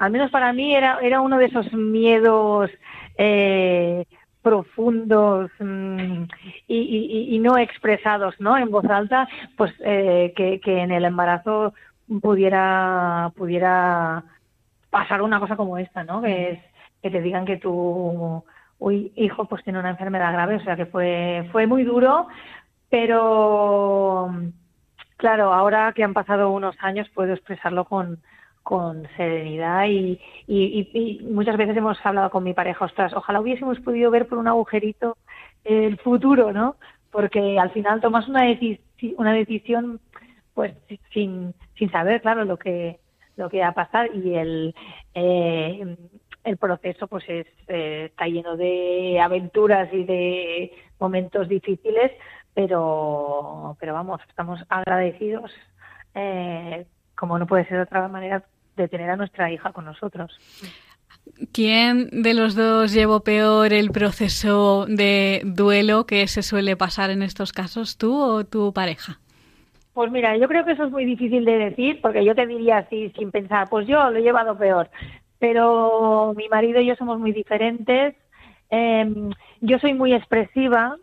al 0.00 0.10
menos 0.10 0.30
para 0.30 0.52
mí 0.52 0.74
era, 0.74 0.98
era 1.00 1.20
uno 1.20 1.38
de 1.38 1.44
esos 1.44 1.72
miedos 1.72 2.70
eh, 3.16 4.04
profundos 4.44 5.50
mm, 5.58 6.24
y, 6.68 7.38
no 7.40 7.56
expresados 7.56 8.38
¿no? 8.38 8.56
en 8.56 8.70
voz 8.70 8.84
alta, 8.84 9.26
pues 9.56 9.72
eh, 9.80 10.32
que, 10.36 10.60
en 10.64 10.92
el 10.92 11.06
embarazo 11.06 11.72
pudiera, 12.20 13.32
pudiera 13.36 14.22
pasar 14.90 15.22
una 15.22 15.40
cosa 15.40 15.56
como 15.56 15.78
esta, 15.78 16.04
¿no? 16.04 16.20
que 16.20 16.50
es 16.52 16.60
que 17.02 17.10
te 17.10 17.22
digan 17.22 17.46
que 17.46 17.56
tu 17.56 18.44
hijo 19.16 19.44
pues 19.46 19.64
tiene 19.64 19.78
una 19.78 19.90
enfermedad 19.90 20.32
grave, 20.32 20.56
o 20.56 20.60
sea 20.60 20.76
que 20.76 20.86
fue, 20.86 21.48
fue 21.50 21.66
muy 21.66 21.82
duro, 21.82 22.28
pero 22.90 24.30
claro, 25.16 25.54
ahora 25.54 25.92
que 25.94 26.04
han 26.04 26.12
pasado 26.12 26.50
unos 26.50 26.76
años 26.80 27.08
puedo 27.14 27.32
expresarlo 27.32 27.86
con, 27.86 28.18
con 28.64 29.06
serenidad 29.16 29.86
y, 29.86 30.18
y, 30.48 31.20
muchas 31.30 31.56
veces 31.58 31.76
hemos 31.76 31.98
hablado 32.04 32.30
con 32.30 32.42
mi 32.42 32.54
pareja, 32.54 32.86
ostras, 32.86 33.12
ojalá 33.12 33.40
hubiésemos 33.40 33.78
podido 33.80 34.10
ver 34.10 34.26
por 34.26 34.38
un 34.38 34.48
agujerito 34.48 35.18
el 35.64 35.98
futuro, 35.98 36.50
¿no? 36.52 36.76
Porque 37.10 37.58
al 37.58 37.70
final 37.70 38.00
tomas 38.00 38.26
una, 38.26 38.42
una 39.18 39.32
decisión 39.34 40.00
pues 40.54 40.72
sin, 41.12 41.54
sin 41.78 41.90
saber, 41.90 42.22
claro, 42.22 42.44
lo 42.44 42.56
que 42.56 42.98
lo 43.36 43.50
que 43.50 43.60
va 43.60 43.68
a 43.68 43.74
pasar 43.74 44.14
y 44.14 44.34
el 44.34 44.74
eh, 45.14 45.96
el 46.44 46.56
proceso 46.56 47.06
pues 47.06 47.24
es, 47.28 47.46
eh, 47.68 48.06
está 48.10 48.26
lleno 48.26 48.56
de 48.56 49.20
aventuras 49.20 49.92
y 49.92 50.04
de 50.04 50.72
momentos 50.98 51.48
difíciles, 51.48 52.12
pero 52.54 53.76
pero 53.78 53.92
vamos, 53.92 54.20
estamos 54.28 54.64
agradecidos 54.70 55.52
eh, 56.14 56.86
como 57.14 57.38
no 57.38 57.46
puede 57.46 57.66
ser 57.66 57.76
de 57.78 57.82
otra 57.82 58.08
manera 58.08 58.44
de 58.76 58.88
tener 58.88 59.10
a 59.10 59.16
nuestra 59.16 59.50
hija 59.50 59.72
con 59.72 59.84
nosotros. 59.84 60.36
¿Quién 61.52 62.22
de 62.22 62.34
los 62.34 62.54
dos 62.54 62.92
llevó 62.92 63.20
peor 63.20 63.72
el 63.72 63.90
proceso 63.90 64.86
de 64.86 65.40
duelo 65.44 66.06
que 66.06 66.26
se 66.28 66.42
suele 66.42 66.76
pasar 66.76 67.10
en 67.10 67.22
estos 67.22 67.52
casos, 67.52 67.96
tú 67.96 68.20
o 68.20 68.44
tu 68.44 68.72
pareja? 68.72 69.18
Pues 69.94 70.10
mira, 70.10 70.36
yo 70.36 70.48
creo 70.48 70.64
que 70.64 70.72
eso 70.72 70.84
es 70.84 70.90
muy 70.90 71.04
difícil 71.04 71.44
de 71.44 71.56
decir, 71.56 72.00
porque 72.02 72.24
yo 72.24 72.34
te 72.34 72.46
diría 72.46 72.78
así 72.78 73.12
sin 73.16 73.30
pensar, 73.30 73.68
pues 73.70 73.86
yo 73.86 74.10
lo 74.10 74.18
he 74.18 74.22
llevado 74.22 74.58
peor, 74.58 74.90
pero 75.38 76.34
mi 76.36 76.48
marido 76.48 76.80
y 76.80 76.86
yo 76.86 76.96
somos 76.96 77.18
muy 77.18 77.32
diferentes. 77.32 78.14
Em, 78.70 79.30
yo 79.60 79.78
soy 79.78 79.94
muy 79.94 80.12
expresiva, 80.12 80.96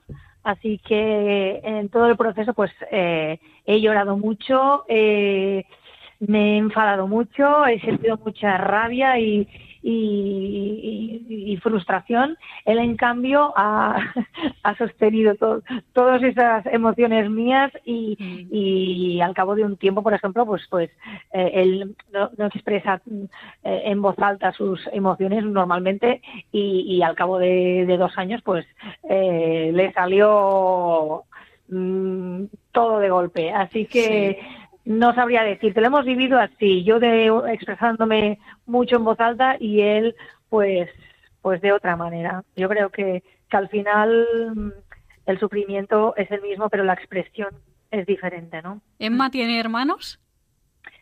así 0.44 0.80
que 0.80 1.62
en 1.64 1.90
todo 1.90 2.08
el 2.08 2.18
proceso 2.18 2.54
pues 2.54 2.72
eh, 2.92 3.40
he 3.66 3.80
llorado 3.80 4.18
mucho. 4.18 4.84
Eh, 4.90 5.64
me 6.28 6.54
he 6.54 6.58
enfadado 6.58 7.08
mucho, 7.08 7.66
he 7.66 7.80
sentido 7.80 8.18
mucha 8.24 8.58
rabia 8.58 9.20
y, 9.20 9.48
y, 9.84 11.58
frustración. 11.62 12.38
Él, 12.66 12.78
en 12.80 12.96
cambio, 12.96 13.54
ha, 13.56 14.14
sostenido 14.78 15.36
todas 15.94 16.24
esas 16.24 16.66
emociones 16.68 17.30
mías 17.30 17.72
y, 17.86 18.18
mm. 18.20 18.48
y, 18.52 19.22
al 19.22 19.34
cabo 19.34 19.56
de 19.56 19.64
un 19.64 19.78
tiempo, 19.78 20.04
por 20.04 20.14
ejemplo, 20.14 20.46
pues, 20.46 20.64
pues 20.70 20.90
eh, 21.34 21.52
él 21.54 21.96
no, 22.14 22.46
expresa 22.46 23.02
eh, 23.64 23.82
en 23.86 24.02
voz 24.02 24.18
alta 24.20 24.52
sus 24.54 24.88
emociones 24.94 25.44
normalmente 25.44 26.22
y, 26.52 27.02
al 27.02 27.16
cabo 27.16 27.40
de, 27.40 27.86
dos 27.98 28.18
años, 28.18 28.42
pues 28.44 28.66
eh, 29.10 29.72
le 29.74 29.92
salió 29.94 31.24
mm, 31.70 32.44
todo 32.72 33.00
de 33.00 33.10
golpe. 33.10 33.52
Así 33.52 33.86
que 33.86 34.40
no 34.86 35.14
sabría 35.14 35.44
decirte, 35.44 35.82
lo 35.82 35.88
hemos 35.88 36.06
vivido 36.06 36.40
así, 36.40 36.84
yo 36.84 37.00
de 37.00 37.28
expresándome 37.52 38.40
mucho 38.66 38.96
en 38.96 39.04
voz 39.04 39.20
alta 39.20 39.56
y 39.60 39.82
él 39.82 40.16
pues 40.50 40.90
pues 41.42 41.62
de 41.62 41.72
otra 41.72 41.96
manera. 41.96 42.44
Yo 42.56 42.70
creo 42.70 42.90
que, 42.90 43.24
que 43.50 43.58
al 43.58 43.70
final 43.70 44.28
mm, 44.56 44.70
el 45.26 45.40
sufrimiento 45.40 46.16
es 46.16 46.30
el 46.32 46.42
mismo, 46.42 46.70
pero 46.70 46.84
la 46.84 46.94
expresión 46.94 47.50
es 47.90 48.06
diferente, 48.06 48.62
¿no? 48.62 48.82
¿Emma 49.00 49.32
tiene 49.32 49.60
hermanos? 49.60 50.20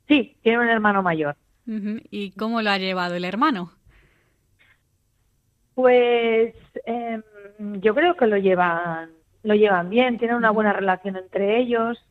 Sí, 0.07 0.37
tiene 0.41 0.59
un 0.59 0.69
hermano 0.69 1.03
mayor. 1.03 1.35
¿Y 2.09 2.31
cómo 2.31 2.63
lo 2.63 2.71
ha 2.71 2.79
llevado 2.79 3.13
el 3.13 3.25
hermano? 3.25 3.71
Pues 5.75 6.55
em, 6.83 7.21
yo 7.79 7.93
creo 7.93 8.15
que 8.15 8.25
lo 8.25 8.37
llevan, 8.37 9.11
lo 9.43 9.53
llevan 9.53 9.89
bien, 9.91 10.17
tienen 10.17 10.37
una 10.37 10.49
buena 10.49 10.73
relación 10.73 11.15
entre 11.15 11.59
ellos. 11.59 12.03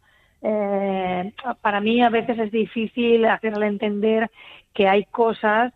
Eh, 0.42 1.32
para 1.60 1.80
mí 1.80 2.02
a 2.02 2.10
veces 2.10 2.38
es 2.38 2.52
difícil 2.52 3.24
hacerle 3.24 3.66
entender 3.66 4.30
que 4.72 4.88
hay 4.88 5.04
cosas 5.04 5.72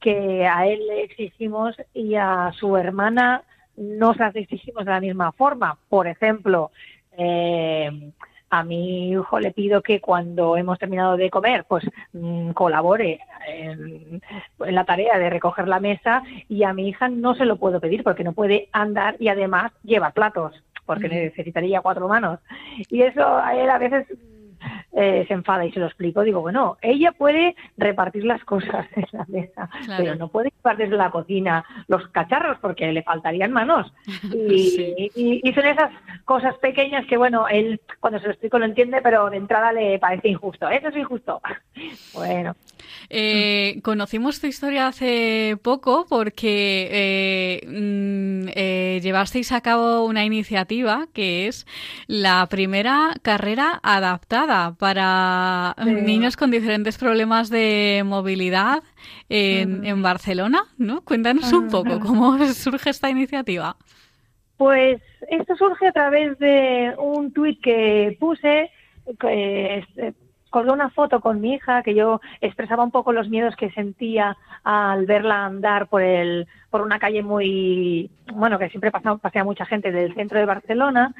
que 0.00 0.46
a 0.46 0.66
él 0.66 0.86
le 0.86 1.04
exigimos 1.04 1.76
y 1.94 2.14
a 2.14 2.52
su 2.58 2.76
hermana 2.76 3.42
no 3.76 4.14
se 4.14 4.20
las 4.20 4.36
exigimos 4.36 4.84
de 4.84 4.90
la 4.90 5.00
misma 5.00 5.32
forma. 5.32 5.78
Por 5.88 6.06
ejemplo, 6.06 6.70
eh, 7.16 8.12
a 8.50 8.64
mi 8.64 9.10
hijo 9.10 9.38
le 9.38 9.52
pido 9.52 9.80
que 9.80 10.00
cuando 10.00 10.56
hemos 10.56 10.78
terminado 10.78 11.16
de 11.16 11.30
comer, 11.30 11.64
pues 11.68 11.84
mm, 12.12 12.50
colabore 12.50 13.20
en, 13.46 14.20
la 14.58 14.84
tarea 14.84 15.18
de 15.18 15.30
recoger 15.30 15.68
la 15.68 15.80
mesa 15.80 16.22
y 16.48 16.64
a 16.64 16.72
mi 16.72 16.88
hija 16.88 17.08
no 17.08 17.34
se 17.34 17.44
lo 17.44 17.56
puedo 17.56 17.80
pedir 17.80 18.02
porque 18.02 18.24
no 18.24 18.32
puede 18.32 18.68
andar 18.72 19.16
y 19.20 19.28
además 19.28 19.72
lleva 19.84 20.10
platos 20.10 20.60
porque 20.90 21.08
necesitaría 21.08 21.82
cuatro 21.82 22.08
manos. 22.08 22.40
Y 22.88 23.02
eso 23.02 23.24
a 23.24 23.54
él 23.54 23.70
a 23.70 23.78
veces 23.78 24.08
eh, 25.02 25.24
se 25.26 25.32
enfada 25.32 25.64
y 25.64 25.72
se 25.72 25.80
lo 25.80 25.86
explico, 25.86 26.22
digo, 26.22 26.42
bueno, 26.42 26.76
ella 26.82 27.12
puede 27.12 27.56
repartir 27.78 28.24
las 28.24 28.44
cosas 28.44 28.86
en 28.96 29.06
la 29.12 29.24
mesa, 29.28 29.70
pero 29.96 30.14
no 30.14 30.28
puede 30.28 30.52
llevar 30.54 30.76
desde 30.76 30.96
la 30.96 31.10
cocina 31.10 31.64
los 31.88 32.06
cacharros 32.08 32.58
porque 32.60 32.92
le 32.92 33.02
faltarían 33.02 33.50
manos. 33.52 33.90
Y, 35.12 35.52
son 35.54 35.66
esas 35.66 35.90
cosas 36.24 36.54
pequeñas 36.58 37.06
que, 37.06 37.16
bueno, 37.16 37.48
él 37.48 37.80
cuando 37.98 38.18
se 38.18 38.26
lo 38.26 38.32
explico 38.32 38.58
lo 38.58 38.64
entiende, 38.64 39.00
pero 39.02 39.28
de 39.30 39.36
entrada 39.36 39.72
le 39.72 39.98
parece 39.98 40.28
injusto. 40.28 40.68
Eso 40.68 40.88
es 40.88 40.96
injusto. 40.96 41.40
bueno. 42.14 42.54
Eh, 43.08 43.80
conocimos 43.82 44.40
tu 44.40 44.46
historia 44.46 44.86
hace 44.86 45.58
poco 45.62 46.06
porque 46.08 46.88
eh, 46.90 47.66
mm, 47.66 48.48
eh, 48.54 49.00
llevasteis 49.02 49.52
a 49.52 49.60
cabo 49.60 50.04
una 50.04 50.24
iniciativa 50.24 51.08
que 51.12 51.48
es 51.48 51.66
la 52.06 52.46
primera 52.48 53.14
carrera 53.22 53.80
adaptada 53.82 54.74
para 54.74 54.89
niños 55.84 56.36
con 56.36 56.50
diferentes 56.50 56.98
problemas 56.98 57.50
de 57.50 58.02
movilidad 58.04 58.82
en, 59.28 60.02
Barcelona, 60.02 60.62
¿no? 60.78 61.02
Cuéntanos 61.02 61.52
un 61.52 61.68
poco 61.68 62.00
cómo 62.00 62.38
surge 62.54 62.90
esta 62.90 63.10
iniciativa. 63.10 63.76
Pues 64.56 65.00
esto 65.28 65.56
surge 65.56 65.88
a 65.88 65.92
través 65.92 66.38
de 66.38 66.94
un 66.98 67.32
tuit 67.32 67.60
que 67.62 68.16
puse, 68.20 68.70
que 69.18 69.84
colgué 70.50 70.72
una 70.72 70.90
foto 70.90 71.20
con 71.20 71.40
mi 71.40 71.54
hija 71.54 71.82
que 71.82 71.94
yo 71.94 72.20
expresaba 72.40 72.84
un 72.84 72.90
poco 72.90 73.12
los 73.12 73.28
miedos 73.28 73.56
que 73.56 73.70
sentía 73.70 74.36
al 74.64 75.06
verla 75.06 75.46
andar 75.46 75.86
por 75.86 76.02
el 76.02 76.46
por 76.70 76.82
una 76.82 76.98
calle 76.98 77.22
muy 77.22 78.10
bueno 78.32 78.58
que 78.58 78.68
siempre 78.68 78.90
pasaba, 78.90 79.16
pasea 79.18 79.44
mucha 79.44 79.64
gente 79.64 79.90
del 79.92 80.14
centro 80.14 80.38
de 80.38 80.44
Barcelona 80.44 81.14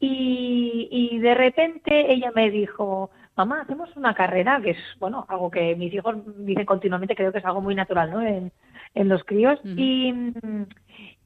y, 0.00 0.88
y 0.90 1.18
de 1.18 1.34
repente 1.34 2.12
ella 2.12 2.30
me 2.34 2.50
dijo 2.50 3.10
mamá 3.36 3.62
hacemos 3.62 3.94
una 3.96 4.14
carrera 4.14 4.60
que 4.62 4.70
es 4.70 4.78
bueno 4.98 5.26
algo 5.28 5.50
que 5.50 5.76
mis 5.76 5.92
hijos 5.92 6.16
dicen 6.38 6.66
continuamente 6.66 7.14
creo 7.14 7.32
que 7.32 7.38
es 7.38 7.44
algo 7.44 7.60
muy 7.60 7.74
natural 7.74 8.10
no 8.10 8.22
en, 8.22 8.52
en 8.94 9.08
los 9.08 9.24
críos. 9.24 9.60
Y 9.64 10.12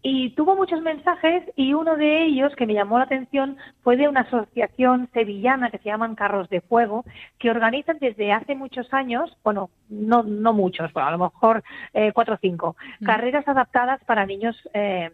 y 0.03 0.31
tuvo 0.31 0.57
muchos 0.57 0.81
mensajes 0.81 1.45
y 1.57 1.75
uno 1.75 1.97
de 1.97 2.25
ellos 2.25 2.55
que 2.57 2.67
me 2.67 2.73
llamó 2.73 2.99
la 2.99 3.05
atención 3.05 3.59
fue 3.83 3.99
de 3.99 4.09
una 4.09 4.23
asociación 4.23 5.11
sevillana 5.13 5.71
que 5.71 5.79
se 5.79 5.91
llaman 5.91 6.15
Carros 6.15 6.49
de 6.49 6.63
Fuego, 6.63 7.05
que 7.39 7.51
organizan 7.51 7.99
desde 8.01 8.33
hace 8.33 8.55
muchos 8.55 8.93
años, 8.95 9.37
bueno, 9.45 9.69
no, 9.91 10.23
no 10.23 10.55
muchos, 10.55 10.91
pero 10.95 11.07
a 11.07 11.11
lo 11.11 11.19
mejor 11.19 11.63
eh, 11.93 12.13
cuatro 12.15 12.37
o 12.37 12.39
cinco, 12.41 12.77
carreras 13.05 13.47
adaptadas 13.47 14.03
para 14.05 14.25
niños 14.25 14.57
eh, 14.73 15.11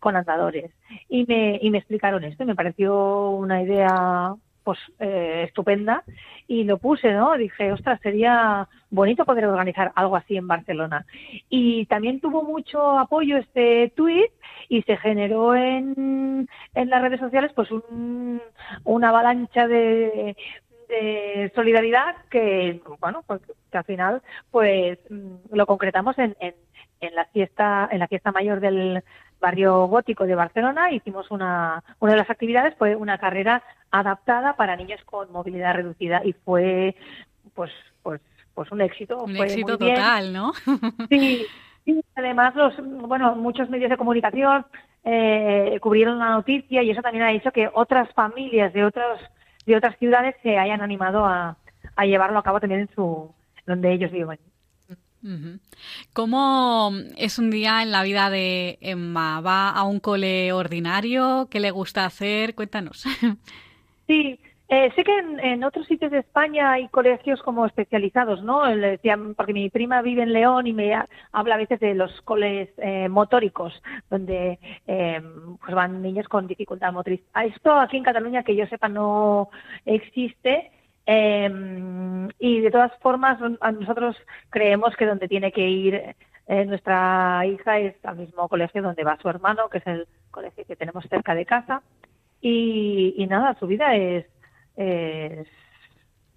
con 0.00 0.16
andadores. 0.16 0.72
Y 1.08 1.24
me, 1.26 1.58
y 1.62 1.70
me 1.70 1.78
explicaron 1.78 2.24
esto 2.24 2.42
y 2.42 2.46
me 2.46 2.56
pareció 2.56 3.30
una 3.30 3.62
idea 3.62 4.34
pues 4.64 4.78
eh, 4.98 5.44
estupenda 5.48 6.04
y 6.46 6.64
lo 6.64 6.78
puse, 6.78 7.12
¿no? 7.12 7.36
Dije, 7.36 7.72
ostras, 7.72 8.00
sería 8.02 8.68
bonito 8.90 9.24
poder 9.24 9.46
organizar 9.46 9.92
algo 9.94 10.16
así 10.16 10.36
en 10.36 10.46
Barcelona. 10.46 11.06
Y 11.48 11.86
también 11.86 12.20
tuvo 12.20 12.42
mucho 12.42 12.98
apoyo 12.98 13.36
este 13.36 13.92
tuit 13.96 14.30
y 14.68 14.82
se 14.82 14.96
generó 14.96 15.54
en, 15.54 16.48
en 16.74 16.90
las 16.90 17.02
redes 17.02 17.20
sociales 17.20 17.52
pues 17.54 17.70
un, 17.70 18.40
una 18.84 19.08
avalancha 19.08 19.66
de, 19.66 20.36
de 20.88 21.52
solidaridad 21.54 22.16
que, 22.30 22.80
bueno, 23.00 23.22
pues 23.26 23.40
que 23.70 23.78
al 23.78 23.84
final 23.84 24.22
pues 24.50 24.98
mm, 25.08 25.54
lo 25.54 25.66
concretamos 25.66 26.18
en, 26.18 26.36
en, 26.40 26.54
en 27.00 27.14
la 27.14 27.24
fiesta, 27.26 27.88
en 27.90 28.00
la 28.00 28.08
fiesta 28.08 28.32
mayor 28.32 28.60
del 28.60 29.02
barrio 29.40 29.86
gótico 29.86 30.26
de 30.26 30.34
Barcelona 30.34 30.92
hicimos 30.92 31.30
una, 31.30 31.82
una 31.98 32.12
de 32.12 32.18
las 32.18 32.30
actividades 32.30 32.74
fue 32.76 32.94
una 32.94 33.18
carrera 33.18 33.62
adaptada 33.90 34.54
para 34.54 34.76
niños 34.76 35.00
con 35.04 35.32
movilidad 35.32 35.74
reducida 35.74 36.22
y 36.24 36.32
fue 36.32 36.94
pues 37.54 37.70
pues 38.02 38.20
pues 38.54 38.70
un 38.70 38.80
éxito 38.80 39.18
un 39.18 39.36
éxito 39.36 39.78
total 39.78 40.32
no 40.32 40.52
sí, 41.10 41.46
además 42.14 42.54
los 42.54 42.74
bueno 43.08 43.34
muchos 43.34 43.68
medios 43.70 43.90
de 43.90 43.96
comunicación 43.96 44.66
eh, 45.02 45.78
cubrieron 45.80 46.18
la 46.18 46.30
noticia 46.30 46.82
y 46.82 46.90
eso 46.90 47.00
también 47.00 47.24
ha 47.24 47.32
hecho 47.32 47.50
que 47.50 47.70
otras 47.72 48.12
familias 48.12 48.72
de 48.72 48.84
otros 48.84 49.20
de 49.66 49.76
otras 49.76 49.96
ciudades 49.98 50.36
se 50.42 50.58
hayan 50.58 50.82
animado 50.82 51.24
a, 51.24 51.56
a 51.96 52.06
llevarlo 52.06 52.38
a 52.38 52.42
cabo 52.42 52.60
también 52.60 52.82
en 52.82 52.90
su 52.94 53.32
donde 53.66 53.92
ellos 53.92 54.10
viven 54.10 54.38
¿Cómo 56.12 56.92
es 57.16 57.38
un 57.38 57.50
día 57.50 57.82
en 57.82 57.90
la 57.90 58.02
vida 58.02 58.30
de 58.30 58.78
Emma? 58.80 59.40
¿Va 59.40 59.70
a 59.70 59.84
un 59.84 60.00
cole 60.00 60.52
ordinario? 60.52 61.48
¿Qué 61.50 61.60
le 61.60 61.70
gusta 61.70 62.04
hacer? 62.04 62.54
Cuéntanos. 62.54 63.04
Sí, 64.06 64.40
eh, 64.72 64.92
sé 64.94 65.02
que 65.02 65.18
en, 65.18 65.64
otros 65.64 65.84
sitios 65.88 66.12
de 66.12 66.18
España 66.18 66.70
hay 66.70 66.86
colegios 66.88 67.42
como 67.42 67.66
especializados, 67.66 68.40
¿no? 68.44 68.62
porque 69.36 69.52
mi 69.52 69.68
prima 69.68 70.00
vive 70.00 70.22
en 70.22 70.32
León 70.32 70.68
y 70.68 70.72
me 70.72 70.94
habla 71.32 71.56
a 71.56 71.58
veces 71.58 71.80
de 71.80 71.94
los 71.96 72.20
coles 72.20 72.68
eh, 72.78 73.08
motóricos, 73.08 73.72
donde 74.08 74.60
eh, 74.86 75.20
pues 75.60 75.74
van 75.74 76.00
niños 76.02 76.28
con 76.28 76.46
dificultad 76.46 76.92
motriz. 76.92 77.20
Esto 77.44 77.72
aquí 77.72 77.96
en 77.96 78.04
Cataluña, 78.04 78.44
que 78.44 78.54
yo 78.54 78.64
sepa, 78.68 78.88
no 78.88 79.48
existe. 79.84 80.70
Eh, 81.12 82.28
y 82.38 82.60
de 82.60 82.70
todas 82.70 82.92
formas, 83.00 83.40
nosotros 83.40 84.16
creemos 84.48 84.94
que 84.94 85.06
donde 85.06 85.26
tiene 85.26 85.50
que 85.50 85.68
ir 85.68 86.14
eh, 86.46 86.64
nuestra 86.66 87.44
hija 87.46 87.80
es 87.80 87.96
al 88.04 88.16
mismo 88.16 88.48
colegio 88.48 88.80
donde 88.80 89.02
va 89.02 89.18
su 89.20 89.28
hermano, 89.28 89.68
que 89.68 89.78
es 89.78 89.86
el 89.88 90.06
colegio 90.30 90.64
que 90.64 90.76
tenemos 90.76 91.04
cerca 91.10 91.34
de 91.34 91.44
casa. 91.44 91.82
Y, 92.40 93.14
y 93.16 93.26
nada, 93.26 93.56
su 93.58 93.66
vida 93.66 93.96
es, 93.96 94.24
es 94.76 95.48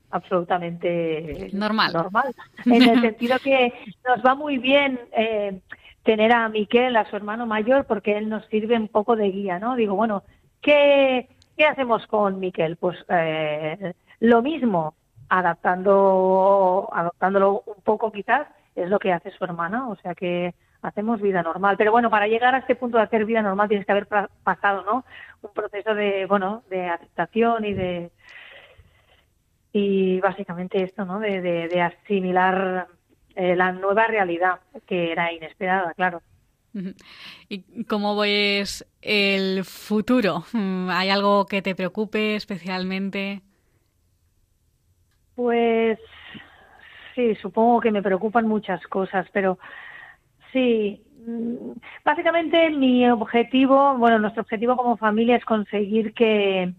absolutamente 0.10 1.50
normal. 1.54 1.94
normal. 1.94 2.34
En 2.66 2.82
el 2.82 3.02
sentido 3.02 3.38
que 3.44 3.74
nos 4.08 4.26
va 4.26 4.34
muy 4.34 4.58
bien 4.58 5.00
eh, 5.12 5.60
tener 6.02 6.32
a 6.32 6.50
Miquel, 6.50 6.96
a 6.96 7.08
su 7.10 7.16
hermano 7.16 7.46
mayor, 7.46 7.86
porque 7.86 8.18
él 8.18 8.28
nos 8.28 8.44
sirve 8.48 8.76
un 8.76 8.88
poco 8.88 9.16
de 9.16 9.30
guía, 9.30 9.60
¿no? 9.60 9.76
Digo, 9.76 9.96
bueno, 9.96 10.24
¿qué, 10.62 11.30
qué 11.56 11.66
hacemos 11.66 12.08
con 12.08 12.40
Miquel? 12.40 12.76
Pues 12.76 12.98
eh, 13.08 13.94
lo 14.24 14.42
mismo, 14.42 14.96
adaptando, 15.28 16.90
adaptándolo 16.94 17.64
un 17.66 17.82
poco 17.84 18.10
quizás, 18.10 18.48
es 18.74 18.90
lo 18.90 18.98
que 18.98 19.12
hace 19.12 19.32
su 19.32 19.44
hermana, 19.44 19.90
o 19.90 19.98
sea 19.98 20.16
que 20.16 20.54
hacemos 20.82 21.20
vida 21.20 21.44
normal. 21.44 21.76
Pero 21.78 21.92
bueno, 21.92 22.10
para 22.10 22.28
llegar 22.28 22.56
a 22.56 22.60
este 22.60 22.76
punto 22.76 22.98
de 22.98 23.04
hacer 23.04 23.26
vida 23.26 23.42
normal 23.42 23.68
tienes 23.68 23.86
que 23.86 23.92
haber 23.92 24.08
pasado, 24.44 24.84
¿no? 24.84 25.04
Un 25.42 25.52
proceso 25.52 25.94
de, 25.94 26.26
bueno, 26.26 26.64
de 26.70 26.88
aceptación 26.88 27.66
y 27.66 27.74
de 27.74 28.12
y 29.74 30.22
básicamente 30.22 30.82
esto, 30.82 31.04
¿no? 31.04 31.20
De, 31.20 31.42
de, 31.42 31.82
asimilar 31.82 32.88
eh, 33.36 33.58
la 33.58 33.74
nueva 33.74 34.08
realidad 34.08 34.62
que 34.88 35.12
era 35.12 35.34
inesperada, 35.34 35.94
claro. 35.96 36.22
¿Y 37.50 37.84
cómo 37.84 38.16
ves 38.18 38.86
el 39.02 39.66
futuro? 39.66 40.46
¿Hay 40.54 41.10
algo 41.10 41.46
que 41.46 41.62
te 41.62 41.76
preocupe 41.76 42.36
especialmente? 42.36 43.42
Pues 45.36 46.00
sí, 47.16 47.36
supongo 47.36 47.82
que 47.82 47.92
me 47.92 48.04
preocupan 48.04 48.48
muchas 48.48 48.86
cosas, 48.88 49.28
pero 49.34 49.58
sí, 50.52 51.02
mm, 51.26 51.72
básicamente 52.06 52.70
mi 52.70 53.10
objetivo, 53.10 53.98
bueno, 53.98 54.20
nuestro 54.20 54.44
objetivo 54.44 54.78
como 54.78 54.98
familia 54.98 55.38
es 55.38 55.46
conseguir 55.46 56.14
que 56.14 56.74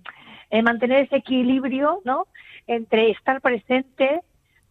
eh, 0.50 0.62
mantener 0.62 1.04
ese 1.04 1.16
equilibrio, 1.16 2.00
¿no? 2.04 2.26
Entre 2.66 3.10
estar 3.10 3.40
presente 3.40 4.20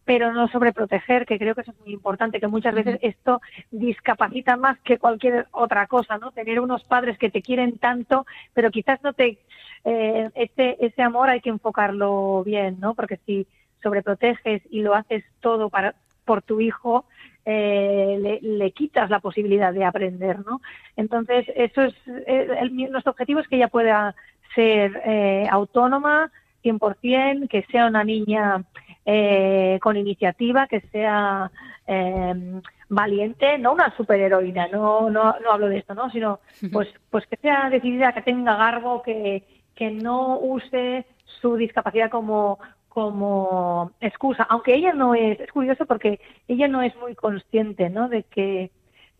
pero 0.04 0.32
no 0.32 0.48
sobreproteger, 0.48 1.26
que 1.26 1.38
creo 1.38 1.54
que 1.54 1.62
eso 1.62 1.72
es 1.72 1.80
muy 1.80 1.92
importante, 1.92 2.40
que 2.40 2.46
muchas 2.46 2.74
veces 2.74 2.98
esto 3.02 3.40
discapacita 3.70 4.56
más 4.56 4.78
que 4.80 4.98
cualquier 4.98 5.46
otra 5.50 5.86
cosa, 5.86 6.18
¿no? 6.18 6.30
Tener 6.30 6.60
unos 6.60 6.84
padres 6.84 7.18
que 7.18 7.30
te 7.30 7.42
quieren 7.42 7.78
tanto, 7.78 8.26
pero 8.52 8.70
quizás 8.70 9.02
no 9.02 9.12
te... 9.12 9.38
Eh, 9.86 10.30
ese, 10.34 10.76
ese 10.80 11.02
amor 11.02 11.28
hay 11.28 11.40
que 11.40 11.50
enfocarlo 11.50 12.42
bien, 12.44 12.78
¿no? 12.80 12.94
Porque 12.94 13.18
si 13.26 13.46
sobreproteges 13.84 14.62
y 14.70 14.82
lo 14.82 14.94
haces 14.94 15.22
todo 15.40 15.70
para, 15.70 15.94
por 16.24 16.42
tu 16.42 16.60
hijo, 16.60 17.04
eh, 17.44 18.40
le, 18.42 18.70
quitas 18.72 19.10
la 19.10 19.20
posibilidad 19.20 19.72
de 19.72 19.84
aprender, 19.84 20.40
¿no? 20.44 20.60
Entonces, 20.96 21.46
eso 21.54 21.82
es, 21.82 21.94
eh, 22.26 22.68
nuestro 22.90 23.12
objetivo 23.12 23.40
es 23.40 23.46
que 23.46 23.56
ella 23.56 23.68
pueda 23.68 24.16
ser 24.54 25.00
eh, 25.04 25.46
autónoma 25.50 26.32
100%, 26.64 27.48
que 27.48 27.62
sea 27.70 27.86
una 27.86 28.02
niña 28.02 28.64
eh, 29.04 29.78
con 29.82 29.96
iniciativa, 29.96 30.66
que 30.66 30.80
sea 30.92 31.50
eh, 31.86 32.60
valiente, 32.88 33.58
no 33.58 33.72
una 33.72 33.94
superheroína, 33.96 34.68
no, 34.68 35.10
no, 35.10 35.34
no 35.40 35.52
hablo 35.52 35.68
de 35.68 35.78
esto, 35.78 35.94
¿no? 35.94 36.10
Sino 36.10 36.40
pues, 36.72 36.88
pues 37.10 37.26
que 37.26 37.36
sea 37.36 37.68
decidida, 37.70 38.12
que 38.12 38.22
tenga 38.22 38.56
garbo, 38.56 39.02
que, 39.02 39.44
que 39.74 39.90
no 39.90 40.38
use 40.38 41.04
su 41.40 41.56
discapacidad 41.56 42.10
como, 42.10 42.58
como 42.94 43.90
excusa, 44.00 44.44
aunque 44.44 44.72
ella 44.72 44.92
no 44.92 45.16
es, 45.16 45.40
es 45.40 45.50
curioso 45.50 45.84
porque 45.84 46.20
ella 46.46 46.68
no 46.68 46.80
es 46.80 46.94
muy 46.96 47.16
consciente, 47.16 47.90
¿no? 47.90 48.08
De 48.08 48.22
que 48.22 48.70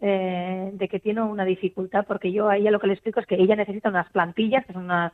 eh, 0.00 0.70
de 0.74 0.88
que 0.88 1.00
tiene 1.00 1.22
una 1.22 1.44
dificultad, 1.44 2.06
porque 2.06 2.30
yo 2.30 2.48
a 2.48 2.56
ella 2.56 2.70
lo 2.70 2.78
que 2.78 2.86
le 2.86 2.92
explico 2.92 3.18
es 3.18 3.26
que 3.26 3.34
ella 3.34 3.56
necesita 3.56 3.88
unas 3.88 4.08
plantillas, 4.10 4.64
que 4.64 4.74
son 4.74 4.84
unas 4.84 5.12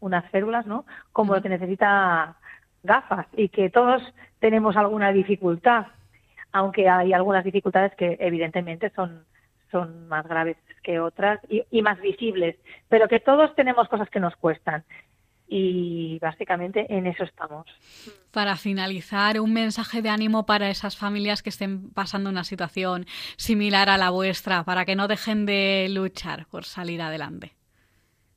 unas 0.00 0.28
células, 0.32 0.66
¿no? 0.66 0.86
Como 1.12 1.34
lo 1.34 1.42
que 1.42 1.50
necesita 1.50 2.36
gafas 2.82 3.26
y 3.36 3.48
que 3.48 3.70
todos 3.70 4.02
tenemos 4.40 4.76
alguna 4.76 5.12
dificultad, 5.12 5.86
aunque 6.50 6.88
hay 6.88 7.12
algunas 7.12 7.44
dificultades 7.44 7.94
que 7.94 8.16
evidentemente 8.18 8.90
son 8.90 9.24
son 9.70 10.08
más 10.08 10.26
graves 10.26 10.56
que 10.82 10.98
otras 10.98 11.38
y, 11.48 11.62
y 11.70 11.82
más 11.82 12.00
visibles, 12.00 12.56
pero 12.88 13.06
que 13.06 13.20
todos 13.20 13.54
tenemos 13.54 13.88
cosas 13.88 14.10
que 14.10 14.18
nos 14.18 14.34
cuestan 14.34 14.82
y 15.52 16.18
básicamente 16.20 16.86
en 16.88 17.08
eso 17.08 17.24
estamos. 17.24 17.66
Para 18.30 18.56
finalizar, 18.56 19.40
un 19.40 19.52
mensaje 19.52 20.00
de 20.00 20.08
ánimo 20.08 20.46
para 20.46 20.70
esas 20.70 20.96
familias 20.96 21.42
que 21.42 21.50
estén 21.50 21.90
pasando 21.90 22.30
una 22.30 22.44
situación 22.44 23.04
similar 23.36 23.88
a 23.88 23.98
la 23.98 24.10
vuestra, 24.10 24.62
para 24.62 24.84
que 24.84 24.94
no 24.94 25.08
dejen 25.08 25.46
de 25.46 25.88
luchar 25.90 26.46
por 26.46 26.64
salir 26.64 27.02
adelante. 27.02 27.52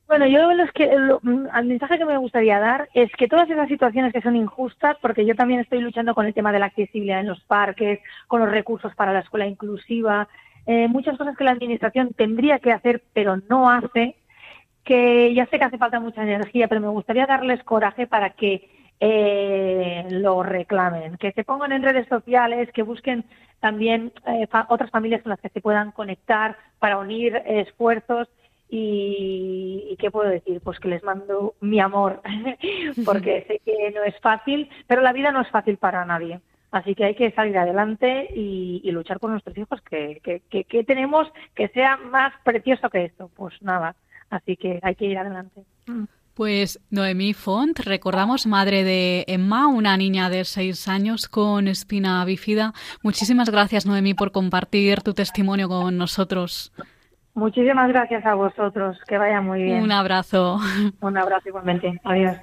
Bueno, 0.08 0.26
yo 0.26 0.52
lo 0.52 0.66
que, 0.72 0.84
el 0.84 1.66
mensaje 1.66 1.98
que 1.98 2.04
me 2.04 2.18
gustaría 2.18 2.58
dar 2.58 2.88
es 2.94 3.10
que 3.12 3.28
todas 3.28 3.48
esas 3.48 3.68
situaciones 3.68 4.12
que 4.12 4.20
son 4.20 4.36
injustas, 4.36 4.96
porque 5.00 5.24
yo 5.24 5.34
también 5.34 5.60
estoy 5.60 5.80
luchando 5.80 6.14
con 6.14 6.26
el 6.26 6.34
tema 6.34 6.52
de 6.52 6.58
la 6.58 6.66
accesibilidad 6.66 7.20
en 7.20 7.28
los 7.28 7.40
parques, 7.44 8.00
con 8.26 8.40
los 8.40 8.50
recursos 8.50 8.94
para 8.96 9.12
la 9.12 9.20
escuela 9.20 9.46
inclusiva, 9.46 10.28
eh, 10.66 10.88
muchas 10.88 11.16
cosas 11.16 11.36
que 11.36 11.44
la 11.44 11.52
administración 11.52 12.12
tendría 12.14 12.58
que 12.58 12.72
hacer 12.72 13.02
pero 13.12 13.38
no 13.48 13.70
hace, 13.70 14.16
que 14.84 15.34
ya 15.34 15.46
sé 15.46 15.58
que 15.58 15.64
hace 15.64 15.78
falta 15.78 15.98
mucha 16.00 16.22
energía, 16.22 16.68
pero 16.68 16.80
me 16.80 16.88
gustaría 16.88 17.26
darles 17.26 17.62
coraje 17.64 18.06
para 18.06 18.30
que 18.30 18.68
eh, 19.00 20.06
lo 20.10 20.42
reclamen, 20.42 21.16
que 21.16 21.32
se 21.32 21.44
pongan 21.44 21.72
en 21.72 21.82
redes 21.82 22.06
sociales, 22.08 22.70
que 22.72 22.82
busquen 22.82 23.24
también 23.60 24.12
eh, 24.26 24.46
fa 24.46 24.66
otras 24.68 24.90
familias 24.90 25.22
con 25.22 25.30
las 25.30 25.40
que 25.40 25.48
se 25.48 25.60
puedan 25.60 25.90
conectar 25.92 26.56
para 26.78 26.98
unir 26.98 27.42
esfuerzos 27.46 28.28
y, 28.68 29.88
y, 29.90 29.96
qué 29.96 30.10
puedo 30.10 30.28
decir, 30.28 30.60
pues 30.60 30.78
que 30.80 30.88
les 30.88 31.02
mando 31.02 31.54
mi 31.60 31.80
amor, 31.80 32.20
porque 33.04 33.44
sé 33.48 33.60
que 33.64 33.90
no 33.94 34.02
es 34.02 34.18
fácil, 34.20 34.68
pero 34.86 35.00
la 35.00 35.12
vida 35.12 35.32
no 35.32 35.40
es 35.40 35.48
fácil 35.48 35.76
para 35.76 36.04
nadie. 36.04 36.40
Así 36.70 36.94
que 36.96 37.04
hay 37.04 37.14
que 37.14 37.30
salir 37.30 37.56
adelante 37.56 38.28
y, 38.34 38.80
y 38.82 38.90
luchar 38.90 39.20
por 39.20 39.30
nuestros 39.30 39.56
hijos, 39.56 39.80
que, 39.82 40.20
que, 40.24 40.40
que, 40.50 40.64
que 40.64 40.82
tenemos 40.82 41.32
que 41.54 41.68
sea 41.68 41.96
más 41.96 42.32
precioso 42.42 42.90
que 42.90 43.04
esto. 43.04 43.30
Pues 43.36 43.54
nada, 43.62 43.94
Así 44.34 44.56
que 44.56 44.80
hay 44.82 44.94
que 44.96 45.06
ir 45.06 45.16
adelante. 45.16 45.62
Pues 46.34 46.80
Noemí 46.90 47.32
Font, 47.32 47.78
recordamos 47.78 48.46
madre 48.46 48.82
de 48.82 49.24
Emma, 49.28 49.68
una 49.68 49.96
niña 49.96 50.28
de 50.28 50.44
seis 50.44 50.88
años 50.88 51.28
con 51.28 51.68
espina 51.68 52.24
bífida. 52.24 52.72
Muchísimas 53.04 53.50
gracias 53.50 53.86
Noemí 53.86 54.14
por 54.14 54.32
compartir 54.32 55.02
tu 55.02 55.14
testimonio 55.14 55.68
con 55.68 55.96
nosotros. 55.96 56.72
Muchísimas 57.34 57.88
gracias 57.88 58.26
a 58.26 58.34
vosotros, 58.34 58.98
que 59.06 59.18
vaya 59.18 59.40
muy 59.40 59.62
bien. 59.62 59.82
Un 59.82 59.92
abrazo. 59.92 60.58
Un 61.00 61.16
abrazo 61.16 61.48
igualmente. 61.48 62.00
Adiós. 62.02 62.36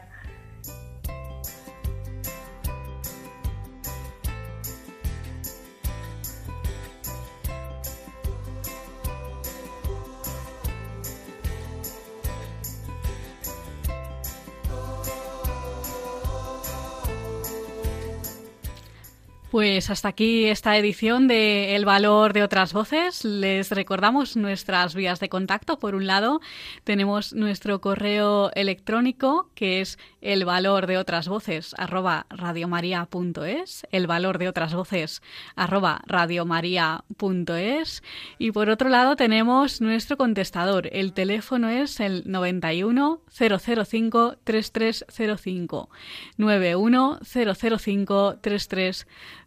Pues 19.51 19.89
hasta 19.89 20.07
aquí 20.07 20.45
esta 20.45 20.77
edición 20.77 21.27
de 21.27 21.75
El 21.75 21.83
valor 21.83 22.31
de 22.31 22.41
otras 22.41 22.71
voces. 22.71 23.25
Les 23.25 23.69
recordamos 23.69 24.37
nuestras 24.37 24.95
vías 24.95 25.19
de 25.19 25.27
contacto. 25.27 25.77
Por 25.77 25.93
un 25.93 26.07
lado, 26.07 26.39
tenemos 26.85 27.33
nuestro 27.33 27.81
correo 27.81 28.49
electrónico 28.53 29.49
que 29.53 29.81
es 29.81 29.99
el 30.21 30.45
valor 30.45 30.87
de 30.87 30.97
otras 30.97 31.27
voces 31.27 31.75
arroba 31.77 32.27
radiomaria.es, 32.29 33.85
el 33.91 34.07
valor 34.07 34.37
de 34.37 34.47
otras 34.47 34.73
voces 34.73 35.21
arroba 35.57 36.01
radiomaria.es 36.05 38.03
y 38.37 38.51
por 38.53 38.69
otro 38.69 38.87
lado 38.87 39.17
tenemos 39.17 39.81
nuestro 39.81 40.15
contestador. 40.15 40.87
El 40.93 41.11
teléfono 41.11 41.67
es 41.67 41.99
el 41.99 42.23
91 42.25 43.21
005 43.27 44.37
3305 44.45 45.89
91 46.37 47.19
005 47.21 48.37
3305 48.39 49.40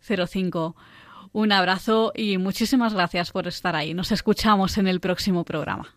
un 1.33 1.53
abrazo 1.53 2.13
y 2.15 2.39
muchísimas 2.39 2.95
gracias 2.95 3.33
por 3.33 3.49
estar 3.49 3.75
ahí. 3.75 3.93
Nos 3.93 4.13
escuchamos 4.13 4.79
en 4.79 4.87
el 4.87 5.01
próximo 5.01 5.45
programa. 5.45 5.95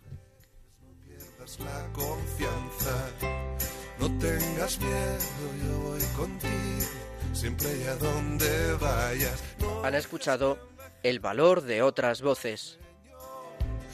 No 3.99 4.19
tengas 4.19 4.79
miedo, 4.79 5.19
yo 5.63 5.79
voy 5.79 6.01
contigo, 6.15 6.91
siempre 7.33 7.67
y 7.77 7.83
a 7.87 7.95
donde 7.95 8.73
vayas. 8.79 9.43
No 9.59 9.83
Han 9.83 9.95
escuchado 9.95 10.57
El 11.03 11.19
valor 11.19 11.61
de 11.61 11.81
otras 11.81 12.21
voces. 12.21 12.79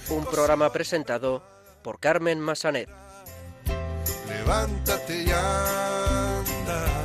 Un 0.09 0.25
programa 0.25 0.71
presentado 0.71 1.43
por 1.83 1.99
Carmen 1.99 2.39
Massanet. 2.39 2.89
Levántate 4.27 5.25
ya. 5.25 7.02